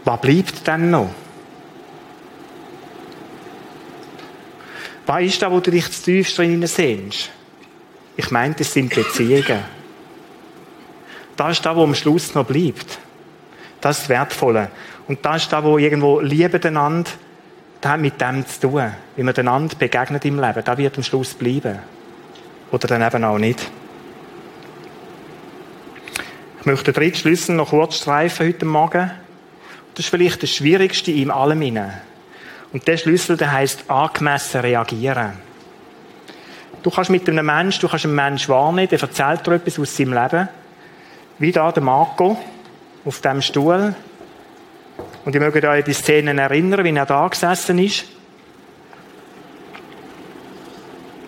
Was 0.06 0.22
bleibt 0.22 0.66
denn 0.66 0.92
noch? 0.92 1.10
Was 5.06 5.22
ist 5.22 5.42
da, 5.42 5.52
wo 5.52 5.60
du 5.60 5.72
dich 5.72 5.92
zu 5.92 6.04
tief 6.04 6.34
drin 6.36 6.66
sehnst? 6.66 7.30
Ich 8.16 8.32
meine, 8.32 8.56
das 8.56 8.72
sind 8.72 8.94
Beziehungen. 8.94 9.64
Das 11.36 11.52
ist 11.52 11.66
da, 11.66 11.76
wo 11.76 11.84
am 11.84 11.96
Schluss 11.96 12.34
noch 12.34 12.46
bleibt. 12.46 12.98
Das 13.82 13.98
ist 13.98 14.04
das 14.04 14.10
Wertvolle. 14.10 14.70
Und 15.08 15.24
das 15.26 15.44
ist 15.44 15.54
da, 15.54 15.64
wo 15.64 15.78
irgendwo 15.78 16.22
Liebe 16.22 16.60
einander, 16.66 17.12
das 17.82 17.92
hat 17.92 18.00
mit 18.00 18.20
dem 18.22 18.48
zu 18.48 18.62
tun. 18.62 18.94
Wie 19.16 19.24
man 19.24 19.36
einander 19.36 19.76
begegnet 19.76 20.26
im 20.26 20.40
Leben, 20.40 20.64
das 20.64 20.78
wird 20.78 20.98
am 20.98 21.04
Schluss 21.04 21.34
bleiben. 21.34 21.80
Oder 22.72 22.88
dann 22.88 23.02
eben 23.02 23.24
auch 23.26 23.38
nicht. 23.38 23.70
Ich 26.66 26.68
möchte 26.68 26.92
den 26.92 26.96
dritten 26.96 27.18
Schlüssel 27.18 27.56
noch 27.56 27.70
kurz 27.70 27.98
streifen 27.98 28.48
heute 28.48 28.66
Morgen. 28.66 29.12
Das 29.94 30.04
ist 30.04 30.10
vielleicht 30.10 30.42
das 30.42 30.50
Schwierigste 30.50 31.12
in 31.12 31.30
allem. 31.30 31.62
Und 32.74 32.88
der 32.88 32.98
Schlüssel, 32.98 33.38
der 33.38 33.52
heißt 33.52 33.88
angemessen 33.88 34.62
reagieren. 34.62 35.34
Du 36.82 36.90
kannst 36.90 37.12
mit 37.12 37.30
einem 37.30 37.46
Menschen, 37.46 37.82
du 37.82 37.88
kannst 37.88 38.06
einen 38.06 38.16
Menschen 38.16 38.50
wahrnehmen, 38.50 38.90
der 38.90 39.00
erzählt 39.00 39.46
dir 39.46 39.52
etwas 39.52 39.78
aus 39.78 39.96
seinem 39.96 40.14
Leben. 40.14 40.50
Wie 41.38 41.52
da 41.52 41.72
der 41.72 41.84
Marco 41.84 42.36
auf 43.06 43.22
dem 43.22 43.44
Stuhl. 43.44 43.94
Und 45.24 45.36
ihr 45.36 45.42
mögt 45.42 45.58
euch 45.64 45.66
an 45.66 45.84
die 45.84 45.94
Szenen 45.94 46.40
erinnern, 46.40 46.84
wie 46.84 46.98
er 46.98 47.06
da 47.06 47.28
gesessen 47.28 47.78
ist. 47.78 48.06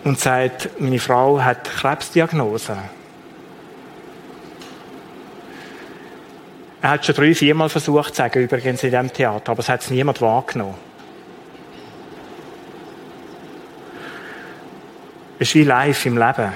Und 0.02 0.18
sagt, 0.18 0.80
meine 0.80 0.98
Frau 0.98 1.40
hat 1.40 1.62
Krebsdiagnose. 1.62 2.76
Er 6.80 6.90
hat 6.90 7.04
schon 7.04 7.14
drei, 7.14 7.34
viermal 7.34 7.68
versucht 7.68 8.14
zu 8.14 8.22
sagen, 8.22 8.42
übrigens 8.42 8.82
in 8.84 8.90
diesem 8.90 9.12
Theater, 9.12 9.50
aber 9.50 9.60
es 9.60 9.68
hat 9.68 9.82
es 9.82 9.90
niemand 9.90 10.20
wahrgenommen. 10.20 10.76
Es 15.40 15.48
ist 15.48 15.54
wie 15.54 15.64
live 15.64 16.06
im 16.06 16.18
Leben. 16.18 16.52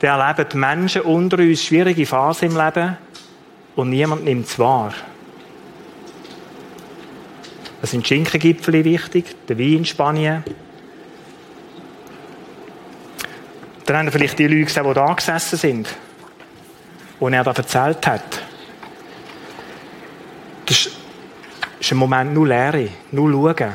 Wir 0.00 0.08
erleben 0.10 0.60
Menschen 0.60 1.02
unter 1.02 1.38
uns 1.38 1.64
schwierige 1.64 2.06
Phasen 2.06 2.50
im 2.50 2.56
Leben 2.56 2.96
und 3.76 3.90
niemand 3.90 4.24
nimmt 4.24 4.46
es 4.46 4.58
wahr. 4.58 4.94
Es 7.82 7.90
sind 7.90 8.06
Schinkengipfel 8.06 8.84
wichtig, 8.84 9.46
der 9.46 9.58
Wein 9.58 9.78
in 9.78 9.84
Spanien. 9.84 10.44
Dann 13.86 13.96
haben 13.96 14.12
vielleicht 14.12 14.38
die 14.38 14.46
Leute 14.46 14.64
gesehen, 14.64 14.84
die 14.84 14.94
da 14.94 15.12
gesessen 15.12 15.58
sind, 15.58 15.88
wo 17.18 17.28
er 17.28 17.42
da 17.42 17.52
erzählt 17.52 18.06
hat. 18.06 18.42
Das 20.66 20.88
ist 21.90 21.94
ein 21.94 21.98
Moment 21.98 22.32
nur 22.32 22.46
Leere, 22.46 22.88
nur 23.10 23.32
schauen. 23.32 23.72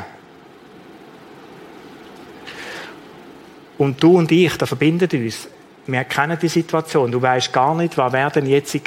Und 3.78 4.02
du 4.02 4.18
und 4.18 4.32
ich, 4.32 4.58
da 4.58 4.66
verbinden 4.66 5.10
uns. 5.12 5.50
Wir 5.86 6.06
kennen 6.06 6.40
die 6.42 6.48
Situation. 6.48 7.12
Du 7.12 7.22
weißt 7.22 7.52
gar 7.52 7.76
nicht, 7.76 7.98
was 7.98 8.14
werden 8.14 8.46
jetzt, 8.46 8.80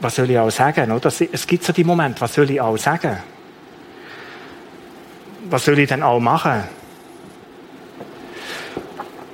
was 0.00 0.16
soll 0.16 0.28
ich 0.30 0.38
auch 0.38 0.50
sagen, 0.50 0.90
oder? 0.90 1.06
Es 1.06 1.46
gibt 1.46 1.62
so 1.62 1.72
die 1.72 1.84
Momente, 1.84 2.20
was 2.20 2.34
soll 2.34 2.50
ich 2.50 2.60
auch 2.60 2.76
sagen? 2.76 3.18
Was 5.48 5.64
soll 5.64 5.78
ich 5.78 5.88
denn 5.88 6.02
auch 6.02 6.18
machen? 6.18 6.64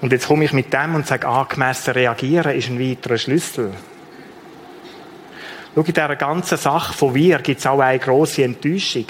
Und 0.03 0.12
jetzt 0.12 0.28
komme 0.28 0.45
ich 0.45 0.53
mit 0.53 0.70
dem 0.70 0.95
und 0.95 1.07
sage, 1.07 1.26
angemessen 1.26 1.95
reagieren 1.95 2.55
ist 2.55 2.68
ein 2.68 2.78
weiterer 2.78 3.16
Schlüssel. 3.16 3.72
Schau, 5.74 5.80
in 5.80 5.86
dieser 5.86 6.16
ganzen 6.16 6.56
Sache 6.56 6.92
von 6.92 7.14
wir 7.14 7.38
gibt 7.38 7.60
es 7.60 7.66
auch 7.66 7.80
eine 7.80 7.98
grosse 7.98 8.44
Enttäuschung. 8.44 9.06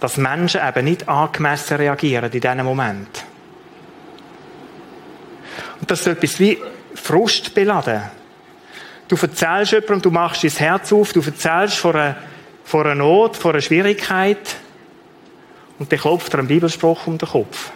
Dass 0.00 0.16
Menschen 0.16 0.60
eben 0.66 0.84
nicht 0.84 1.08
angemessen 1.08 1.76
reagieren 1.76 2.30
in 2.32 2.40
diesem 2.40 2.64
Moment. 2.64 3.24
Und 5.80 5.90
das 5.90 6.00
ist 6.00 6.06
etwas 6.06 6.40
wie 6.40 6.58
Frust 6.94 7.54
beladen. 7.54 8.02
Du 9.08 9.16
erzählst 9.16 9.72
jemandem, 9.72 10.02
du 10.02 10.10
machst 10.10 10.44
dein 10.44 10.50
Herz 10.50 10.92
auf, 10.92 11.12
du 11.12 11.20
erzählst 11.20 11.76
von 11.78 11.96
einer, 11.96 12.16
von 12.64 12.86
einer 12.86 12.94
Not, 12.94 13.36
von 13.36 13.52
einer 13.52 13.60
Schwierigkeit 13.60 14.56
und 15.78 15.90
der 15.90 15.98
klopft 15.98 16.32
dir 16.32 16.38
einen 16.38 16.48
Bibelspruch 16.48 17.06
um 17.06 17.16
den 17.16 17.28
Kopf. 17.28 17.70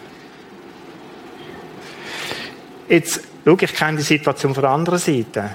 Jetzt, 2.87 3.21
schau, 3.45 3.57
ich 3.59 3.73
kenne 3.73 3.97
die 3.97 4.03
Situation 4.03 4.53
von 4.53 4.61
der 4.61 4.71
anderen 4.71 4.99
Seite. 4.99 5.51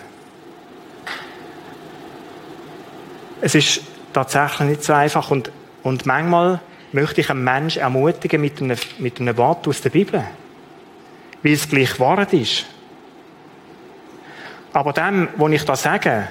Es 3.41 3.55
ist 3.55 3.82
tatsächlich 4.12 4.68
nicht 4.68 4.84
so 4.84 4.93
einfach 4.93 5.30
und, 5.30 5.51
und 5.82 6.07
manchmal 6.07 6.61
möchte 6.93 7.20
ich 7.20 7.30
einen 7.30 7.45
Menschen 7.45 7.82
ermutigen 7.82 8.41
mit 8.41 8.61
einem, 8.61 8.78
mit 8.99 9.20
einem 9.20 9.36
Wort 9.36 9.68
aus 9.68 9.80
der 9.80 9.91
Bibel. 9.91 10.24
Weil 11.43 11.53
es 11.53 11.68
gleich 11.68 12.01
Wahrheit 12.01 12.32
ist. 12.32 12.66
Aber 14.72 14.93
dem, 14.93 15.28
wo 15.36 15.49
ich 15.49 15.64
da 15.64 15.76
sage, 15.76 16.28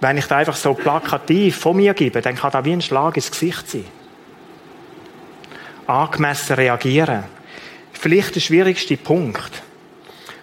wenn 0.00 0.18
ich 0.18 0.26
da 0.26 0.38
einfach 0.38 0.56
so 0.56 0.74
plakativ 0.74 1.56
von 1.56 1.76
mir 1.76 1.94
gebe, 1.94 2.20
dann 2.20 2.34
kann 2.34 2.50
da 2.50 2.64
wie 2.64 2.72
ein 2.72 2.82
Schlag 2.82 3.16
ins 3.16 3.30
Gesicht 3.30 3.70
sein. 3.70 3.84
Angemessen 5.86 6.54
reagieren. 6.56 7.24
Vielleicht 7.92 8.34
der 8.34 8.40
schwierigste 8.40 8.96
Punkt. 8.96 9.62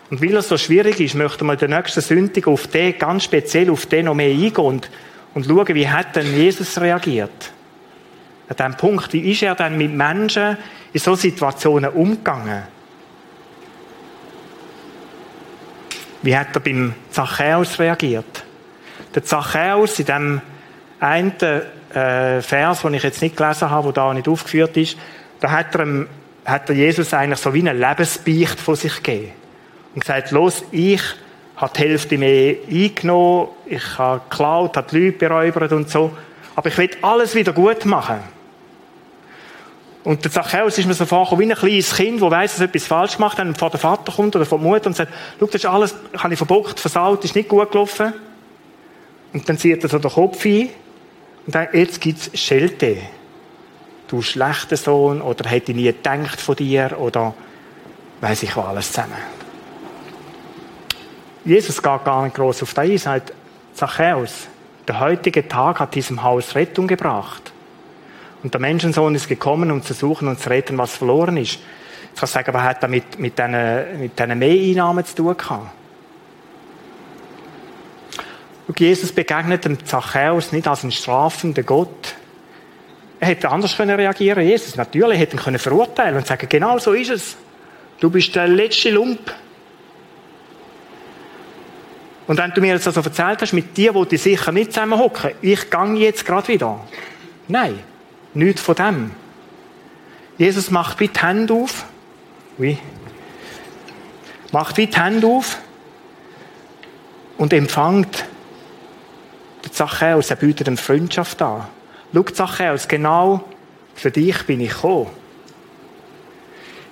Und 0.10 0.22
weil 0.22 0.36
es 0.36 0.50
so 0.50 0.58
schwierig 0.58 1.00
ist, 1.00 1.16
möchten 1.16 1.46
wir 1.46 1.56
den 1.56 1.72
nächsten 1.72 2.02
Sündig 2.02 2.48
auf 2.48 2.68
den, 2.68 2.98
ganz 2.98 3.24
speziell 3.24 3.70
auf 3.70 3.86
den 3.86 4.06
noch 4.06 4.14
mehr 4.14 4.30
eingehen 4.30 4.66
und, 4.66 4.90
und 5.34 5.46
schauen, 5.46 5.76
wie 5.76 5.90
hat 5.90 6.16
denn 6.16 6.36
Jesus 6.36 6.80
reagiert? 6.80 7.52
An 8.50 8.56
diesem 8.58 8.76
Punkt, 8.76 9.14
wie 9.14 9.32
ist 9.32 9.44
er 9.44 9.56
dann 9.56 9.78
mit 9.78 9.94
Menschen 9.94 10.58
in 10.92 11.00
so 11.00 11.16
Situationen 11.16 11.90
umgegangen? 11.92 12.64
Wie 16.22 16.38
hat 16.38 16.54
er 16.54 16.60
beim 16.60 16.94
Zachäus 17.10 17.80
reagiert? 17.80 18.44
Der 19.16 19.24
Zachäus 19.24 20.00
in 20.00 20.06
dem 20.06 20.42
einen 21.00 21.34
äh, 21.40 22.42
Vers, 22.42 22.82
den 22.82 22.94
ich 22.94 23.04
jetzt 23.04 23.22
nicht 23.22 23.36
gelesen 23.36 23.70
habe, 23.70 23.88
wo 23.88 23.92
da 23.92 24.14
nicht 24.14 24.28
aufgeführt 24.28 24.78
ist, 24.78 24.98
da 25.40 25.52
hat 25.52 25.74
er, 25.76 26.06
hat 26.46 26.70
er 26.70 26.76
Jesus 26.76 27.14
eigentlich 27.14 27.40
so 27.40 27.54
wie 27.54 27.68
eine 27.68 27.74
Lebensbeicht 27.74 28.60
von 28.60 28.76
sich 28.76 29.02
gegeben. 29.02 29.32
Und 29.96 30.02
gesagt, 30.02 30.32
los, 30.32 30.64
ich 30.72 31.02
habe 31.62 31.74
die 31.76 31.80
Hälfte 31.82 32.18
mehr 32.18 32.56
eingenommen, 32.70 33.50
ich 33.68 33.98
habe 34.00 34.22
geklaut, 34.28 34.76
habe 34.76 34.88
die 34.90 35.06
Leute 35.06 35.18
beräubert 35.18 35.72
und 35.72 35.90
so, 35.90 36.12
aber 36.56 36.70
ich 36.70 36.78
will 36.78 36.90
alles 37.04 37.36
wieder 37.36 37.54
gut 37.54 37.86
machen. 37.86 38.20
Und 40.04 40.24
der 40.24 40.32
Zachäus 40.32 40.80
ist 40.80 40.88
mir 40.88 40.96
so 40.96 41.06
vorgekommen 41.06 41.48
wie 41.48 41.54
ein 41.54 41.58
kleines 41.58 41.96
Kind, 41.96 42.20
das 42.20 42.32
weiss, 42.32 42.52
dass 42.54 42.62
er 42.62 42.66
etwas 42.66 42.88
falsch 42.88 43.16
gemacht 43.18 43.38
hat, 43.38 43.46
und 43.46 43.58
vor 43.60 43.70
der 43.70 43.80
Vater 43.80 44.12
kommt 44.12 44.36
oder 44.36 44.46
vor 44.48 44.58
der 44.58 44.68
Mutter 44.68 44.88
und 44.88 44.96
sagt, 44.96 45.14
schau, 45.40 45.46
das 45.46 45.56
ist 45.56 45.66
alles, 45.68 45.96
habe 46.18 46.34
ich 46.34 46.38
verbockt, 46.38 46.80
versaut, 46.80 47.24
ist 47.24 47.36
nicht 47.36 47.48
gut 47.48 47.72
gelaufen. 47.72 48.12
Und 49.32 49.48
dann 49.48 49.60
zieht 49.60 49.84
er 49.84 49.90
so 49.90 50.00
den 50.00 50.10
Kopf 50.10 50.44
ein 50.44 50.70
und 51.46 51.54
sagt, 51.54 51.76
jetzt 51.76 52.02
gibt's 52.02 52.32
Schelte. 52.34 52.98
Du 54.08 54.24
schlechter 54.24 54.76
Sohn, 54.76 55.22
oder 55.22 55.48
hätte 55.48 55.72
ich 55.72 55.78
nie 55.78 55.84
gedacht 55.84 56.42
von 56.42 56.56
dir, 56.56 56.98
oder 56.98 57.36
weiss 58.20 58.42
ich 58.42 58.58
was 58.58 58.66
alles 58.66 58.92
zusammen. 58.92 59.41
Jesus 61.44 61.82
geht 61.82 62.06
gar 62.06 62.24
nicht 62.24 62.36
groß 62.36 62.64
auf 62.64 62.74
das 62.74 62.90
ein, 62.90 62.98
sagt, 62.98 63.34
Zachäus, 63.74 64.48
der 64.88 65.00
heutige 65.00 65.48
Tag 65.48 65.80
hat 65.80 65.96
diesem 65.96 66.22
Haus 66.24 66.56
Rettung 66.56 66.88
gebracht. 66.88 67.52
Und 68.44 68.54
der 68.54 68.62
Menschensohn 68.62 69.16
ist 69.16 69.28
gekommen, 69.28 69.72
um 69.72 69.84
zu 69.84 69.94
suchen 69.94 70.28
und 70.28 70.40
zu 70.40 70.50
retten, 70.50 70.78
was 70.78 70.96
verloren 70.96 71.38
ist. 71.38 71.60
Ich 72.14 72.20
kann 72.20 72.28
sagen, 72.28 72.54
was 72.54 72.64
hat 72.64 72.84
damit 72.84 73.20
mit 73.20 73.38
diesen, 73.38 74.00
mit 74.00 74.20
diesen 74.20 74.40
Mehreinnahmen 74.40 75.06
zu 75.06 75.16
tun 75.16 75.38
gehabt? 75.38 75.72
Und 78.68 78.80
Jesus 78.80 79.12
begegnet 79.12 79.66
dem 79.66 79.86
Zachäus 79.86 80.52
nicht 80.52 80.68
als 80.68 80.84
ein 80.84 80.92
strafender 80.92 81.64
Gott. 81.64 82.16
Er 83.20 83.28
hätte 83.28 83.50
anders 83.50 83.76
können 83.76 83.96
reagieren 83.96 84.46
Jesus 84.46 84.76
natürlich 84.76 85.20
hätte 85.20 85.36
ihn 85.36 85.44
können 85.44 85.60
verurteilen 85.60 86.16
und 86.18 86.26
sagen, 86.26 86.48
genau 86.50 86.80
so 86.80 86.94
ist 86.94 87.10
es. 87.10 87.38
Du 88.00 88.10
bist 88.10 88.36
der 88.36 88.48
letzte 88.48 88.90
Lump. 88.90 89.32
Und 92.32 92.38
wenn 92.38 92.52
du 92.52 92.62
mir 92.62 92.76
jetzt 92.76 92.88
also 92.88 93.02
erzählt 93.02 93.42
hast, 93.42 93.52
mit 93.52 93.76
dir, 93.76 93.94
wo 93.94 94.06
die 94.06 94.16
sicher 94.16 94.54
nicht 94.54 94.72
zusammenhocken, 94.72 95.32
ich 95.42 95.70
gang 95.70 95.98
jetzt 95.98 96.26
gerade 96.26 96.48
wieder. 96.48 96.80
Nein. 97.50 97.78
Nichts 98.34 98.62
von 98.62 98.74
dem. 98.74 99.12
Jesus 100.38 100.72
macht 100.72 101.02
wie 101.02 101.10
die 101.10 101.20
Hände 101.20 101.54
auf. 101.54 101.84
Wie? 102.58 102.78
Macht 104.54 104.78
wie 104.78 104.88
die 104.88 104.98
Hände 104.98 105.28
auf 105.28 105.58
und 107.38 107.52
empfängt 107.52 108.24
den 109.66 109.74
Zachäus. 109.74 110.30
Er 110.30 110.38
bietet 110.38 110.70
ihm 110.70 110.78
Freundschaft 110.78 111.42
an. 111.42 111.66
Schau, 112.14 112.24
Zachäus, 112.24 112.88
genau 112.88 113.44
für 113.94 114.10
dich 114.10 114.46
bin 114.46 114.62
ich 114.62 114.72
gekommen. 114.72 115.08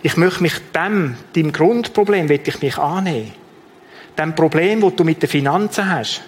Ich 0.04 0.18
möchte 0.18 0.44
mich 0.44 0.56
dem, 0.76 1.16
deinem 1.34 1.54
Grundproblem, 1.54 2.28
will 2.28 2.42
ich 2.44 2.62
mich 2.62 2.78
annehmen. 2.78 3.39
Dem 4.20 4.36
Problem, 4.36 4.82
das 4.82 4.96
du 4.96 5.06
mit 5.06 5.22
den 5.22 5.30
Finanzen 5.30 5.90
hast. 5.90 6.22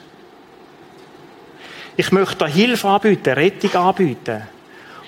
Ich 1.98 2.10
möchte 2.14 2.46
dir 2.46 2.48
Hilfe 2.48 2.88
anbieten, 2.88 3.34
Rettung 3.34 3.76
anbieten. 3.76 4.44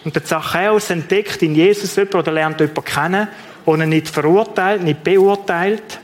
Und 0.03 0.13
der 0.13 0.25
Zachäus 0.25 0.89
entdeckt 0.89 1.41
in 1.41 1.55
Jesus 1.55 1.95
jemanden 1.95 2.17
oder 2.17 2.31
lernt 2.34 2.59
jemanden 2.59 2.84
kennen, 2.84 3.27
der 3.65 3.73
ihn 3.75 3.89
nicht 3.89 4.09
verurteilt, 4.09 4.84
nicht 4.84 5.01
beurteilt, 5.01 6.01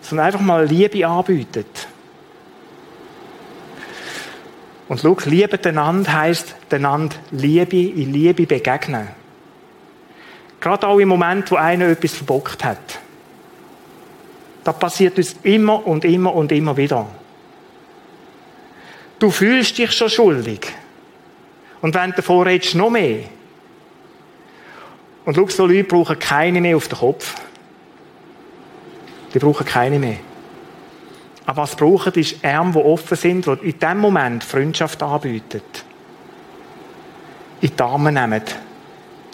sondern 0.00 0.26
einfach 0.26 0.40
mal 0.40 0.64
Liebe 0.64 1.04
anbietet. 1.04 1.88
Und 4.86 5.00
schau, 5.00 5.16
Liebe 5.24 5.58
einander 5.68 6.12
heisst, 6.12 6.54
einander 6.70 7.16
Liebe 7.32 7.76
in 7.76 8.12
Liebe 8.12 8.46
begegnen. 8.46 9.08
Gerade 10.60 10.86
auch 10.86 10.98
im 11.00 11.08
Moment, 11.08 11.50
wo 11.50 11.56
einer 11.56 11.88
etwas 11.88 12.14
verbockt 12.14 12.62
hat. 12.62 13.00
Das 14.68 14.78
passiert 14.78 15.16
uns 15.16 15.34
immer 15.44 15.86
und 15.86 16.04
immer 16.04 16.34
und 16.34 16.52
immer 16.52 16.76
wieder. 16.76 17.06
Du 19.18 19.30
fühlst 19.30 19.78
dich 19.78 19.90
schon 19.92 20.10
schuldig. 20.10 20.60
Und 21.80 21.94
wenn 21.94 22.10
du 22.10 22.16
davor 22.16 22.44
redest, 22.44 22.74
noch 22.74 22.90
mehr. 22.90 23.20
Und 25.24 25.36
schau, 25.36 25.48
so 25.48 25.64
Leute 25.64 25.84
brauchen 25.84 26.18
keine 26.18 26.60
mehr 26.60 26.76
auf 26.76 26.86
den 26.86 26.98
Kopf. 26.98 27.34
Die 29.32 29.38
brauchen 29.38 29.64
keine 29.64 29.98
mehr. 29.98 30.18
Aber 31.46 31.62
was 31.62 31.74
brauchen, 31.74 32.12
ist 32.12 32.44
Arme, 32.44 32.72
die 32.72 32.78
offen 32.78 33.16
sind, 33.16 33.46
die 33.46 33.70
in 33.70 33.78
dem 33.78 33.96
Moment 33.96 34.44
Freundschaft 34.44 35.02
anbieten. 35.02 35.62
In 37.62 37.74
die 37.74 37.82
Arme 37.82 38.12
nehmen. 38.12 38.42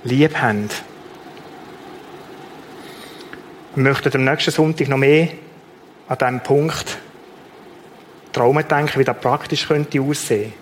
Lieb 0.04 0.36
haben. 0.36 0.70
Wir 3.76 3.82
möchten 3.82 4.14
am 4.14 4.24
nächsten 4.24 4.52
Sonntag 4.52 4.88
noch 4.88 4.98
mehr 4.98 5.28
an 6.06 6.18
diesem 6.18 6.40
Punkt 6.40 6.98
Traumen 8.32 8.66
denken, 8.68 9.00
wie 9.00 9.04
das 9.04 9.18
praktisch 9.18 9.66
könnte 9.66 10.00
aussehen. 10.00 10.52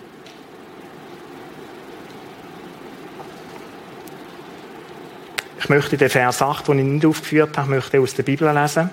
Ich 5.59 5.69
möchte 5.69 5.95
den 5.95 6.09
Vers 6.09 6.41
8, 6.41 6.67
den 6.67 6.79
ich 6.79 6.85
nicht 6.85 7.05
aufgeführt 7.05 7.57
habe, 7.57 7.69
möchte 7.69 7.99
aus 7.99 8.15
der 8.15 8.23
Bibel 8.23 8.51
lesen. 8.51 8.89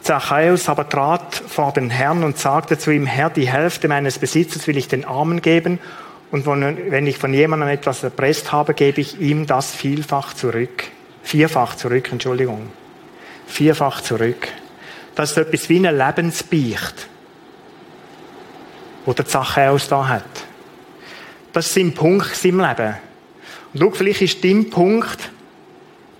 Zachäus 0.00 0.68
aber 0.68 0.88
trat 0.88 1.34
vor 1.34 1.72
den 1.72 1.90
Herrn 1.90 2.22
und 2.22 2.38
sagte 2.38 2.78
zu 2.78 2.92
ihm, 2.92 3.06
Herr, 3.06 3.30
die 3.30 3.48
Hälfte 3.48 3.88
meines 3.88 4.18
Besitzes 4.18 4.66
will 4.68 4.76
ich 4.76 4.88
den 4.88 5.04
Armen 5.04 5.42
geben 5.42 5.80
und 6.30 6.46
wenn 6.46 7.06
ich 7.06 7.18
von 7.18 7.34
jemandem 7.34 7.68
etwas 7.68 8.04
erpresst 8.04 8.52
habe, 8.52 8.74
gebe 8.74 9.00
ich 9.00 9.20
ihm 9.20 9.46
das 9.46 9.74
vielfach 9.74 10.32
zurück. 10.34 10.84
Vierfach 11.28 11.76
zurück, 11.76 12.10
Entschuldigung. 12.10 12.70
Vierfach 13.46 14.00
zurück. 14.00 14.48
Das 15.14 15.32
ist 15.32 15.36
etwas 15.36 15.68
wie 15.68 15.76
eine 15.76 15.92
Lebensbeicht, 15.92 17.06
wo 19.04 19.12
der 19.12 19.26
Zachäus 19.26 19.88
da 19.88 20.08
hat. 20.08 20.22
Das 21.52 21.66
ist 21.66 21.74
sein 21.74 21.92
Punkt 21.92 22.42
im 22.46 22.60
Leben. 22.60 22.94
Und 23.74 23.80
schau, 23.80 23.90
vielleicht 23.90 24.22
ist 24.22 24.42
dein 24.42 24.70
Punkt 24.70 25.30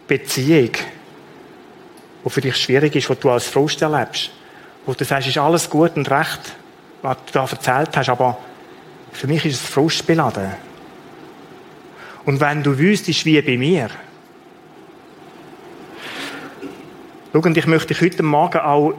Beziehung, 0.06 0.72
wo 2.22 2.28
für 2.28 2.42
dich 2.42 2.56
schwierig 2.58 2.94
ist, 2.94 3.08
wo 3.08 3.14
du 3.14 3.30
als 3.30 3.46
Frust 3.46 3.80
erlebst. 3.80 4.30
Wo 4.84 4.92
du 4.92 5.06
sagst, 5.06 5.28
ist 5.28 5.38
alles 5.38 5.70
gut 5.70 5.96
und 5.96 6.10
recht, 6.10 6.40
was 7.00 7.16
du 7.24 7.32
da 7.32 7.48
erzählt 7.50 7.96
hast, 7.96 8.10
aber 8.10 8.36
für 9.12 9.26
mich 9.26 9.46
ist 9.46 9.62
es 9.62 9.70
frustbeladen. 9.70 10.52
Und 12.26 12.40
wenn 12.40 12.62
du 12.62 12.78
wüsstest, 12.78 13.24
wie 13.24 13.40
bei 13.40 13.56
mir, 13.56 13.88
Schau, 17.32 17.40
und 17.40 17.56
ich 17.56 17.66
möchte 17.66 17.88
dich 17.88 18.00
heute 18.00 18.22
Morgen 18.22 18.58
auch 18.58 18.94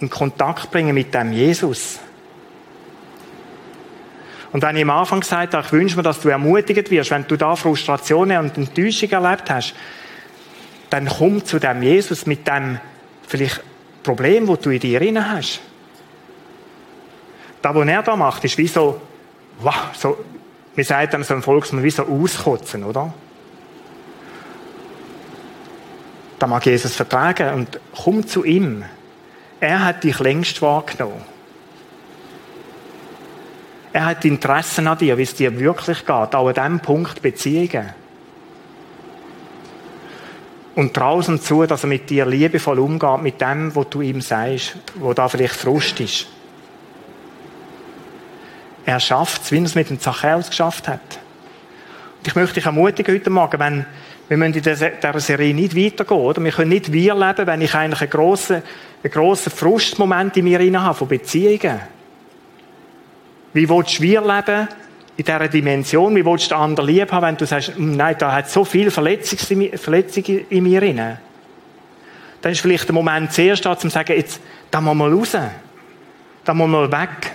in 0.00 0.10
Kontakt 0.10 0.70
bringen 0.70 0.94
mit 0.94 1.14
dem 1.14 1.32
Jesus. 1.32 2.00
Und 4.52 4.62
wenn 4.62 4.76
ich 4.76 4.82
am 4.82 4.90
Anfang 4.90 5.20
gesagt 5.20 5.54
habe, 5.54 5.64
ich 5.64 5.72
wünsche 5.72 5.96
mir, 5.96 6.02
dass 6.02 6.20
du 6.20 6.30
ermutigt 6.30 6.90
wirst, 6.90 7.10
wenn 7.10 7.26
du 7.26 7.36
da 7.36 7.54
Frustrationen 7.54 8.38
und 8.38 8.56
Enttäuschung 8.56 9.10
erlebt 9.10 9.50
hast, 9.50 9.74
dann 10.90 11.06
komm 11.06 11.44
zu 11.44 11.58
dem 11.58 11.82
Jesus 11.82 12.26
mit 12.26 12.46
dem 12.46 12.80
vielleicht 13.26 13.62
Problem, 14.02 14.46
das 14.46 14.60
du 14.60 14.70
in 14.70 14.80
dir 14.80 14.98
drin 14.98 15.30
hast. 15.30 15.60
Das, 17.60 17.74
was 17.74 17.86
er 17.86 18.02
da 18.02 18.16
macht, 18.16 18.44
ist 18.44 18.56
wie 18.56 18.68
so, 18.68 19.00
wow, 19.60 19.90
so, 19.92 20.24
wir 20.74 20.84
sagen 20.84 21.08
dann 21.12 21.24
so 21.24 21.34
im 21.34 21.42
Volksmund, 21.42 21.84
wie 21.84 21.90
so 21.90 22.04
auskotzen, 22.04 22.84
oder? 22.84 23.12
Da 26.38 26.46
mag 26.46 26.64
Jesus 26.64 26.94
vertragen 26.94 27.54
und 27.54 27.80
komm 27.94 28.26
zu 28.26 28.44
ihm. 28.44 28.84
Er 29.60 29.84
hat 29.84 30.04
dich 30.04 30.18
längst 30.20 30.62
wahrgenommen. 30.62 31.24
Er 33.92 34.06
hat 34.06 34.24
Interessen 34.24 34.86
an 34.86 34.98
dir, 34.98 35.18
wie 35.18 35.22
es 35.22 35.34
dir 35.34 35.58
wirklich 35.58 36.00
geht, 36.00 36.10
auch 36.10 36.48
an 36.48 36.54
diesem 36.54 36.80
Punkt 36.80 37.22
Beziehungen. 37.22 37.88
Und 40.76 40.96
draußen 40.96 41.40
zu, 41.40 41.66
dass 41.66 41.82
er 41.82 41.88
mit 41.88 42.08
dir 42.08 42.24
liebevoll 42.24 42.78
umgeht, 42.78 43.22
mit 43.22 43.40
dem, 43.40 43.74
was 43.74 43.88
du 43.88 44.00
ihm 44.00 44.20
sagst, 44.20 44.76
wo 44.94 45.12
da 45.12 45.28
vielleicht 45.28 45.56
Frust 45.56 45.98
ist. 45.98 46.28
Er 48.86 49.00
schafft 49.00 49.42
es, 49.42 49.50
wie 49.50 49.58
er 49.58 49.64
es 49.64 49.74
mit 49.74 49.90
dem 49.90 49.98
Zachäus 49.98 50.50
geschafft 50.50 50.86
hat. 50.86 51.18
Und 52.18 52.28
ich 52.28 52.36
möchte 52.36 52.54
dich 52.54 52.66
ermutigen 52.66 53.12
heute 53.12 53.30
Morgen, 53.30 53.58
wenn 53.58 53.86
wir 54.28 54.36
müssen 54.36 54.54
in 54.54 54.62
dieser 54.62 55.20
Serie 55.20 55.54
nicht 55.54 55.74
weitergehen? 55.74 56.44
Wir 56.44 56.52
können 56.52 56.68
nicht 56.68 56.92
wir 56.92 57.14
leben, 57.14 57.46
wenn 57.46 57.62
ich 57.62 57.74
eigentlich 57.74 58.02
einen 58.02 58.10
grossen, 58.10 58.62
einen 59.02 59.12
grossen 59.12 59.50
Frustmoment 59.50 60.36
in 60.36 60.44
mir 60.44 60.80
habe 60.82 60.94
von 60.94 61.08
Beziehungen. 61.08 61.80
Wie 63.54 63.68
willst 63.68 63.98
du 63.98 64.02
wir 64.02 64.20
leben 64.20 64.68
in 65.16 65.24
dieser 65.24 65.48
Dimension? 65.48 66.14
Wie 66.14 66.24
willst 66.24 66.50
du 66.50 66.54
den 66.54 66.60
anderen 66.60 66.88
lieb 66.88 67.10
haben, 67.10 67.26
wenn 67.26 67.36
du 67.36 67.46
sagst, 67.46 67.74
hm, 67.74 67.96
nein, 67.96 68.16
da 68.18 68.32
hat 68.32 68.50
so 68.50 68.64
viel 68.64 68.90
Verletzungen 68.90 70.46
in 70.50 70.62
mir 70.62 70.80
drin? 70.80 71.16
Dann 72.40 72.52
ist 72.52 72.60
vielleicht 72.60 72.86
der 72.86 72.94
Moment 72.94 73.32
zuerst 73.32 73.64
da, 73.64 73.72
um 73.72 73.78
zu 73.78 73.88
sagen, 73.88 74.12
jetzt, 74.14 74.40
da 74.70 74.80
muss 74.80 74.94
mal 74.94 75.12
raus. 75.12 75.36
Da 76.44 76.54
muss 76.54 76.68
mal 76.68 76.92
weg. 76.92 77.32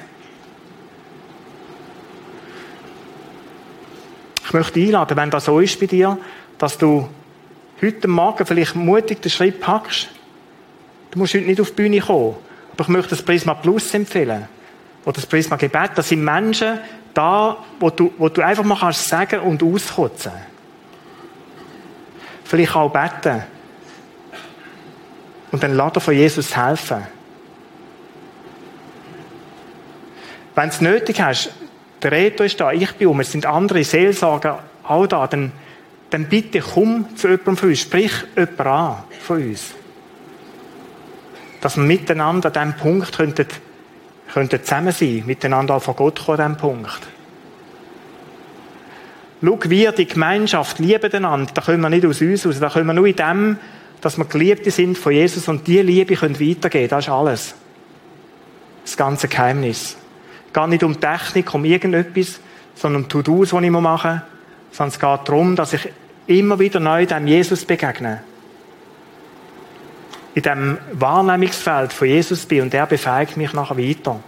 Ich 4.45 4.53
möchte 4.53 4.79
einladen, 4.79 5.17
wenn 5.17 5.31
das 5.31 5.45
so 5.45 5.59
ist 5.59 5.79
bei 5.79 5.87
dir, 5.87 6.17
dass 6.63 6.77
du 6.77 7.09
heute 7.81 8.07
Morgen 8.07 8.45
vielleicht 8.45 8.73
mutig 8.73 9.21
den 9.21 9.29
Schritt 9.29 9.59
packst. 9.59 10.07
Du 11.11 11.19
musst 11.19 11.33
heute 11.33 11.43
nicht 11.43 11.59
auf 11.59 11.71
die 11.71 11.75
Bühne 11.75 11.99
kommen. 11.99 12.37
Aber 12.71 12.83
ich 12.83 12.87
möchte 12.87 13.09
das 13.09 13.21
Prisma 13.21 13.53
Plus 13.53 13.93
empfehlen. 13.93 14.47
Oder 15.03 15.15
das 15.15 15.25
Prisma 15.25 15.57
Gebet. 15.57 15.91
Das 15.95 16.07
sind 16.07 16.23
Menschen 16.23 16.79
da, 17.13 17.57
wo 17.81 17.89
du, 17.89 18.13
wo 18.17 18.29
du 18.29 18.41
einfach 18.41 18.63
mal 18.63 18.77
kannst 18.79 19.09
sagen 19.09 19.41
und 19.41 19.61
auskotzen. 19.61 20.31
Vielleicht 22.45 22.77
auch 22.77 22.89
beten. 22.89 23.43
Und 25.51 25.63
dann 25.63 25.75
laden 25.75 26.01
von 26.01 26.13
Jesus 26.13 26.55
helfen. 26.55 27.03
Wenn 30.55 30.69
du 30.69 30.75
es 30.75 30.79
nötig 30.79 31.19
hast, 31.19 31.49
der 32.01 32.13
Reto 32.13 32.45
ist 32.45 32.57
da, 32.61 32.71
ich 32.71 32.93
bin 32.93 33.09
um, 33.09 33.19
es 33.19 33.33
sind 33.33 33.45
andere 33.45 33.83
Seelsorger 33.83 34.63
auch 34.83 35.07
da, 35.07 35.27
dann, 35.27 35.51
dann 36.13 36.25
bitte 36.25 36.59
komm 36.59 37.15
zu 37.15 37.27
jemandem 37.27 37.57
von 37.57 37.69
uns, 37.69 37.79
sprich 37.79 38.11
jemand 38.35 38.59
an 38.59 39.03
von 39.19 39.41
uns. 39.41 39.73
Dass 41.59 41.75
wir 41.75 41.83
miteinander 41.83 42.49
an 42.49 42.53
diesem 42.53 42.73
Punkt 42.73 43.17
könnten, 43.17 43.47
könnten 44.31 44.63
zusammen 44.63 44.91
sein, 44.91 45.23
miteinander 45.25 45.79
von 45.79 45.95
Gott 45.95 46.23
kommen 46.23 46.39
an 46.39 46.51
diesem 46.53 46.61
Punkt. 46.61 46.99
Schau, 49.41 49.59
wir, 49.63 49.91
die 49.91 50.05
Gemeinschaft, 50.05 50.77
lieben 50.77 51.11
einander, 51.11 51.51
da 51.51 51.61
können 51.63 51.81
wir 51.81 51.89
nicht 51.89 52.05
aus 52.05 52.21
uns 52.21 52.45
raus, 52.45 52.59
da 52.59 52.69
können 52.69 52.85
wir 52.85 52.93
nur 52.93 53.07
in 53.07 53.15
dem, 53.15 53.57
dass 53.99 54.17
wir 54.17 54.25
Geliebte 54.25 54.69
sind 54.69 54.97
von 54.97 55.13
Jesus 55.13 55.47
und 55.47 55.65
diese 55.65 55.81
Liebe 55.81 56.15
können 56.15 56.39
weitergeben, 56.39 56.89
das 56.89 57.05
ist 57.05 57.11
alles. 57.11 57.55
Das 58.85 58.97
ganze 58.97 59.27
Geheimnis. 59.27 59.97
Gar 60.51 60.67
nicht 60.67 60.83
um 60.83 60.99
Technik, 60.99 61.51
um 61.55 61.65
irgendetwas, 61.65 62.39
sondern 62.75 63.03
um 63.03 63.09
To-Dos, 63.09 63.49
die 63.49 63.65
ich 63.65 63.71
machen 63.71 64.11
muss, 64.11 64.77
sondern 64.77 64.93
es 64.93 64.99
geht 64.99 65.27
darum, 65.27 65.55
dass 65.55 65.73
ich 65.73 65.89
immer 66.27 66.59
wieder 66.59 66.79
neu 66.79 67.05
dem 67.05 67.27
Jesus 67.27 67.65
begegne. 67.65 68.23
In 70.35 70.41
dem 70.41 70.77
Wahrnehmungsfeld 70.93 71.93
von 71.93 72.07
Jesus 72.07 72.45
bin 72.45 72.61
und 72.61 72.73
er 72.73 72.87
befähigt 72.87 73.37
mich 73.37 73.53
nachher 73.53 73.77
weiter. 73.77 74.19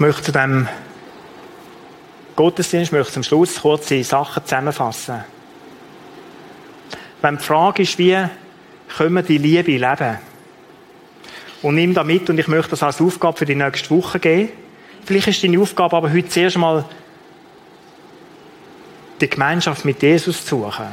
Ich 0.00 0.06
möchte 0.06 0.32
dem 0.32 0.66
Gottesdienst 2.34 2.90
möchte 2.90 3.12
zum 3.12 3.22
Schluss 3.22 3.60
kurze 3.60 4.02
Sachen 4.02 4.42
zusammenfassen. 4.42 5.24
Wenn 7.20 7.36
die 7.36 7.44
Frage 7.44 7.82
ist, 7.82 7.98
wie 7.98 8.16
können 8.96 9.14
wir 9.16 9.22
die 9.22 9.36
Liebe 9.36 9.72
leben? 9.72 10.18
Und 11.60 11.74
nimm 11.74 11.92
da 11.92 12.02
mit, 12.02 12.30
und 12.30 12.38
ich 12.38 12.48
möchte 12.48 12.70
das 12.70 12.82
als 12.82 12.98
Aufgabe 12.98 13.36
für 13.36 13.44
die 13.44 13.54
nächste 13.54 13.90
Woche 13.90 14.18
geben. 14.18 14.48
Vielleicht 15.04 15.28
ist 15.28 15.44
deine 15.44 15.60
Aufgabe 15.60 15.94
aber 15.94 16.10
heute 16.10 16.30
zuerst 16.30 16.56
mal, 16.56 16.86
die 19.20 19.28
Gemeinschaft 19.28 19.84
mit 19.84 20.02
Jesus 20.02 20.46
zu 20.46 20.60
suchen. 20.62 20.86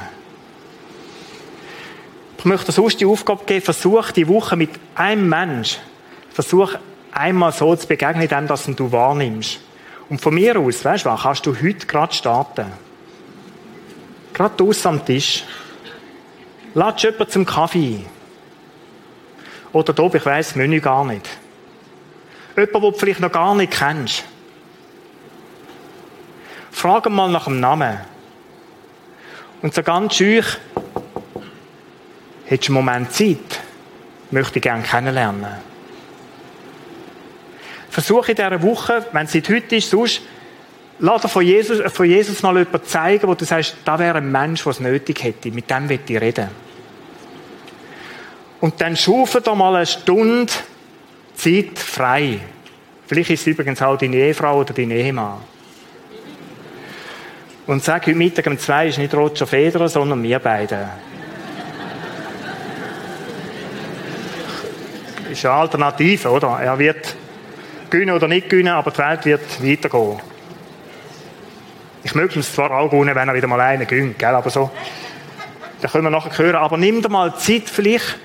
Ich 2.39 2.43
möchte 2.43 2.73
sonst 2.73 2.99
die 2.99 3.05
Aufgabe 3.05 3.45
geben, 3.45 3.63
versuch 3.63 4.11
die 4.11 4.27
Woche 4.27 4.57
mit 4.57 4.71
einem 4.95 5.29
Mensch, 5.29 5.77
versuch 6.33 6.75
einmal 7.11 7.51
so 7.51 7.75
zu 7.75 7.87
begegnen, 7.87 8.27
dem, 8.27 8.47
dass 8.47 8.65
du 8.65 8.91
wahrnimmst. 8.91 9.59
Und 10.09 10.21
von 10.21 10.33
mir 10.33 10.57
aus, 10.57 10.85
weißt 10.85 11.05
du 11.05 11.09
was, 11.09 11.21
kannst 11.21 11.45
du 11.45 11.55
heute 11.55 11.85
gerade 11.85 12.13
starten. 12.13 12.71
Gerade 14.33 14.55
draussen 14.55 14.87
am 14.87 15.05
Tisch. 15.05 15.43
Lass 16.73 17.01
jemanden 17.01 17.29
zum 17.29 17.45
Kaffee. 17.45 18.05
Oder 19.73 19.93
da, 19.93 20.05
ich 20.05 20.25
weiss 20.25 20.49
das 20.49 20.55
Menü 20.55 20.79
gar 20.79 21.03
nicht. 21.05 21.27
Jemand, 22.55 22.73
den 22.73 22.81
du 22.81 22.91
vielleicht 22.91 23.19
noch 23.19 23.31
gar 23.31 23.55
nicht 23.55 23.73
kennst. 23.73 24.23
Frag 26.71 27.09
mal 27.09 27.29
nach 27.29 27.45
dem 27.45 27.59
Namen. 27.59 27.97
Und 29.61 29.73
so 29.73 29.81
ganz 29.81 30.15
schüch, 30.15 30.45
hättest 32.45 32.69
du 32.69 32.73
einen 32.73 32.85
Moment 32.85 33.11
Zeit, 33.11 33.61
möchte 34.29 34.59
ich 34.59 34.63
gerne 34.63 34.83
kennenlernen. 34.83 35.66
Versuche 37.97 38.33
in 38.33 38.35
dieser 38.35 38.61
Woche, 38.61 39.07
wenn 39.11 39.25
es 39.25 39.33
nicht 39.33 39.49
heute 39.49 39.75
ist, 39.75 39.89
sonst, 39.89 40.21
lass 40.99 41.23
dir 41.23 41.29
von 41.29 41.43
Jesus, 41.43 41.91
von 41.91 42.05
Jesus 42.05 42.43
mal 42.43 42.55
jemanden 42.55 42.85
zeigen, 42.85 43.27
wo 43.27 43.33
du 43.33 43.43
sagst, 43.43 43.75
da 43.85 43.97
wäre 43.97 44.19
ein 44.19 44.31
Mensch, 44.31 44.61
der 44.61 44.69
es 44.69 44.79
nötig 44.79 45.23
hätte. 45.23 45.49
Mit 45.49 45.67
dem 45.67 45.89
will 45.89 45.99
ich 46.07 46.21
reden. 46.21 46.47
Und 48.61 48.79
dann 48.81 48.95
schaufel 48.95 49.41
da 49.41 49.55
mal 49.55 49.75
eine 49.75 49.87
Stunde 49.87 50.53
Zeit 51.33 51.79
frei. 51.79 52.39
Vielleicht 53.07 53.31
ist 53.31 53.41
es 53.41 53.47
übrigens 53.47 53.81
auch 53.81 53.97
deine 53.97 54.17
Ehefrau 54.17 54.59
oder 54.59 54.75
dein 54.75 54.91
Ehemann. 54.91 55.39
Und 57.65 57.83
sag 57.83 58.05
heute 58.05 58.15
Mittag 58.15 58.45
um 58.45 58.59
zwei 58.59 58.89
ist 58.89 58.99
nicht 58.99 59.15
Roger 59.15 59.47
Federer, 59.47 59.89
sondern 59.89 60.21
wir 60.21 60.37
beide. 60.37 60.87
ist 65.31 65.43
eine 65.47 65.55
Alternative, 65.55 66.29
oder? 66.29 66.59
Er 66.61 66.77
wird 66.77 67.15
gewinnen 67.89 68.15
oder 68.15 68.27
nicht 68.27 68.49
gewinnen, 68.49 68.73
aber 68.73 68.91
die 68.91 68.97
Welt 68.97 69.25
wird 69.25 69.63
weitergehen. 69.63 70.19
Ich 72.03 72.15
möchte 72.15 72.39
es 72.39 72.53
zwar 72.53 72.71
auch 72.71 72.89
gewinnen, 72.89 73.15
wenn 73.15 73.27
er 73.27 73.35
wieder 73.35 73.47
mal 73.47 73.59
einen 73.59 73.87
gewinnt, 73.87 74.17
gell? 74.19 74.29
aber 74.29 74.49
so. 74.49 74.71
Da 75.81 75.87
können 75.87 76.05
wir 76.05 76.09
nachher 76.09 76.37
hören. 76.37 76.55
Aber 76.55 76.77
nimm 76.77 77.01
dir 77.01 77.09
mal 77.09 77.35
Zeit, 77.35 77.69
vielleicht 77.69 78.17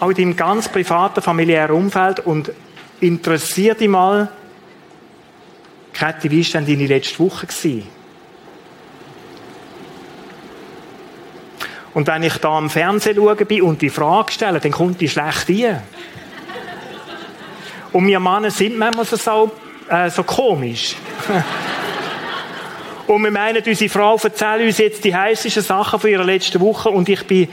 auch 0.00 0.08
in 0.08 0.16
deinem 0.16 0.36
ganz 0.36 0.68
privaten, 0.68 1.22
familiären 1.22 1.76
Umfeld 1.76 2.20
und 2.20 2.52
interessier 3.00 3.74
dich 3.74 3.88
mal, 3.88 4.28
Kathi, 5.92 6.30
wie 6.30 6.44
war 6.44 6.60
denn 6.60 6.66
deine 6.66 6.86
letzte 6.86 7.18
Woche? 7.18 7.46
Gewesen? 7.46 7.86
Und 11.94 12.06
wenn 12.06 12.22
ich 12.22 12.38
da 12.38 12.56
am 12.56 12.70
Fernsehen 12.70 13.16
schaue 13.16 13.62
und 13.62 13.82
die 13.82 13.90
Frage 13.90 14.32
stelle, 14.32 14.60
dann 14.60 14.72
kommt 14.72 15.00
die 15.00 15.08
schlecht 15.08 15.48
rein. 15.48 15.82
Und 17.92 18.06
wir 18.06 18.20
Männer 18.20 18.50
sind 18.50 18.78
manchmal 18.78 19.04
so, 19.04 19.50
äh, 19.88 20.08
so 20.08 20.22
komisch. 20.22 20.96
und 23.06 23.22
wir 23.22 23.30
meinen, 23.30 23.62
unsere 23.66 23.90
Frau 23.90 24.16
erzählt 24.16 24.62
uns 24.62 24.78
jetzt 24.78 25.04
die 25.04 25.14
heißesten 25.14 25.62
Sachen 25.62 26.00
von 26.00 26.10
ihrer 26.10 26.24
letzten 26.24 26.60
Woche 26.60 26.88
und 26.88 27.08
ich 27.08 27.26
bin 27.26 27.48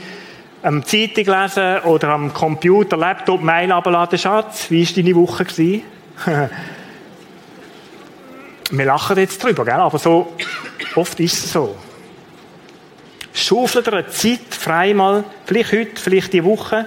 am 0.62 0.84
Zeitung 0.84 1.24
lesen 1.26 1.80
oder 1.80 2.08
am 2.10 2.32
Computer, 2.32 2.96
Laptop, 2.96 3.42
Mail 3.42 3.70
abladen. 3.72 4.18
Schatz, 4.18 4.70
wie 4.70 4.86
war 4.86 4.94
deine 4.94 5.16
Woche? 5.16 5.46
wir 8.70 8.84
lachen 8.84 9.16
jetzt 9.18 9.42
drüber, 9.42 9.64
gell? 9.64 9.74
aber 9.74 9.98
so, 9.98 10.32
oft 10.94 11.18
ist 11.20 11.44
es 11.44 11.52
so. 11.52 11.76
Schaufel 13.32 13.82
dir 13.82 13.92
eine 13.92 14.08
Zeit 14.08 14.40
frei 14.50 14.92
mal, 14.92 15.24
vielleicht 15.46 15.72
heute, 15.72 16.00
vielleicht 16.00 16.32
die 16.32 16.44
Woche, 16.44 16.86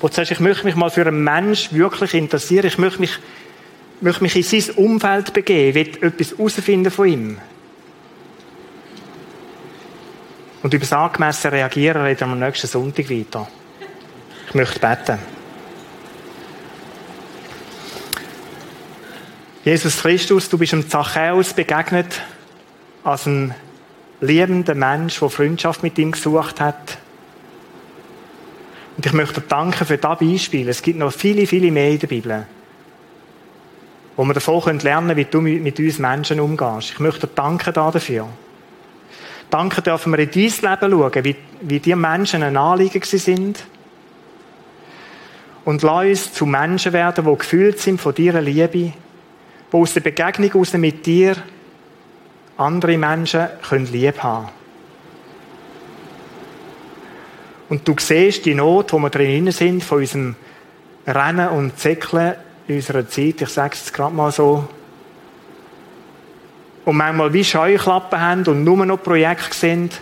wo 0.00 0.08
du 0.08 0.14
sagst, 0.14 0.32
ich 0.32 0.40
möchte 0.40 0.64
mich 0.64 0.74
mal 0.74 0.90
für 0.90 1.06
einen 1.06 1.22
Mensch 1.22 1.72
wirklich 1.72 2.14
interessieren, 2.14 2.66
ich 2.66 2.78
möchte 2.78 3.00
mich, 3.00 3.18
möchte 4.00 4.22
mich 4.22 4.34
in 4.34 4.42
sein 4.42 4.74
Umfeld 4.76 5.32
begeben, 5.34 5.74
will 5.74 6.08
etwas 6.08 6.30
herausfinden 6.30 6.90
von 6.90 7.06
ihm. 7.06 7.38
Und 10.62 10.74
über 10.74 10.80
das 10.80 10.92
angemessene 10.92 11.52
Reagieren 11.52 12.02
reden 12.02 12.20
wir 12.20 12.32
am 12.32 12.38
nächsten 12.38 12.66
Sonntag 12.66 13.10
weiter. 13.10 13.48
Ich 14.48 14.54
möchte 14.54 14.78
beten. 14.80 15.18
Jesus 19.64 19.98
Christus, 19.98 20.48
du 20.48 20.56
bist 20.56 20.72
dem 20.72 20.88
Zachäus 20.88 21.52
begegnet 21.52 22.22
als 23.04 23.26
ein 23.26 23.54
liebender 24.20 24.74
Mensch, 24.74 25.20
der 25.20 25.28
Freundschaft 25.28 25.82
mit 25.82 25.98
ihm 25.98 26.12
gesucht 26.12 26.60
hat 26.60 26.98
Und 29.00 29.06
ich 29.06 29.14
möchte 29.14 29.40
danken 29.40 29.86
für 29.86 29.96
das 29.96 30.18
Beispiel. 30.18 30.68
Es 30.68 30.82
gibt 30.82 30.98
noch 30.98 31.10
viele, 31.10 31.46
viele 31.46 31.72
mehr 31.72 31.90
in 31.90 31.98
der 32.00 32.06
Bibel, 32.06 32.46
wo 34.14 34.24
wir 34.24 34.34
davon 34.34 34.78
lernen 34.78 35.08
können, 35.08 35.16
wie 35.16 35.24
du 35.24 35.40
mit 35.40 35.80
uns 35.80 35.98
Menschen 35.98 36.38
umgehst. 36.38 36.90
Ich 36.90 37.00
möchte 37.00 37.26
danken 37.26 37.72
dafür. 37.72 38.28
Danke 39.48 39.80
dürfen 39.80 40.12
wir 40.12 40.18
in 40.18 40.30
dein 40.30 40.42
Leben 40.42 41.00
schauen, 41.00 41.24
wie, 41.24 41.36
wie 41.62 41.80
die 41.80 41.94
Menschen 41.94 42.42
ein 42.42 42.58
Anliegen 42.58 43.02
sind. 43.02 43.64
Und 45.64 45.80
lass 45.80 46.04
uns 46.04 46.32
zu 46.34 46.44
Menschen 46.44 46.92
werden, 46.92 47.24
die 47.24 47.38
gefühlt 47.38 47.78
sind 47.78 48.02
von 48.02 48.14
deiner 48.14 48.42
Liebe, 48.42 48.68
die 48.68 48.92
aus 49.72 49.94
der 49.94 50.02
Begegnung 50.02 50.60
aus 50.60 50.74
mit 50.74 51.06
dir 51.06 51.36
andere 52.58 52.98
Menschen 52.98 53.48
können 53.66 53.86
lieb 53.86 54.22
haben 54.22 54.59
Und 57.70 57.86
du 57.86 57.94
siehst 57.98 58.44
die 58.44 58.54
Not, 58.54 58.92
wo 58.92 58.98
wir 58.98 59.10
drin 59.10 59.50
sind, 59.52 59.82
von 59.82 59.98
unserem 59.98 60.34
Rennen 61.06 61.48
und 61.48 61.78
Zickeln 61.78 62.34
in 62.66 62.76
unserer 62.76 63.08
Zeit, 63.08 63.40
ich 63.40 63.48
sage 63.48 63.74
es 63.74 63.92
gerade 63.92 64.14
mal 64.14 64.32
so, 64.32 64.68
und 66.84 66.96
manchmal 66.96 67.32
wie 67.32 67.44
Scheuklappen 67.44 68.20
haben 68.20 68.44
und 68.46 68.64
nur 68.64 68.84
noch 68.84 69.02
Projekte 69.02 69.54
sind, 69.54 70.00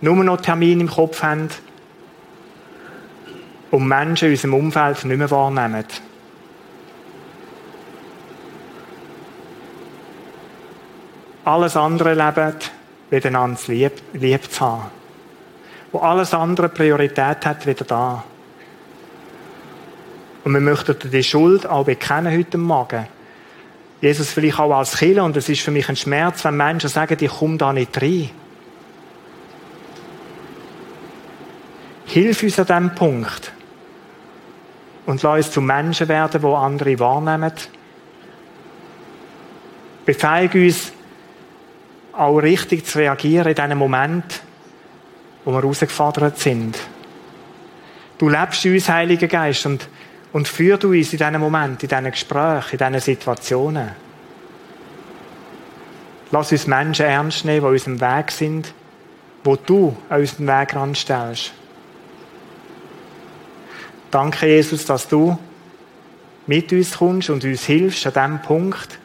nur 0.00 0.24
noch 0.24 0.40
Termine 0.40 0.82
im 0.82 0.90
Kopf 0.90 1.22
haben 1.22 1.50
und 3.70 3.86
Menschen 3.86 4.28
in 4.28 4.32
unserem 4.32 4.54
Umfeld 4.54 5.04
nicht 5.04 5.18
mehr 5.18 5.30
wahrnehmen. 5.30 5.84
Alles 11.44 11.76
andere 11.76 12.14
leben, 12.14 12.54
miteinander 13.10 13.60
lieb, 13.66 13.92
lieb 14.14 14.50
zu 14.50 14.60
haben. 14.60 15.03
Wo 15.94 16.00
alles 16.00 16.34
andere 16.34 16.68
Priorität 16.70 17.46
hat, 17.46 17.68
wieder 17.68 17.84
da. 17.84 18.24
Und 20.42 20.52
wir 20.52 20.60
möchten 20.60 20.96
die 21.08 21.22
Schuld 21.22 21.68
auch 21.68 21.84
bekennen 21.84 22.36
heute 22.36 22.58
Morgen. 22.58 23.06
Jesus 24.00 24.32
vielleicht 24.32 24.58
auch 24.58 24.72
als 24.72 24.96
Killer 24.96 25.22
und 25.22 25.36
es 25.36 25.48
ist 25.48 25.60
für 25.60 25.70
mich 25.70 25.88
ein 25.88 25.94
Schmerz, 25.94 26.44
wenn 26.44 26.56
Menschen 26.56 26.90
sagen, 26.90 27.16
ich 27.20 27.30
komme 27.30 27.58
da 27.58 27.72
nicht 27.72 27.96
rein. 28.02 28.28
Hilf 32.06 32.42
uns 32.42 32.58
an 32.58 32.66
diesem 32.66 32.94
Punkt. 32.96 33.52
Und 35.06 35.22
lass 35.22 35.46
uns 35.46 35.50
zu 35.52 35.60
Menschen 35.60 36.08
werden, 36.08 36.40
die 36.40 36.48
andere 36.48 36.98
wahrnehmen. 36.98 37.52
Befeige 40.04 40.64
uns, 40.64 40.92
auch 42.14 42.38
richtig 42.38 42.84
zu 42.84 42.98
reagieren 42.98 43.46
in 43.46 43.54
diesem 43.54 43.78
Moment, 43.78 44.42
wo 45.44 45.52
wir 45.52 45.62
herausgefordert 45.62 46.38
sind. 46.38 46.78
Du 48.18 48.28
lebst 48.28 48.64
uns, 48.64 48.88
Heiliger 48.88 49.28
Geist, 49.28 49.66
und 49.66 49.88
und 50.34 50.48
führ 50.48 50.76
du 50.78 50.88
uns 50.88 51.12
in 51.12 51.18
diesen 51.18 51.38
Moment, 51.38 51.80
in 51.84 51.88
diesen 51.88 52.10
Gesprächen, 52.10 52.72
in 52.72 52.78
diesen 52.78 53.00
Situationen. 53.00 53.90
Lass 56.32 56.50
uns 56.50 56.66
Menschen 56.66 57.06
ernst 57.06 57.44
nehmen, 57.44 57.60
die 57.60 57.72
unserem 57.72 58.00
Weg 58.00 58.32
sind, 58.32 58.74
wo 59.44 59.54
du 59.54 59.96
an 60.08 60.20
unseren 60.20 60.48
Weg 60.48 60.74
ranstellst. 60.74 61.52
Danke, 64.10 64.48
Jesus, 64.48 64.84
dass 64.86 65.06
du 65.06 65.38
mit 66.48 66.72
uns 66.72 66.98
kommst 66.98 67.30
und 67.30 67.44
uns 67.44 67.64
hilfst 67.66 68.04
an 68.08 68.12
diesem 68.12 68.42
Punkt. 68.42 68.98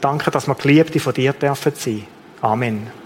Danke, 0.00 0.30
dass 0.30 0.46
wir 0.46 0.54
Geliebte 0.54 1.00
von 1.00 1.12
dir 1.12 1.32
dürfen 1.32 1.72
sein. 1.74 2.06
Amen. 2.40 3.03